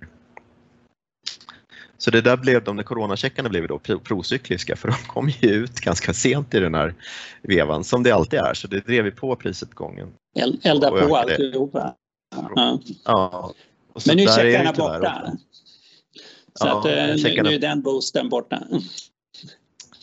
Så 1.99 2.11
det 2.11 2.21
där 2.21 2.37
blev, 2.37 2.65
de 2.65 2.77
där 2.77 2.85
coronacheckarna 2.85 3.49
blev 3.49 3.69
då 3.69 3.79
procykliska 3.79 4.77
för 4.77 4.89
de 4.89 4.95
kom 4.95 5.29
ju 5.29 5.49
ut 5.49 5.81
ganska 5.81 6.13
sent 6.13 6.55
i 6.55 6.61
den 6.61 6.75
här 6.75 6.95
vevan 7.43 7.85
som 7.85 8.03
det 8.03 8.11
alltid 8.11 8.39
är 8.39 8.55
så 8.55 8.69
det 8.69 8.87
drev 8.87 9.05
ju 9.05 9.13
på 9.13 9.37
prisuppgången. 9.37 10.09
Elda 10.63 10.91
på 10.91 11.17
alltihopa. 11.17 11.95
Ja. 12.55 12.79
ja. 13.05 13.53
Men 14.07 14.17
nu 14.17 14.23
är 14.23 14.29
checkarna 14.29 14.73
borta. 14.73 15.33
Så 16.59 16.67
ja, 16.67 16.79
att, 16.79 16.85
eh, 16.85 17.43
nu, 17.43 17.55
är 17.55 17.59
den 17.59 17.83
boosten 17.83 18.29
borta. 18.29 18.63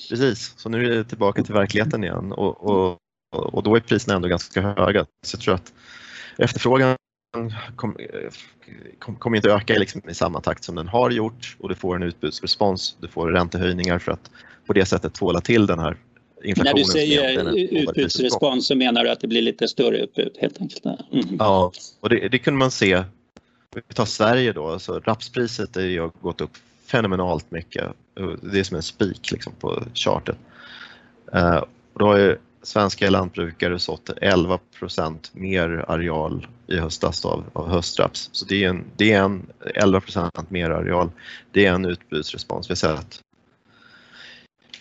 Precis, 0.10 0.54
så 0.58 0.70
nu 0.70 0.86
är 0.86 0.90
det 0.90 1.04
tillbaka 1.04 1.44
till 1.44 1.54
verkligheten 1.54 2.04
igen 2.04 2.32
och, 2.32 2.64
och, 2.64 3.00
och 3.32 3.64
då 3.64 3.76
är 3.76 3.80
priserna 3.80 4.16
ändå 4.16 4.28
ganska 4.28 4.62
höga. 4.62 5.06
Så 5.26 5.36
jag 5.36 5.42
tror 5.42 5.56
att 5.56 5.74
efterfrågan 6.38 6.98
kommer 7.76 8.30
kom, 9.00 9.16
kom 9.16 9.36
inte 9.36 9.50
öka 9.50 9.74
liksom 9.74 10.02
i 10.10 10.14
samma 10.14 10.42
takt 10.42 10.64
som 10.64 10.76
den 10.76 10.88
har 10.88 11.12
gjort 11.12 11.58
och 11.60 11.70
du 11.70 11.76
får 11.76 11.96
en 11.96 12.04
utbudsrespons, 12.04 12.98
du 13.02 13.08
får 13.08 13.32
räntehöjningar 13.32 14.00
för 14.00 14.12
att 14.12 14.32
på 14.68 14.74
det 14.74 14.86
sättet 14.86 15.14
tvåla 15.14 15.42
till 15.42 15.66
den 15.66 15.80
här 15.80 15.98
inflationen. 16.44 16.76
När 16.76 16.84
du 16.84 16.92
säger 16.92 17.58
utbudsrespons 17.80 18.68
så 18.68 18.76
menar 18.76 19.04
du 19.04 19.10
att 19.10 19.20
det 19.20 19.28
blir 19.28 19.42
lite 19.42 19.68
större 19.68 19.98
utbud 19.98 20.38
helt 20.40 20.62
enkelt? 20.62 20.86
Mm. 20.86 21.36
Ja, 21.40 21.72
och 22.00 22.10
det, 22.10 22.28
det 22.28 22.40
kunde 22.40 22.58
man 22.58 22.72
se. 22.72 23.04
Vi 23.76 23.94
tar 23.94 24.06
Sverige 24.06 24.54
då, 24.54 24.80
så 24.80 25.00
rapspriset 25.00 25.76
har 25.76 26.22
gått 26.22 26.42
upp 26.42 26.52
fenomenalt 26.86 27.52
mycket. 27.52 27.92
Det 28.42 28.60
är 28.60 28.64
som 28.64 28.78
en 28.78 28.84
spik 28.84 29.32
liksom 29.32 29.54
på 29.60 29.84
chartet. 29.94 30.38
Eh, 31.34 31.58
och 31.94 32.00
då 32.00 32.08
har 32.08 32.38
svenska 32.64 33.10
lantbrukare 33.10 33.80
sått 33.80 34.10
11% 34.10 35.30
mer 35.34 35.86
areal 35.88 36.48
i 36.68 36.78
höstas 36.78 37.26
av, 37.26 37.44
av 37.54 37.70
höstraps. 37.70 38.30
Så 38.32 38.46
det 38.46 38.64
är, 38.64 38.70
en, 38.70 38.84
det 38.96 39.12
är 39.12 39.22
en 39.22 39.46
11 39.76 40.02
mer 40.50 40.70
areal. 40.70 41.12
Det 41.52 41.66
är 41.66 41.74
en 41.74 41.86
utbudsrespons. 41.86 42.70
Vi 42.70 42.72
har 42.72 42.76
sett 42.76 43.22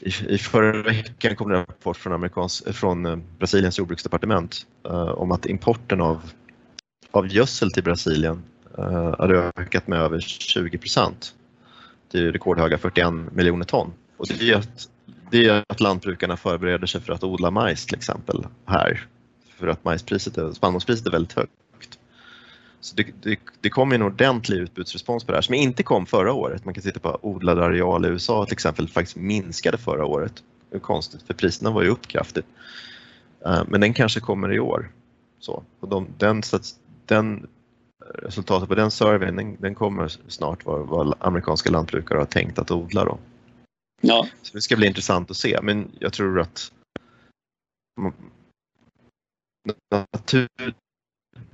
i, 0.00 0.34
I 0.34 0.38
förra 0.38 0.82
veckan 0.82 1.36
kom 1.36 1.48
det 1.48 1.58
en 1.58 1.66
rapport 1.66 1.96
från, 1.96 2.12
Amerikans, 2.12 2.62
från 2.66 3.06
eh, 3.06 3.16
Brasiliens 3.38 3.78
jordbruksdepartement 3.78 4.66
eh, 4.84 5.08
om 5.08 5.32
att 5.32 5.46
importen 5.46 6.00
av, 6.00 6.30
av 7.10 7.26
gödsel 7.26 7.72
till 7.72 7.82
Brasilien 7.82 8.42
Eh, 8.78 9.14
hade 9.18 9.52
ökat 9.56 9.86
med 9.86 9.98
över 9.98 10.20
20 10.20 10.78
procent. 10.78 11.34
Det 12.10 12.18
är 12.18 12.32
rekordhöga 12.32 12.78
41 12.78 13.12
miljoner 13.32 13.64
ton. 13.64 13.92
Och 14.16 14.26
det 14.28 14.50
är 14.50 14.56
att 14.56 14.88
det 15.30 15.46
är 15.46 15.64
att 15.68 15.80
lantbrukarna 15.80 16.36
förbereder 16.36 16.86
sig 16.86 17.00
för 17.00 17.12
att 17.12 17.24
odla 17.24 17.50
majs 17.50 17.86
till 17.86 17.96
exempel 17.96 18.46
här. 18.66 19.06
För 19.58 19.66
att 19.66 19.84
majspriset, 19.84 20.56
spannmålspriset 20.56 21.06
är 21.06 21.10
väldigt 21.10 21.32
högt. 21.32 21.50
Så 22.80 22.96
det, 22.96 23.06
det, 23.22 23.38
det 23.60 23.70
kom 23.70 23.92
en 23.92 24.02
ordentlig 24.02 24.56
utbudsrespons 24.56 25.24
på 25.24 25.32
det 25.32 25.36
här 25.36 25.42
som 25.42 25.54
inte 25.54 25.82
kom 25.82 26.06
förra 26.06 26.32
året. 26.32 26.64
Man 26.64 26.74
kan 26.74 26.82
titta 26.82 27.00
på 27.00 27.18
odlad 27.22 27.58
areal 27.58 28.04
i 28.04 28.08
USA 28.08 28.44
till 28.44 28.52
exempel, 28.52 28.88
faktiskt 28.88 29.16
minskade 29.16 29.78
förra 29.78 30.04
året. 30.04 30.42
Det 30.70 30.76
är 30.76 30.80
konstigt 30.80 31.22
för 31.22 31.34
priserna 31.34 31.70
var 31.70 31.82
ju 31.82 31.88
upp 31.88 32.06
kraftigt. 32.06 32.46
Eh, 33.46 33.62
men 33.68 33.80
den 33.80 33.94
kanske 33.94 34.20
kommer 34.20 34.52
i 34.52 34.60
år. 34.60 34.90
Så, 35.40 35.62
och 35.80 35.88
de, 35.88 36.06
den, 36.18 36.42
den, 37.06 37.46
resultatet 38.12 38.68
på 38.68 38.74
den 38.74 38.90
surveyn 38.90 39.36
den, 39.36 39.56
den 39.60 39.74
kommer 39.74 40.08
snart 40.08 40.64
vad, 40.64 40.86
vad 40.86 41.14
amerikanska 41.18 41.70
lantbrukare 41.70 42.18
har 42.18 42.26
tänkt 42.26 42.58
att 42.58 42.70
odla. 42.70 43.04
Då. 43.04 43.18
Ja. 44.00 44.26
Så 44.42 44.56
det 44.56 44.60
ska 44.60 44.76
bli 44.76 44.86
intressant 44.86 45.30
att 45.30 45.36
se, 45.36 45.58
men 45.62 45.90
jag 45.98 46.12
tror 46.12 46.40
att 46.40 46.72
natur, 49.90 50.48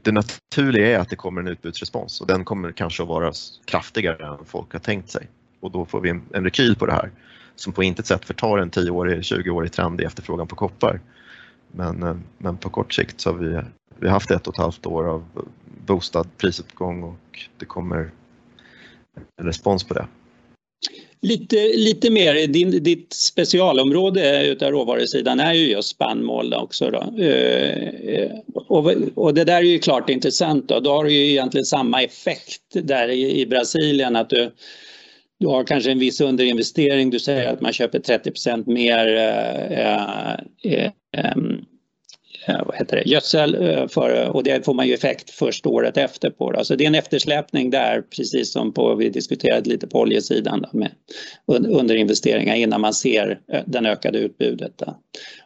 det 0.02 0.12
naturliga 0.12 0.96
är 0.96 0.98
att 0.98 1.08
det 1.08 1.16
kommer 1.16 1.40
en 1.40 1.48
utbudsrespons 1.48 2.20
och 2.20 2.26
den 2.26 2.44
kommer 2.44 2.72
kanske 2.72 3.02
att 3.02 3.08
vara 3.08 3.32
kraftigare 3.64 4.26
än 4.26 4.44
folk 4.44 4.72
har 4.72 4.80
tänkt 4.80 5.10
sig. 5.10 5.28
Och 5.60 5.70
då 5.70 5.84
får 5.84 6.00
vi 6.00 6.10
en, 6.10 6.22
en 6.32 6.44
rekyl 6.44 6.76
på 6.76 6.86
det 6.86 6.92
här 6.92 7.10
som 7.54 7.72
på 7.72 7.82
intet 7.82 8.06
sätt 8.06 8.24
förtar 8.24 8.58
en 8.58 8.70
10-årig, 8.70 9.20
20-årig 9.20 9.72
trend 9.72 10.00
i 10.00 10.04
efterfrågan 10.04 10.46
på 10.46 10.56
koppar. 10.56 11.00
Men, 11.72 12.02
eh, 12.02 12.16
men 12.38 12.56
på 12.56 12.70
kort 12.70 12.92
sikt 12.92 13.20
så 13.20 13.30
har 13.30 13.38
vi, 13.38 13.60
vi 13.96 14.08
haft 14.08 14.30
ett 14.30 14.46
och 14.46 14.54
ett 14.54 14.60
halvt 14.60 14.86
år 14.86 15.04
av 15.08 15.24
boostad 15.86 16.26
prisuppgång 16.36 17.02
och 17.02 17.38
det 17.58 17.64
kommer 17.64 18.10
en 19.36 19.46
respons 19.46 19.84
på 19.84 19.94
det. 19.94 20.06
Lite, 21.22 21.56
lite 21.56 22.10
mer, 22.10 22.46
din, 22.46 22.70
ditt 22.82 23.12
specialområde 23.12 24.46
utav 24.46 24.70
råvarusidan 24.70 25.40
är 25.40 25.52
ju 25.52 25.70
just 25.70 25.88
spannmål 25.88 26.54
också. 26.54 26.90
Då. 26.90 27.24
Eh, 27.24 28.30
och, 28.54 28.92
och, 29.14 29.34
det 29.34 29.44
där 29.44 29.56
är 29.56 29.62
ju 29.62 29.78
klart 29.78 30.10
intressant. 30.10 30.68
Då, 30.68 30.80
då 30.80 30.90
har 30.90 31.04
du 31.04 31.12
ju 31.12 31.30
egentligen 31.30 31.64
samma 31.64 32.02
effekt 32.02 32.62
där 32.72 33.08
i, 33.08 33.40
i 33.40 33.46
Brasilien 33.46 34.16
att 34.16 34.30
du, 34.30 34.50
du 35.38 35.46
har 35.46 35.64
kanske 35.64 35.90
en 35.90 35.98
viss 35.98 36.20
underinvestering. 36.20 37.10
Du 37.10 37.18
säger 37.18 37.52
att 37.52 37.60
man 37.60 37.72
köper 37.72 37.98
30% 37.98 38.72
mer 38.72 39.16
eh, 39.16 40.36
Eh, 40.62 40.90
eh 41.12 41.36
vad 42.46 42.76
heter 42.76 42.96
det, 42.96 43.10
gödsel 43.10 43.54
eh, 43.54 43.88
för, 43.88 44.28
och 44.28 44.42
det 44.44 44.64
får 44.64 44.74
man 44.74 44.86
ju 44.86 44.94
effekt 44.94 45.30
först 45.30 45.66
året 45.66 45.96
efter 45.96 46.30
på. 46.30 46.52
Då. 46.52 46.64
Så 46.64 46.74
det 46.74 46.84
är 46.84 46.86
en 46.86 46.94
eftersläpning 46.94 47.70
där 47.70 48.02
precis 48.16 48.52
som 48.52 48.72
på, 48.72 48.94
vi 48.94 49.08
diskuterade 49.08 49.70
lite 49.70 49.86
på 49.86 50.00
oljesidan 50.00 50.62
då, 50.62 50.78
med 50.78 50.90
underinvesteringar 51.46 52.54
innan 52.54 52.80
man 52.80 52.94
ser 52.94 53.40
eh, 53.52 53.60
den 53.66 53.86
ökade 53.86 54.18
utbudet. 54.18 54.72
Då. 54.76 54.96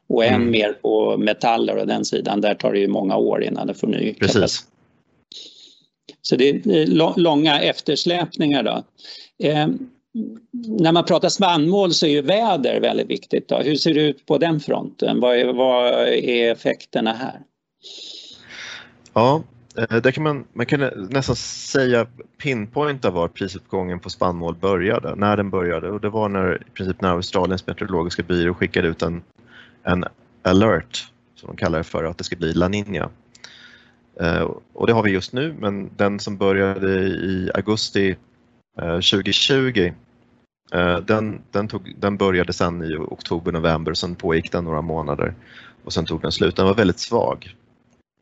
Och 0.07 0.24
än 0.24 0.34
mm. 0.34 0.51
mer 0.51 0.72
på 0.72 1.16
metaller 1.16 1.76
och 1.76 1.86
den 1.86 2.05
sidan, 2.05 2.40
där 2.40 2.55
tar 2.55 2.72
det 2.72 2.78
ju 2.78 2.88
många 2.88 3.16
år 3.16 3.45
innan 3.45 3.66
det 3.66 3.74
får 3.74 3.86
ny 3.86 4.14
Precis. 4.14 4.66
Så 6.22 6.36
det 6.36 6.49
är 6.49 7.16
långa 7.20 7.61
eftersläpningar 7.61 8.62
då 8.62 8.84
när 10.52 10.92
man 10.92 11.04
pratar 11.04 11.28
spannmål 11.28 11.94
så 11.94 12.06
är 12.06 12.10
ju 12.10 12.22
väder 12.22 12.80
väldigt 12.80 13.10
viktigt. 13.10 13.48
Då. 13.48 13.58
Hur 13.58 13.74
ser 13.74 13.94
det 13.94 14.00
ut 14.00 14.26
på 14.26 14.38
den 14.38 14.60
fronten? 14.60 15.20
Vad 15.20 15.36
är, 15.36 15.52
vad 15.52 16.08
är 16.08 16.52
effekterna 16.52 17.12
här? 17.12 17.40
Ja, 19.12 19.42
eh, 19.78 19.96
där 20.00 20.10
kan 20.10 20.24
man, 20.24 20.44
man 20.52 20.66
kan 20.66 20.80
nästan 21.10 21.36
säga 21.36 22.06
pinpointa 22.42 23.10
var 23.10 23.28
prisuppgången 23.28 24.00
på 24.00 24.10
spannmål 24.10 24.54
började, 24.54 25.14
när 25.14 25.36
den 25.36 25.50
började 25.50 25.90
och 25.90 26.00
det 26.00 26.08
var 26.08 26.28
när, 26.28 26.62
i 26.66 26.70
princip 26.70 27.00
när 27.00 27.10
Australiens 27.10 27.66
meteorologiska 27.66 28.22
byrå 28.22 28.54
skickade 28.54 28.88
ut 28.88 29.02
en, 29.02 29.22
en 29.82 30.04
alert, 30.42 31.08
som 31.34 31.46
de 31.46 31.56
kallar 31.56 31.78
det 31.78 31.84
för, 31.84 32.04
att 32.04 32.18
det 32.18 32.24
ska 32.24 32.36
bli 32.36 32.52
La 32.52 32.68
Nina. 32.68 33.10
Eh, 34.20 34.50
och 34.72 34.86
det 34.86 34.92
har 34.92 35.02
vi 35.02 35.10
just 35.10 35.32
nu, 35.32 35.54
men 35.58 35.90
den 35.96 36.20
som 36.20 36.36
började 36.36 36.88
i 37.08 37.50
augusti 37.54 38.16
Eh, 38.82 39.00
2020 39.00 39.92
eh, 40.72 40.98
den, 40.98 41.42
den, 41.50 41.68
tog, 41.68 41.94
den 41.98 42.16
började 42.16 42.52
sen 42.52 42.82
i 42.82 42.96
oktober, 42.96 43.52
november 43.52 43.94
sen 43.94 44.14
pågick 44.14 44.52
den 44.52 44.64
några 44.64 44.82
månader 44.82 45.34
och 45.84 45.92
sen 45.92 46.06
tog 46.06 46.22
den 46.22 46.32
slut. 46.32 46.56
Den 46.56 46.66
var 46.66 46.74
väldigt 46.74 46.98
svag. 46.98 47.56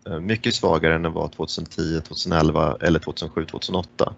Eh, 0.07 0.21
mycket 0.21 0.55
svagare 0.55 0.95
än 0.95 1.03
den 1.03 1.13
var 1.13 1.29
2010, 1.29 2.01
2011 2.01 2.77
eller 2.81 2.99
2007, 2.99 3.47
2008. 3.47 4.15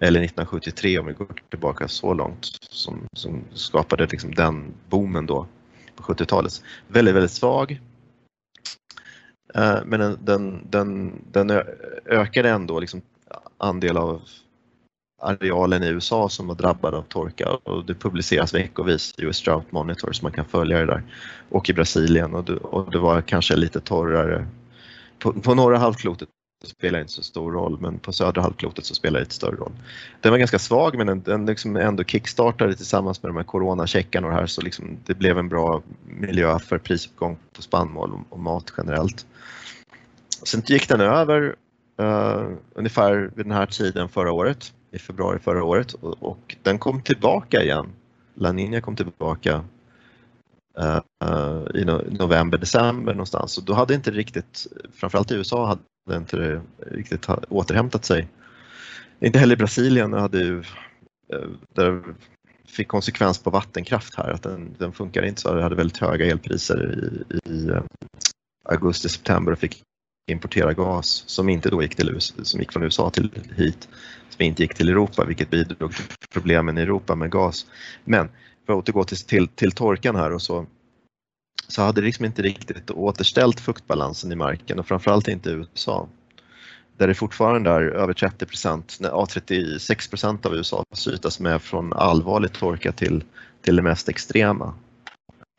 Eller 0.00 0.20
1973 0.20 0.98
om 0.98 1.06
vi 1.06 1.12
går 1.12 1.42
tillbaka 1.50 1.88
så 1.88 2.14
långt 2.14 2.58
som, 2.70 3.06
som 3.12 3.44
skapade 3.54 4.06
liksom 4.06 4.34
den 4.34 4.74
boomen 4.88 5.26
då 5.26 5.46
på 5.96 6.02
70-talet. 6.02 6.62
Väldigt, 6.88 7.14
väldigt 7.14 7.32
svag. 7.32 7.80
Men 9.54 9.84
men 9.84 10.18
den, 10.24 10.66
den, 10.70 11.12
den 11.32 11.50
ökade 12.06 12.50
ändå 12.50 12.80
liksom 12.80 13.02
andel 13.58 13.96
av 13.96 14.22
arealen 15.22 15.82
i 15.82 15.88
USA 15.88 16.28
som 16.28 16.46
var 16.46 16.54
drabbad 16.54 16.94
av 16.94 17.02
torka 17.02 17.48
och 17.50 17.84
det 17.84 17.94
publiceras 17.94 18.54
veckovis 18.54 19.14
i 19.18 19.24
US 19.24 19.42
Drought 19.42 19.72
Monitor 19.72 20.12
så 20.12 20.24
man 20.24 20.32
kan 20.32 20.44
följa 20.44 20.78
det 20.78 20.86
där. 20.86 21.02
Och 21.48 21.70
i 21.70 21.72
Brasilien 21.72 22.34
och 22.34 22.44
det, 22.44 22.56
och 22.56 22.90
det 22.90 22.98
var 22.98 23.20
kanske 23.20 23.56
lite 23.56 23.80
torrare. 23.80 24.46
På, 25.18 25.32
på 25.32 25.54
norra 25.54 25.78
halvklotet 25.78 26.28
spelar 26.64 27.00
inte 27.00 27.12
så 27.12 27.22
stor 27.22 27.52
roll 27.52 27.78
men 27.80 27.98
på 27.98 28.12
södra 28.12 28.42
halvklotet 28.42 28.84
så 28.84 28.94
spelar 28.94 29.18
det 29.18 29.24
lite 29.24 29.34
större 29.34 29.56
roll. 29.56 29.72
Den 30.20 30.30
var 30.30 30.38
ganska 30.38 30.58
svag 30.58 30.96
men 30.98 31.06
den, 31.06 31.22
den 31.22 31.46
liksom 31.46 31.76
ändå 31.76 32.04
kickstartade 32.04 32.74
tillsammans 32.74 33.22
med 33.22 33.30
de 33.30 33.36
här 33.36 33.44
coronacheckarna 33.44 34.26
och 34.26 34.32
det 34.32 34.38
här 34.38 34.46
så 34.46 34.60
liksom 34.60 34.98
det 35.06 35.14
blev 35.14 35.38
en 35.38 35.48
bra 35.48 35.82
miljö 36.04 36.58
för 36.58 36.78
prisuppgång 36.78 37.38
på 37.52 37.62
spannmål 37.62 38.12
och, 38.12 38.20
och 38.32 38.38
mat 38.38 38.72
generellt. 38.78 39.26
Sen 40.44 40.62
gick 40.66 40.88
den 40.88 41.00
över 41.00 41.54
uh, 42.02 42.56
ungefär 42.74 43.30
vid 43.34 43.46
den 43.46 43.52
här 43.52 43.66
tiden 43.66 44.08
förra 44.08 44.32
året, 44.32 44.72
i 44.90 44.98
februari 44.98 45.38
förra 45.38 45.64
året 45.64 45.92
och, 45.92 46.22
och 46.22 46.56
den 46.62 46.78
kom 46.78 47.02
tillbaka 47.02 47.62
igen. 47.62 47.86
La 48.34 48.52
Nina 48.52 48.80
kom 48.80 48.96
tillbaka 48.96 49.64
uh, 50.80 51.00
uh, 51.24 51.66
i 51.74 51.84
no 51.84 52.02
november, 52.10 52.58
december 52.58 53.12
någonstans 53.12 53.58
och 53.58 53.64
då 53.64 53.72
hade 53.72 53.94
inte 53.94 54.10
riktigt, 54.10 54.66
framförallt 54.92 55.30
i 55.30 55.34
USA 55.34 55.66
hade 55.66 56.16
inte 56.16 56.60
riktigt 56.78 57.26
återhämtat 57.48 58.04
sig. 58.04 58.28
Inte 59.20 59.38
heller 59.38 59.56
Brasilien 59.56 60.12
hade 60.12 60.38
ju, 60.38 60.58
eh, 61.32 61.48
där 61.74 62.02
fick 62.66 62.88
konsekvens 62.88 63.38
på 63.38 63.50
vattenkraft 63.50 64.14
här, 64.14 64.30
att 64.30 64.42
den, 64.42 64.74
den 64.78 64.92
funkar 64.92 65.22
inte 65.22 65.40
så, 65.40 65.54
det 65.54 65.62
hade 65.62 65.74
väldigt 65.74 65.96
höga 65.96 66.26
elpriser 66.26 66.94
i, 66.98 67.50
i 67.50 67.80
augusti, 68.64 69.08
september 69.08 69.52
och 69.52 69.58
fick 69.58 69.82
importera 70.26 70.72
gas 70.72 71.24
som 71.26 71.48
inte 71.48 71.70
då 71.70 71.82
gick, 71.82 71.96
till, 71.96 72.20
som 72.20 72.60
gick 72.60 72.72
från 72.72 72.82
USA 72.82 73.10
till 73.10 73.30
hit, 73.56 73.88
som 74.28 74.44
inte 74.44 74.62
gick 74.62 74.74
till 74.74 74.88
Europa 74.88 75.24
vilket 75.24 75.50
bidrog 75.50 75.94
till 75.94 76.04
problemen 76.32 76.78
i 76.78 76.80
Europa 76.80 77.14
med 77.14 77.30
gas. 77.30 77.66
Men 78.04 78.28
för 78.66 78.72
att 78.72 78.78
återgå 78.78 79.04
till, 79.04 79.18
till, 79.18 79.48
till 79.48 79.72
torkan 79.72 80.16
här 80.16 80.32
och 80.32 80.42
så, 80.42 80.66
så 81.68 81.82
hade 81.82 82.00
det 82.00 82.04
liksom 82.04 82.24
inte 82.24 82.42
riktigt 82.42 82.90
återställt 82.90 83.60
fuktbalansen 83.60 84.32
i 84.32 84.36
marken 84.36 84.78
och 84.78 84.86
framförallt 84.86 85.28
inte 85.28 85.50
i 85.50 85.52
USA. 85.52 86.08
Där 86.96 87.08
det 87.08 87.14
fortfarande 87.14 87.70
är 87.70 87.82
över 87.82 88.12
30 88.12 88.46
procent, 88.46 88.98
ja 89.00 89.26
36 89.30 90.08
procent 90.08 90.46
av 90.46 90.54
USAs 90.54 91.08
yta 91.08 91.30
som 91.30 91.46
är 91.46 91.58
från 91.58 91.92
allvarlig 91.92 92.52
torka 92.52 92.92
till, 92.92 93.24
till 93.62 93.76
det 93.76 93.82
mest 93.82 94.08
extrema. 94.08 94.74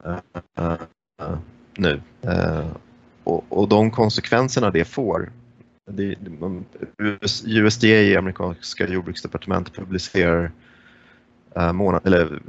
Uh, 0.06 0.18
uh, 0.60 0.78
uh, 1.22 1.38
nu. 1.78 2.02
Eh, 2.22 2.66
och, 3.28 3.46
och 3.50 3.68
de 3.68 3.92
konsekvenserna 3.92 4.72
det 4.72 4.86
får 4.86 5.32
det, 5.92 6.16
USDA, 7.46 8.20
amerikanska 8.20 8.88
jordbruksdepartementet, 8.88 9.74
publicerar 9.74 10.52
eh, 11.56 11.74
månad, 11.74 12.02
eller 12.06 12.42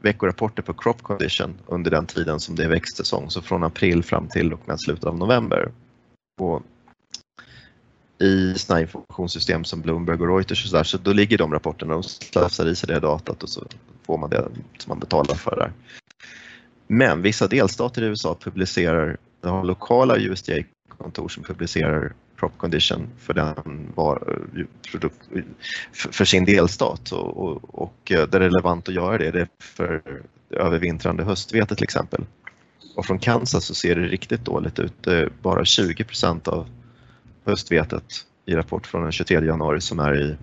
veckorapporter 0.00 0.62
på 0.62 0.74
crop 0.74 1.02
condition 1.02 1.54
under 1.66 1.90
den 1.90 2.06
tiden 2.06 2.40
som 2.40 2.54
det 2.54 2.64
är 2.64 2.68
växtsäsong, 2.68 3.30
så 3.30 3.42
från 3.42 3.62
april 3.62 4.02
fram 4.02 4.28
till 4.28 4.52
och 4.52 4.68
med 4.68 4.80
slutet 4.80 5.04
av 5.04 5.18
november. 5.18 5.72
Och 6.40 6.62
I 8.18 8.54
sådana 8.54 8.80
informationssystem 8.80 9.64
som 9.64 9.80
Bloomberg 9.80 10.20
och 10.20 10.36
Reuters 10.36 10.64
och 10.64 10.70
så, 10.70 10.76
där, 10.76 10.84
så 10.84 10.98
då 10.98 11.12
ligger 11.12 11.38
de 11.38 11.52
rapporterna 11.52 11.96
och 11.96 12.04
slafsar 12.04 12.66
i 12.66 12.76
sig 12.76 12.86
det 12.86 13.00
datat 13.00 13.42
och 13.42 13.50
så 13.50 13.66
får 14.06 14.18
man 14.18 14.30
det 14.30 14.48
som 14.78 14.88
man 14.88 14.98
betalar 14.98 15.34
för 15.34 15.56
där. 15.56 15.72
Men 16.86 17.22
vissa 17.22 17.46
delstater 17.46 18.02
i 18.02 18.06
USA 18.06 18.36
publicerar 18.40 19.16
det 19.40 19.48
har 19.48 19.64
lokala 19.64 20.16
USDA-kontor 20.16 21.28
som 21.28 21.42
publicerar 21.42 22.12
crop 22.36 22.58
condition 22.58 23.08
för, 23.18 23.34
den 23.34 23.92
var, 23.94 24.40
eh, 24.56 24.64
produkt, 24.90 25.28
för 25.92 26.24
sin 26.24 26.44
delstat 26.44 27.12
och, 27.12 27.36
och, 27.36 27.82
och, 27.82 28.12
eh, 28.12 28.28
det 28.28 28.36
är 28.36 28.40
relevant 28.40 28.88
att 28.88 28.94
göra 28.94 29.18
det, 29.18 29.30
det 29.30 29.40
är 29.40 29.48
för 29.60 30.02
övervintrande 30.50 31.24
höstvete 31.24 31.74
till 31.74 31.84
exempel. 31.84 32.24
Och 32.96 33.06
från 33.06 33.18
Kansas 33.18 33.64
så 33.64 33.74
ser 33.74 33.94
det 33.94 34.06
riktigt 34.06 34.44
dåligt 34.44 34.78
ut. 34.78 34.92
Det 35.00 35.16
är 35.16 35.30
bara 35.42 35.64
20 35.64 36.04
procent 36.04 36.48
av 36.48 36.68
höstvetet 37.44 38.04
i 38.46 38.54
rapport 38.54 38.86
från 38.86 39.02
den 39.02 39.12
23 39.12 39.44
januari 39.44 39.80
som 39.80 39.98
är 39.98 40.20
i 40.22 40.36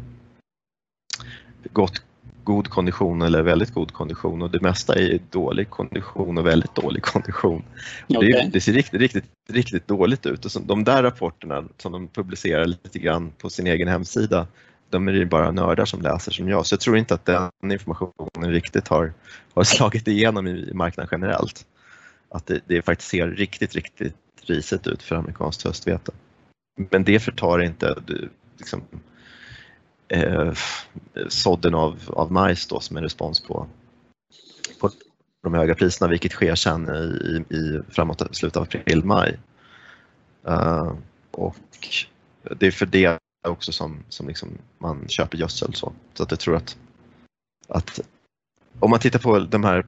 gott 1.74 2.02
god 2.48 2.70
kondition 2.70 3.22
eller 3.22 3.42
väldigt 3.42 3.74
god 3.74 3.94
kondition 3.94 4.42
och 4.42 4.52
det 4.52 4.62
mesta 4.62 4.96
är 4.96 5.20
dålig 5.30 5.70
kondition 5.70 6.38
och 6.38 6.46
väldigt 6.46 6.76
dålig 6.76 7.04
kondition. 7.04 7.64
Okay. 8.08 8.32
Det, 8.32 8.50
det, 8.54 8.62
ser 8.62 8.74
riktigt, 8.74 9.02
riktigt, 9.02 9.26
riktigt 9.50 9.88
dåligt 9.88 10.26
ut 10.26 10.46
och 10.46 10.52
så, 10.52 10.60
de 10.60 10.84
där 10.84 11.04
rapporterna 11.04 11.64
som 11.78 11.92
de 11.92 12.08
publicerar 12.08 12.66
lite 12.66 13.00
grann 13.00 13.32
på 13.38 13.50
sin 13.50 13.68
egen 13.68 13.88
hemsida, 13.88 14.48
de 14.90 15.08
är 15.08 15.14
det 15.14 15.26
bara 15.26 15.52
nördar 15.52 15.86
som 15.86 16.02
läser 16.02 16.32
som 16.32 16.50
jag, 16.50 16.66
så 16.66 16.74
jag 16.74 16.80
tror 16.80 16.98
inte 16.98 17.14
att 17.14 17.26
den 17.26 17.72
informationen 17.72 18.52
riktigt 18.52 18.88
har, 18.88 19.14
har 19.54 19.64
slagit 19.64 20.08
igenom 20.08 20.48
i, 20.48 20.74
marknaden 20.74 21.10
generellt. 21.12 21.66
Att 22.30 22.46
det, 22.46 22.62
det 22.66 22.82
faktiskt 22.82 23.10
ser 23.10 23.28
riktigt, 23.28 23.76
riktigt 23.76 24.16
risigt 24.42 24.88
ut 24.88 25.04
för 25.04 25.16
amerikanskt 25.16 25.64
höstvete. 25.64 26.12
Men 26.90 27.04
det 27.04 27.20
förtar 27.20 27.64
inte 27.64 27.96
liksom, 28.58 28.82
eh, 30.08 30.54
sådden 31.28 31.76
av, 31.76 32.00
av 32.08 32.32
majs 32.32 32.68
då 32.68 32.80
som 32.80 32.98
en 32.98 33.04
respons 33.04 33.40
på, 33.40 33.68
på 34.82 34.90
de 35.44 35.54
höga 35.54 35.76
priserna 35.76 36.12
vilket 36.12 36.32
sker 36.32 36.56
sen 36.56 36.90
i, 36.90 37.56
i 37.56 37.82
framåt 37.90 38.36
slutet 38.36 38.58
av 38.58 38.64
april, 38.64 39.04
maj. 39.04 39.40
Uh, 40.48 40.94
och 41.32 41.56
det 42.60 42.68
är 42.68 42.72
för 42.72 42.86
det 42.86 43.18
också 43.48 43.72
som, 43.72 44.04
som 44.10 44.28
liksom 44.28 44.50
man 44.78 45.08
köper 45.08 45.38
gödsel 45.38 45.74
så. 45.74 45.94
Så 46.14 46.24
att 46.24 46.32
jag 46.32 46.40
tror 46.40 46.56
att, 46.56 46.78
att 47.68 48.00
om 48.80 48.90
man 48.90 49.00
tittar 49.00 49.20
på 49.20 49.40
de 49.40 49.64
här 49.64 49.86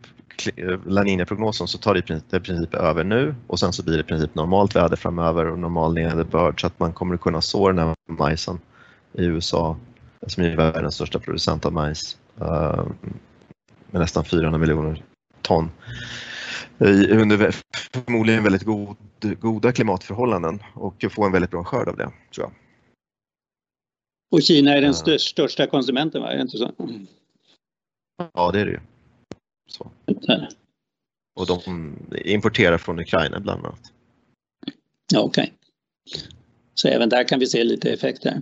La 0.86 1.04
Nina-prognosen 1.04 1.68
så 1.68 1.78
tar 1.78 1.94
det 1.94 2.00
i 2.00 2.04
princip, 2.04 2.34
i 2.34 2.40
princip 2.40 2.74
över 2.74 3.04
nu 3.04 3.36
och 3.48 3.60
sen 3.60 3.74
så 3.74 3.84
blir 3.84 3.94
det 3.94 4.02
i 4.02 4.04
princip 4.04 4.36
normalt 4.36 4.76
väder 4.76 4.96
framöver 4.96 5.46
och 5.46 5.60
normal 5.60 5.94
nederbörd 5.94 6.62
så 6.62 6.68
att 6.68 6.80
man 6.80 6.94
kommer 6.94 7.16
att 7.16 7.22
kunna 7.22 7.42
så 7.42 7.68
den 7.68 7.80
här 7.80 7.96
majsen 8.08 8.60
i 9.14 9.24
USA 9.24 9.78
som 10.28 10.44
är 10.44 10.56
världens 10.56 10.96
största 10.96 11.20
producent 11.20 11.66
av 11.66 11.74
majs 11.74 12.18
uh, 12.42 12.88
med 13.92 14.02
nästan 14.02 14.26
400 14.26 14.60
miljoner 14.60 15.04
ton 15.42 15.72
under 17.10 17.56
förmodligen 17.94 18.44
väldigt 18.44 18.64
god, 18.64 18.98
goda 19.40 19.72
klimatförhållanden 19.72 20.64
och 20.74 21.06
få 21.12 21.26
en 21.26 21.32
väldigt 21.32 21.52
bra 21.52 21.64
skörd 21.64 21.88
av 21.88 21.98
det, 21.98 22.12
tror 22.36 22.48
jag. 22.48 22.52
Och 24.32 24.42
Kina 24.42 24.72
är 24.72 24.82
den 24.82 24.94
uh, 25.10 25.18
största 25.18 25.68
konsumenten, 25.68 26.22
va? 26.22 26.32
Är 26.32 26.36
det 26.36 26.42
inte 26.42 26.58
så? 26.58 26.72
Ja, 28.34 28.52
det 28.52 28.60
är 28.60 28.66
det 28.66 28.72
ju. 28.72 28.80
Så. 29.68 29.92
Och 31.36 31.48
de 31.48 31.96
importerar 32.12 32.78
från 32.78 33.00
Ukraina 33.00 33.40
bland 33.40 33.66
annat. 33.66 33.92
Ja, 35.14 35.20
Okej. 35.20 35.44
Okay. 35.44 35.54
Så 36.74 36.88
även 36.88 37.10
där 37.10 37.28
kan 37.28 37.40
vi 37.40 37.48
se 37.48 37.64
lite 37.64 37.92
effekter. 37.92 38.42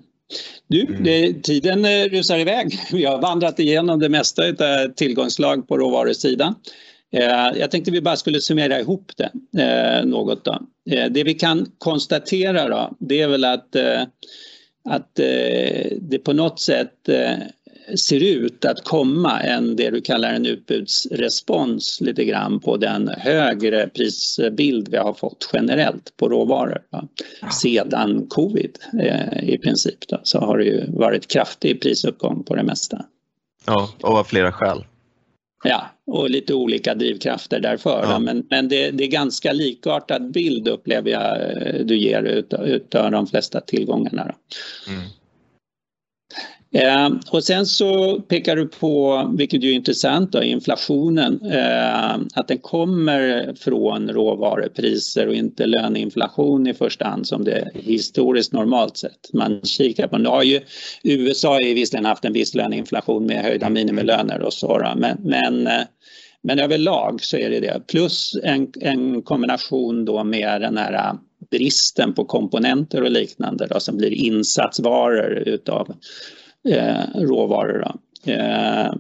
Du, 0.68 0.82
mm. 0.82 1.04
det, 1.04 1.44
tiden 1.44 1.86
eh, 1.86 2.06
rusar 2.06 2.40
iväg. 2.40 2.80
Vi 2.92 3.06
har 3.06 3.22
vandrat 3.22 3.60
igenom 3.60 4.00
det 4.00 4.10
mesta 4.10 4.44
av 4.44 4.88
tillgångslag 4.96 5.68
på 5.68 5.78
råvarusidan. 5.78 6.56
Eh, 7.14 7.60
jag 7.60 7.72
tänkte 7.72 7.92
vi 7.92 8.02
bara 8.02 8.16
skulle 8.16 8.42
summera 8.42 8.80
ihop 8.80 9.12
det 9.18 9.32
eh, 9.64 10.06
något. 10.06 10.46
Då. 10.46 10.60
Det 10.86 11.24
vi 11.24 11.34
kan 11.34 11.72
konstatera 11.78 12.70
då, 12.70 12.96
det 13.00 13.22
är 13.22 13.28
väl 13.28 13.46
att, 13.46 13.76
att 14.90 15.16
det 16.02 16.24
på 16.24 16.34
något 16.34 16.60
sätt 16.60 17.10
ser 17.96 18.24
ut 18.24 18.66
att 18.66 18.84
komma 18.84 19.40
en, 19.40 19.76
det 19.76 19.90
du 19.90 20.02
kallar 20.02 20.34
en 20.34 20.46
utbudsrespons 20.46 22.02
lite 22.02 22.26
grann 22.26 22.60
på 22.60 22.78
den 22.78 23.08
högre 23.18 23.88
prisbild 23.88 24.90
vi 24.90 24.98
har 24.98 25.14
fått 25.14 25.50
generellt 25.54 26.18
på 26.18 26.30
råvaror. 26.30 26.82
Ja. 26.90 27.08
Sedan 27.62 28.28
covid 28.30 28.78
eh, 29.00 29.50
i 29.50 29.58
princip 29.58 30.08
då, 30.08 30.20
så 30.24 30.40
har 30.40 30.58
det 30.58 30.64
ju 30.64 30.86
varit 30.88 31.28
kraftig 31.28 31.82
prisuppgång 31.82 32.44
på 32.44 32.56
det 32.56 32.64
mesta. 32.64 33.06
Ja, 33.66 33.90
och 34.02 34.18
av 34.18 34.24
flera 34.24 34.52
skäl. 34.52 34.86
Ja, 35.64 35.88
och 36.06 36.30
lite 36.30 36.54
olika 36.54 36.96
drivkrafter 36.96 37.60
därför. 37.60 38.04
Ja. 38.04 38.20
Men, 38.20 38.48
men 38.50 38.70
det, 38.70 38.92
det, 38.92 39.04
är 39.04 39.08
ganska 39.08 39.54
likartad 39.54 40.32
bild 40.32 40.68
upplever 40.68 41.12
jag 41.12 41.42
eh, 41.42 41.86
du 41.86 41.98
ger 41.98 42.24
utav, 42.24 42.68
utav 42.68 43.12
de 43.12 43.28
flesta 43.28 43.62
tillgångarna. 43.62 44.36
Mm. 44.88 45.02
Eh, 46.72 47.10
och 47.32 47.44
sen 47.44 47.66
så 47.66 48.22
pekar 48.22 48.56
du 48.56 48.68
på, 48.68 49.26
vilket 49.38 49.64
är 49.64 49.72
intressant, 49.72 50.32
då, 50.32 50.44
inflationen, 50.44 51.42
eh, 51.52 52.16
att 52.34 52.48
den 52.48 52.58
kommer 52.58 53.54
från 53.60 54.10
råvarupriser 54.10 55.28
och 55.28 55.36
inte 55.36 55.66
löneinflation 55.66 56.68
i 56.68 56.74
första 56.74 57.06
hand 57.06 57.28
som 57.28 57.44
det 57.44 57.72
historiskt 57.74 58.54
normalt 58.54 58.98
sett 58.98 59.34
man 59.34 59.62
kikar 59.62 60.08
på. 60.08 60.18
Nu 60.18 60.30
har 60.30 60.44
ju 60.44 60.62
USA 61.04 61.50
har 61.50 61.62
ju 61.62 61.74
visserligen 61.74 62.06
haft 62.06 62.26
en 62.26 62.34
viss 62.34 62.56
löneinflation 62.56 63.26
med 63.26 63.44
höjda 63.44 63.70
minimilöner 63.70 64.42
och 64.42 64.54
så, 64.54 64.78
då, 64.78 64.94
men, 64.96 65.18
men 65.24 65.68
eh, 65.68 65.82
men 66.42 66.60
överlag 66.60 67.24
så 67.24 67.38
är 67.38 67.50
det 67.50 67.60
det. 67.60 67.82
Plus 67.88 68.36
en, 68.44 68.72
en 68.82 69.22
kombination 69.22 70.06
då 70.06 70.24
med 70.24 70.62
den 70.62 70.78
här 70.78 70.94
eh, 70.94 71.14
bristen 71.52 72.14
på 72.14 72.26
komponenter 72.26 73.04
och 73.04 73.12
liknande 73.12 73.68
då, 73.68 73.80
som 73.80 73.98
blir 73.98 74.14
insatsvaror 74.14 75.44
utav 75.46 75.96
Eh, 76.68 77.06
råvaror. 77.16 77.80
Då. 77.80 78.32
Eh, 78.32 78.94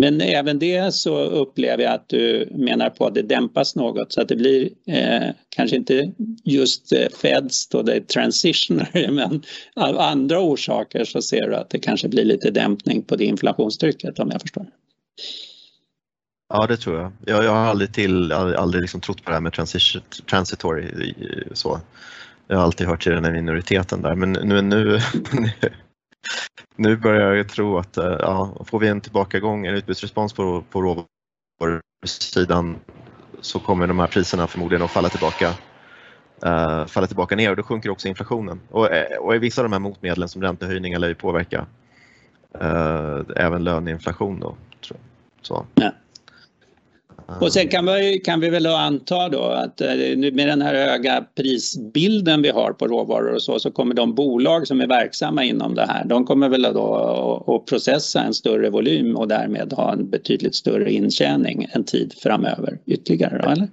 men 0.00 0.20
även 0.20 0.58
det 0.58 0.94
så 0.94 1.18
upplever 1.18 1.84
jag 1.84 1.94
att 1.94 2.08
du 2.08 2.48
menar 2.54 2.90
på 2.90 3.06
att 3.06 3.14
det 3.14 3.22
dämpas 3.22 3.76
något 3.76 4.12
så 4.12 4.20
att 4.20 4.28
det 4.28 4.36
blir 4.36 4.68
eh, 4.86 5.30
kanske 5.48 5.76
inte 5.76 6.12
just 6.44 6.92
eh, 6.92 7.06
Feds 7.22 7.68
då 7.68 7.82
det 7.82 7.94
är 7.94 8.00
transitionary 8.00 9.10
men 9.10 9.42
av 9.76 9.98
andra 9.98 10.40
orsaker 10.40 11.04
så 11.04 11.22
ser 11.22 11.48
du 11.48 11.56
att 11.56 11.70
det 11.70 11.78
kanske 11.78 12.08
blir 12.08 12.24
lite 12.24 12.50
dämpning 12.50 13.02
på 13.02 13.16
det 13.16 13.24
inflationstrycket 13.24 14.18
om 14.18 14.30
jag 14.30 14.40
förstår. 14.40 14.66
Ja, 16.48 16.66
det 16.66 16.76
tror 16.76 17.00
jag. 17.00 17.12
Jag, 17.26 17.44
jag 17.44 17.50
har 17.50 17.66
aldrig, 17.66 17.94
till, 17.94 18.32
aldrig, 18.32 18.58
aldrig 18.58 18.80
liksom 18.82 19.00
trott 19.00 19.24
på 19.24 19.30
det 19.30 19.34
här 19.34 19.40
med 19.40 19.52
transitory. 20.26 20.84
Eh, 20.84 21.52
så. 21.52 21.80
Jag 22.46 22.56
har 22.56 22.64
alltid 22.64 22.86
hört 22.86 23.02
till 23.02 23.12
den 23.12 23.24
här 23.24 23.32
minoriteten 23.32 24.02
där, 24.02 24.14
men 24.14 24.32
nu, 24.32 24.62
nu, 24.62 24.98
nu 26.76 26.96
börjar 26.96 27.34
jag 27.34 27.48
tro 27.48 27.78
att 27.78 27.96
eh, 27.96 28.16
ja, 28.20 28.64
får 28.66 28.78
vi 28.78 28.88
en 28.88 29.00
tillbakagång, 29.00 29.66
en 29.66 29.74
utbudsrespons 29.74 30.32
på, 30.32 30.64
på 30.70 31.06
råvarusidan 31.60 32.76
så 33.40 33.58
kommer 33.58 33.86
de 33.86 33.98
här 33.98 34.06
priserna 34.06 34.46
förmodligen 34.46 34.82
att 34.82 34.90
falla 34.90 35.08
tillbaka, 35.08 35.48
uh, 36.46 36.86
falla 36.86 37.06
tillbaka 37.06 37.36
ner 37.36 37.50
och 37.50 37.56
då 37.56 37.62
sjunker 37.62 37.90
också 37.90 38.08
inflationen. 38.08 38.60
Och, 38.70 38.92
eh, 38.92 39.18
och 39.18 39.34
vissa 39.34 39.62
av 39.62 39.64
de 39.64 39.72
här 39.72 39.80
motmedlen 39.80 40.28
som 40.28 40.42
räntehöjningar 40.42 40.98
lär 40.98 41.08
ju 41.08 41.14
påverka 41.14 41.66
uh, 42.62 43.20
även 43.36 43.64
löneinflation. 43.64 44.40
Då, 44.40 44.56
tror 44.80 44.98
jag. 45.00 45.46
Så. 45.46 45.66
Ja. 45.74 45.92
Och 47.40 47.52
sen 47.52 47.68
kan 47.68 47.86
vi, 47.86 48.18
kan 48.24 48.40
vi 48.40 48.50
väl 48.50 48.66
anta 48.66 49.28
då 49.28 49.42
att 49.42 49.80
eh, 49.80 49.88
med 50.16 50.48
den 50.48 50.62
här 50.62 50.74
höga 50.74 51.24
prisbilden 51.34 52.42
vi 52.42 52.48
har 52.48 52.72
på 52.72 52.86
råvaror 52.86 53.34
och 53.34 53.42
så, 53.42 53.58
så 53.58 53.70
kommer 53.70 53.94
de 53.94 54.14
bolag 54.14 54.66
som 54.66 54.80
är 54.80 54.86
verksamma 54.86 55.44
inom 55.44 55.74
det 55.74 55.86
här, 55.86 56.04
de 56.04 56.24
kommer 56.24 56.48
väl 56.48 56.62
då 56.62 57.44
att 57.46 57.70
processa 57.70 58.22
en 58.22 58.34
större 58.34 58.70
volym 58.70 59.16
och 59.16 59.28
därmed 59.28 59.72
ha 59.72 59.92
en 59.92 60.10
betydligt 60.10 60.54
större 60.54 60.92
intjäning 60.92 61.68
en 61.72 61.84
tid 61.84 62.14
framöver 62.22 62.78
ytterligare, 62.86 63.42
då, 63.42 63.48
eller? 63.48 63.68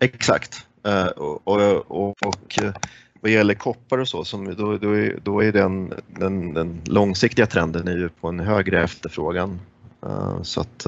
Exakt. 0.00 0.66
Eh, 0.86 1.06
och, 1.06 1.48
och, 1.48 1.90
och, 1.90 2.26
och 2.26 2.62
eh, 2.62 2.72
vad 3.20 3.30
gäller 3.30 3.54
koppar 3.54 3.98
och 3.98 4.08
så, 4.08 4.24
som, 4.24 4.54
då, 4.54 4.76
då, 4.76 4.92
är, 4.92 5.18
då 5.22 5.42
är 5.42 5.52
den, 5.52 5.92
den, 6.18 6.54
den 6.54 6.80
långsiktiga 6.84 7.46
trenden 7.46 7.88
är 7.88 7.96
ju 7.96 8.08
på 8.08 8.28
en 8.28 8.40
högre 8.40 8.82
efterfrågan. 8.82 9.60
Så 10.42 10.60
att 10.60 10.86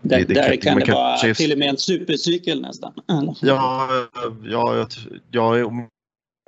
det, 0.00 0.24
det 0.24 0.34
där 0.34 0.56
kan, 0.56 0.78
det 0.78 0.92
vara 0.92 1.16
kanske... 1.16 1.34
till 1.34 1.52
och 1.52 1.58
med 1.58 1.68
en 1.68 1.76
supercykel 1.76 2.60
nästan. 2.60 2.92
Ja, 3.40 3.88
ja, 4.44 4.86
ja 5.30 5.70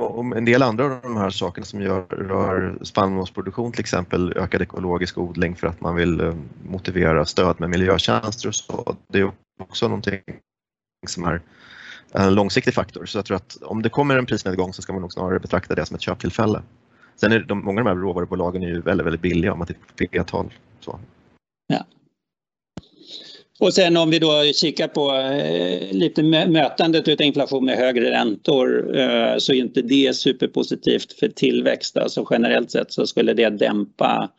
om 0.02 0.32
en 0.32 0.44
del 0.44 0.62
andra 0.62 0.84
av 0.84 1.00
de 1.02 1.16
här 1.16 1.30
sakerna 1.30 1.64
som 1.64 1.82
gör, 1.82 2.02
rör 2.02 2.78
spannmålsproduktion 2.82 3.72
till 3.72 3.80
exempel, 3.80 4.32
ökad 4.36 4.62
ekologisk 4.62 5.18
odling 5.18 5.56
för 5.56 5.66
att 5.66 5.80
man 5.80 5.96
vill 5.96 6.20
eh, 6.20 6.34
motivera 6.64 7.24
stöd 7.24 7.60
med 7.60 7.70
miljötjänster 7.70 8.48
och 8.48 8.54
så. 8.54 8.96
Det 9.08 9.20
är 9.20 9.32
också 9.60 9.88
någonting 9.88 10.20
som 11.06 11.24
är 11.24 11.40
en 12.12 12.34
långsiktig 12.34 12.74
faktor. 12.74 13.06
Så 13.06 13.18
jag 13.18 13.24
tror 13.24 13.36
att 13.36 13.56
om 13.62 13.82
det 13.82 13.88
kommer 13.88 14.16
en 14.16 14.26
prisnedgång 14.26 14.72
så 14.72 14.82
ska 14.82 14.92
man 14.92 15.02
nog 15.02 15.12
snarare 15.12 15.38
betrakta 15.38 15.74
det 15.74 15.86
som 15.86 15.94
ett 15.94 16.02
köptillfälle. 16.02 16.62
Sen 17.16 17.32
är 17.32 17.40
de, 17.40 17.64
många 17.64 17.80
av 17.80 17.86
de 17.86 17.90
här 17.90 18.02
råvarubolagen 18.02 18.62
är 18.62 18.68
ju 18.68 18.80
väldigt, 18.80 19.06
väldigt 19.06 19.22
billiga 19.22 19.52
om 19.52 19.58
man 19.58 19.66
tittar 19.66 19.80
på 19.80 19.94
P-tal. 19.96 20.52
Och 23.60 23.74
sen 23.74 23.96
om 23.96 24.10
vi 24.10 24.18
då 24.18 24.44
kikar 24.54 24.88
på 24.88 25.14
eh, 25.14 25.92
lite 25.92 26.22
mötandet 26.48 27.08
av 27.08 27.22
inflation 27.22 27.64
med 27.64 27.76
högre 27.76 28.10
räntor 28.10 28.98
eh, 28.98 29.36
så 29.38 29.52
är 29.52 29.56
inte 29.56 29.82
det 29.82 30.16
superpositivt 30.16 31.12
för 31.12 31.28
tillväxt. 31.28 31.96
Alltså 31.96 32.26
generellt 32.30 32.70
sett 32.70 32.92
så 32.92 33.06
skulle 33.06 33.34
det 33.34 33.50
dämpa 33.50 34.30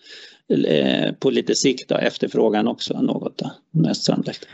eh, 0.67 1.13
på 1.13 1.29
lite 1.29 1.55
sikt 1.55 1.89
då, 1.89 1.95
efterfrågan 1.95 2.67
också 2.67 3.01
något 3.01 3.37
då, 3.37 3.51
mest 3.71 4.03
sannolikt. 4.03 4.47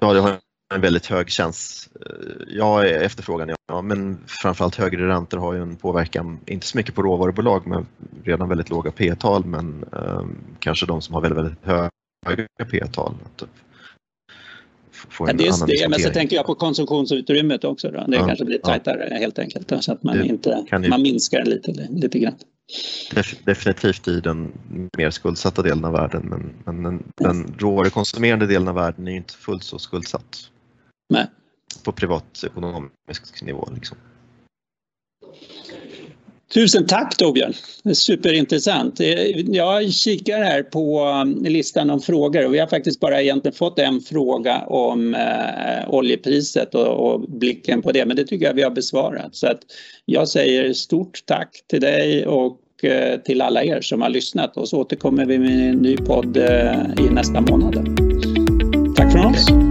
Ja, 0.00 0.12
det 0.12 0.20
har 0.20 0.38
en 0.74 0.80
väldigt 0.80 1.06
hög 1.06 1.30
chans. 1.30 1.88
Eh, 2.06 2.42
ja, 2.48 2.84
efterfrågan 2.86 3.56
ja, 3.68 3.82
men 3.82 4.18
framförallt 4.26 4.76
högre 4.76 5.08
räntor 5.08 5.38
har 5.38 5.54
ju 5.54 5.62
en 5.62 5.76
påverkan, 5.76 6.40
inte 6.46 6.66
så 6.66 6.78
mycket 6.78 6.94
på 6.94 7.02
råvarubolag 7.02 7.66
med 7.66 7.86
redan 8.24 8.48
väldigt 8.48 8.70
låga 8.70 8.90
P-tal 8.90 9.44
men 9.44 9.84
eh, 9.92 10.22
kanske 10.58 10.86
de 10.86 11.02
som 11.02 11.14
har 11.14 11.20
väldigt, 11.20 11.38
väldigt 11.38 11.64
höga 12.26 12.70
P-tal 12.70 13.14
få 15.08 15.26
en 15.26 15.38
ja, 15.38 15.44
dels 15.44 15.60
det, 15.60 15.88
men 15.88 16.00
så 16.00 16.10
tänker 16.10 16.36
jag 16.36 16.46
på 16.46 16.54
konsumtionsutrymmet 16.54 17.64
också. 17.64 17.90
Då. 17.90 18.04
Det 18.06 18.16
ja, 18.16 18.26
kanske 18.26 18.44
blir 18.44 18.58
tajtare 18.58 19.08
ja. 19.10 19.16
helt 19.16 19.38
enkelt 19.38 19.72
så 19.80 19.92
att 19.92 20.02
man, 20.02 20.24
inte, 20.24 20.64
ju, 20.72 20.88
man 20.88 21.02
minskar 21.02 21.44
lite, 21.44 21.72
lite 21.90 22.18
grann. 22.18 22.34
Definitivt 23.44 24.08
i 24.08 24.20
den 24.20 24.52
mer 24.96 25.10
skuldsatta 25.10 25.62
delen 25.62 25.84
av 25.84 25.92
världen 25.92 26.22
men, 26.22 26.52
men 26.64 26.82
den, 26.82 27.12
den 27.16 27.54
råvarukonsumerande 27.58 28.46
delen 28.46 28.68
av 28.68 28.74
världen 28.74 29.08
är 29.08 29.16
inte 29.16 29.34
fullt 29.34 29.62
så 29.62 29.78
skuldsatt. 29.78 30.50
Nej. 31.08 31.26
På 31.84 31.92
privatekonomisk 31.92 33.42
nivå. 33.42 33.68
Liksom. 33.74 33.96
Tusen 36.54 36.86
tack 36.86 37.16
Torbjörn, 37.16 37.54
superintressant. 37.94 39.00
Jag 39.46 39.92
kikar 39.92 40.42
här 40.42 40.62
på 40.62 41.04
um, 41.04 41.44
listan 41.44 41.90
om 41.90 42.00
frågor 42.00 42.46
och 42.46 42.54
vi 42.54 42.58
har 42.58 42.66
faktiskt 42.66 43.00
bara 43.00 43.22
egentligen 43.22 43.54
fått 43.54 43.78
en 43.78 44.00
fråga 44.00 44.58
om 44.66 45.14
eh, 45.14 45.88
oljepriset 45.88 46.74
och, 46.74 47.20
blicken 47.20 47.82
på 47.82 47.92
det, 47.92 48.06
men 48.06 48.16
det 48.16 48.24
tycker 48.24 48.46
jag 48.46 48.54
vi 48.54 48.62
har 48.62 48.70
besvarat. 48.70 49.36
Så 49.36 49.46
att 49.46 49.60
jag 50.04 50.28
säger 50.28 50.72
stort 50.72 51.22
tack 51.24 51.64
till 51.70 51.80
dig 51.80 52.26
och 52.26 52.84
eh, 52.84 53.20
till 53.20 53.42
alla 53.42 53.64
er 53.64 53.80
som 53.80 54.02
har 54.02 54.08
lyssnat 54.08 54.56
och 54.56 54.68
så 54.68 54.80
återkommer 54.80 55.26
vi 55.26 55.38
med 55.38 55.70
en 55.70 55.76
ny 55.76 55.96
podd 55.96 56.36
eh, 56.36 57.06
i 57.06 57.10
nästa 57.10 57.40
månad. 57.40 57.74
Tack 58.96 59.12
från 59.12 59.26
oss. 59.26 59.65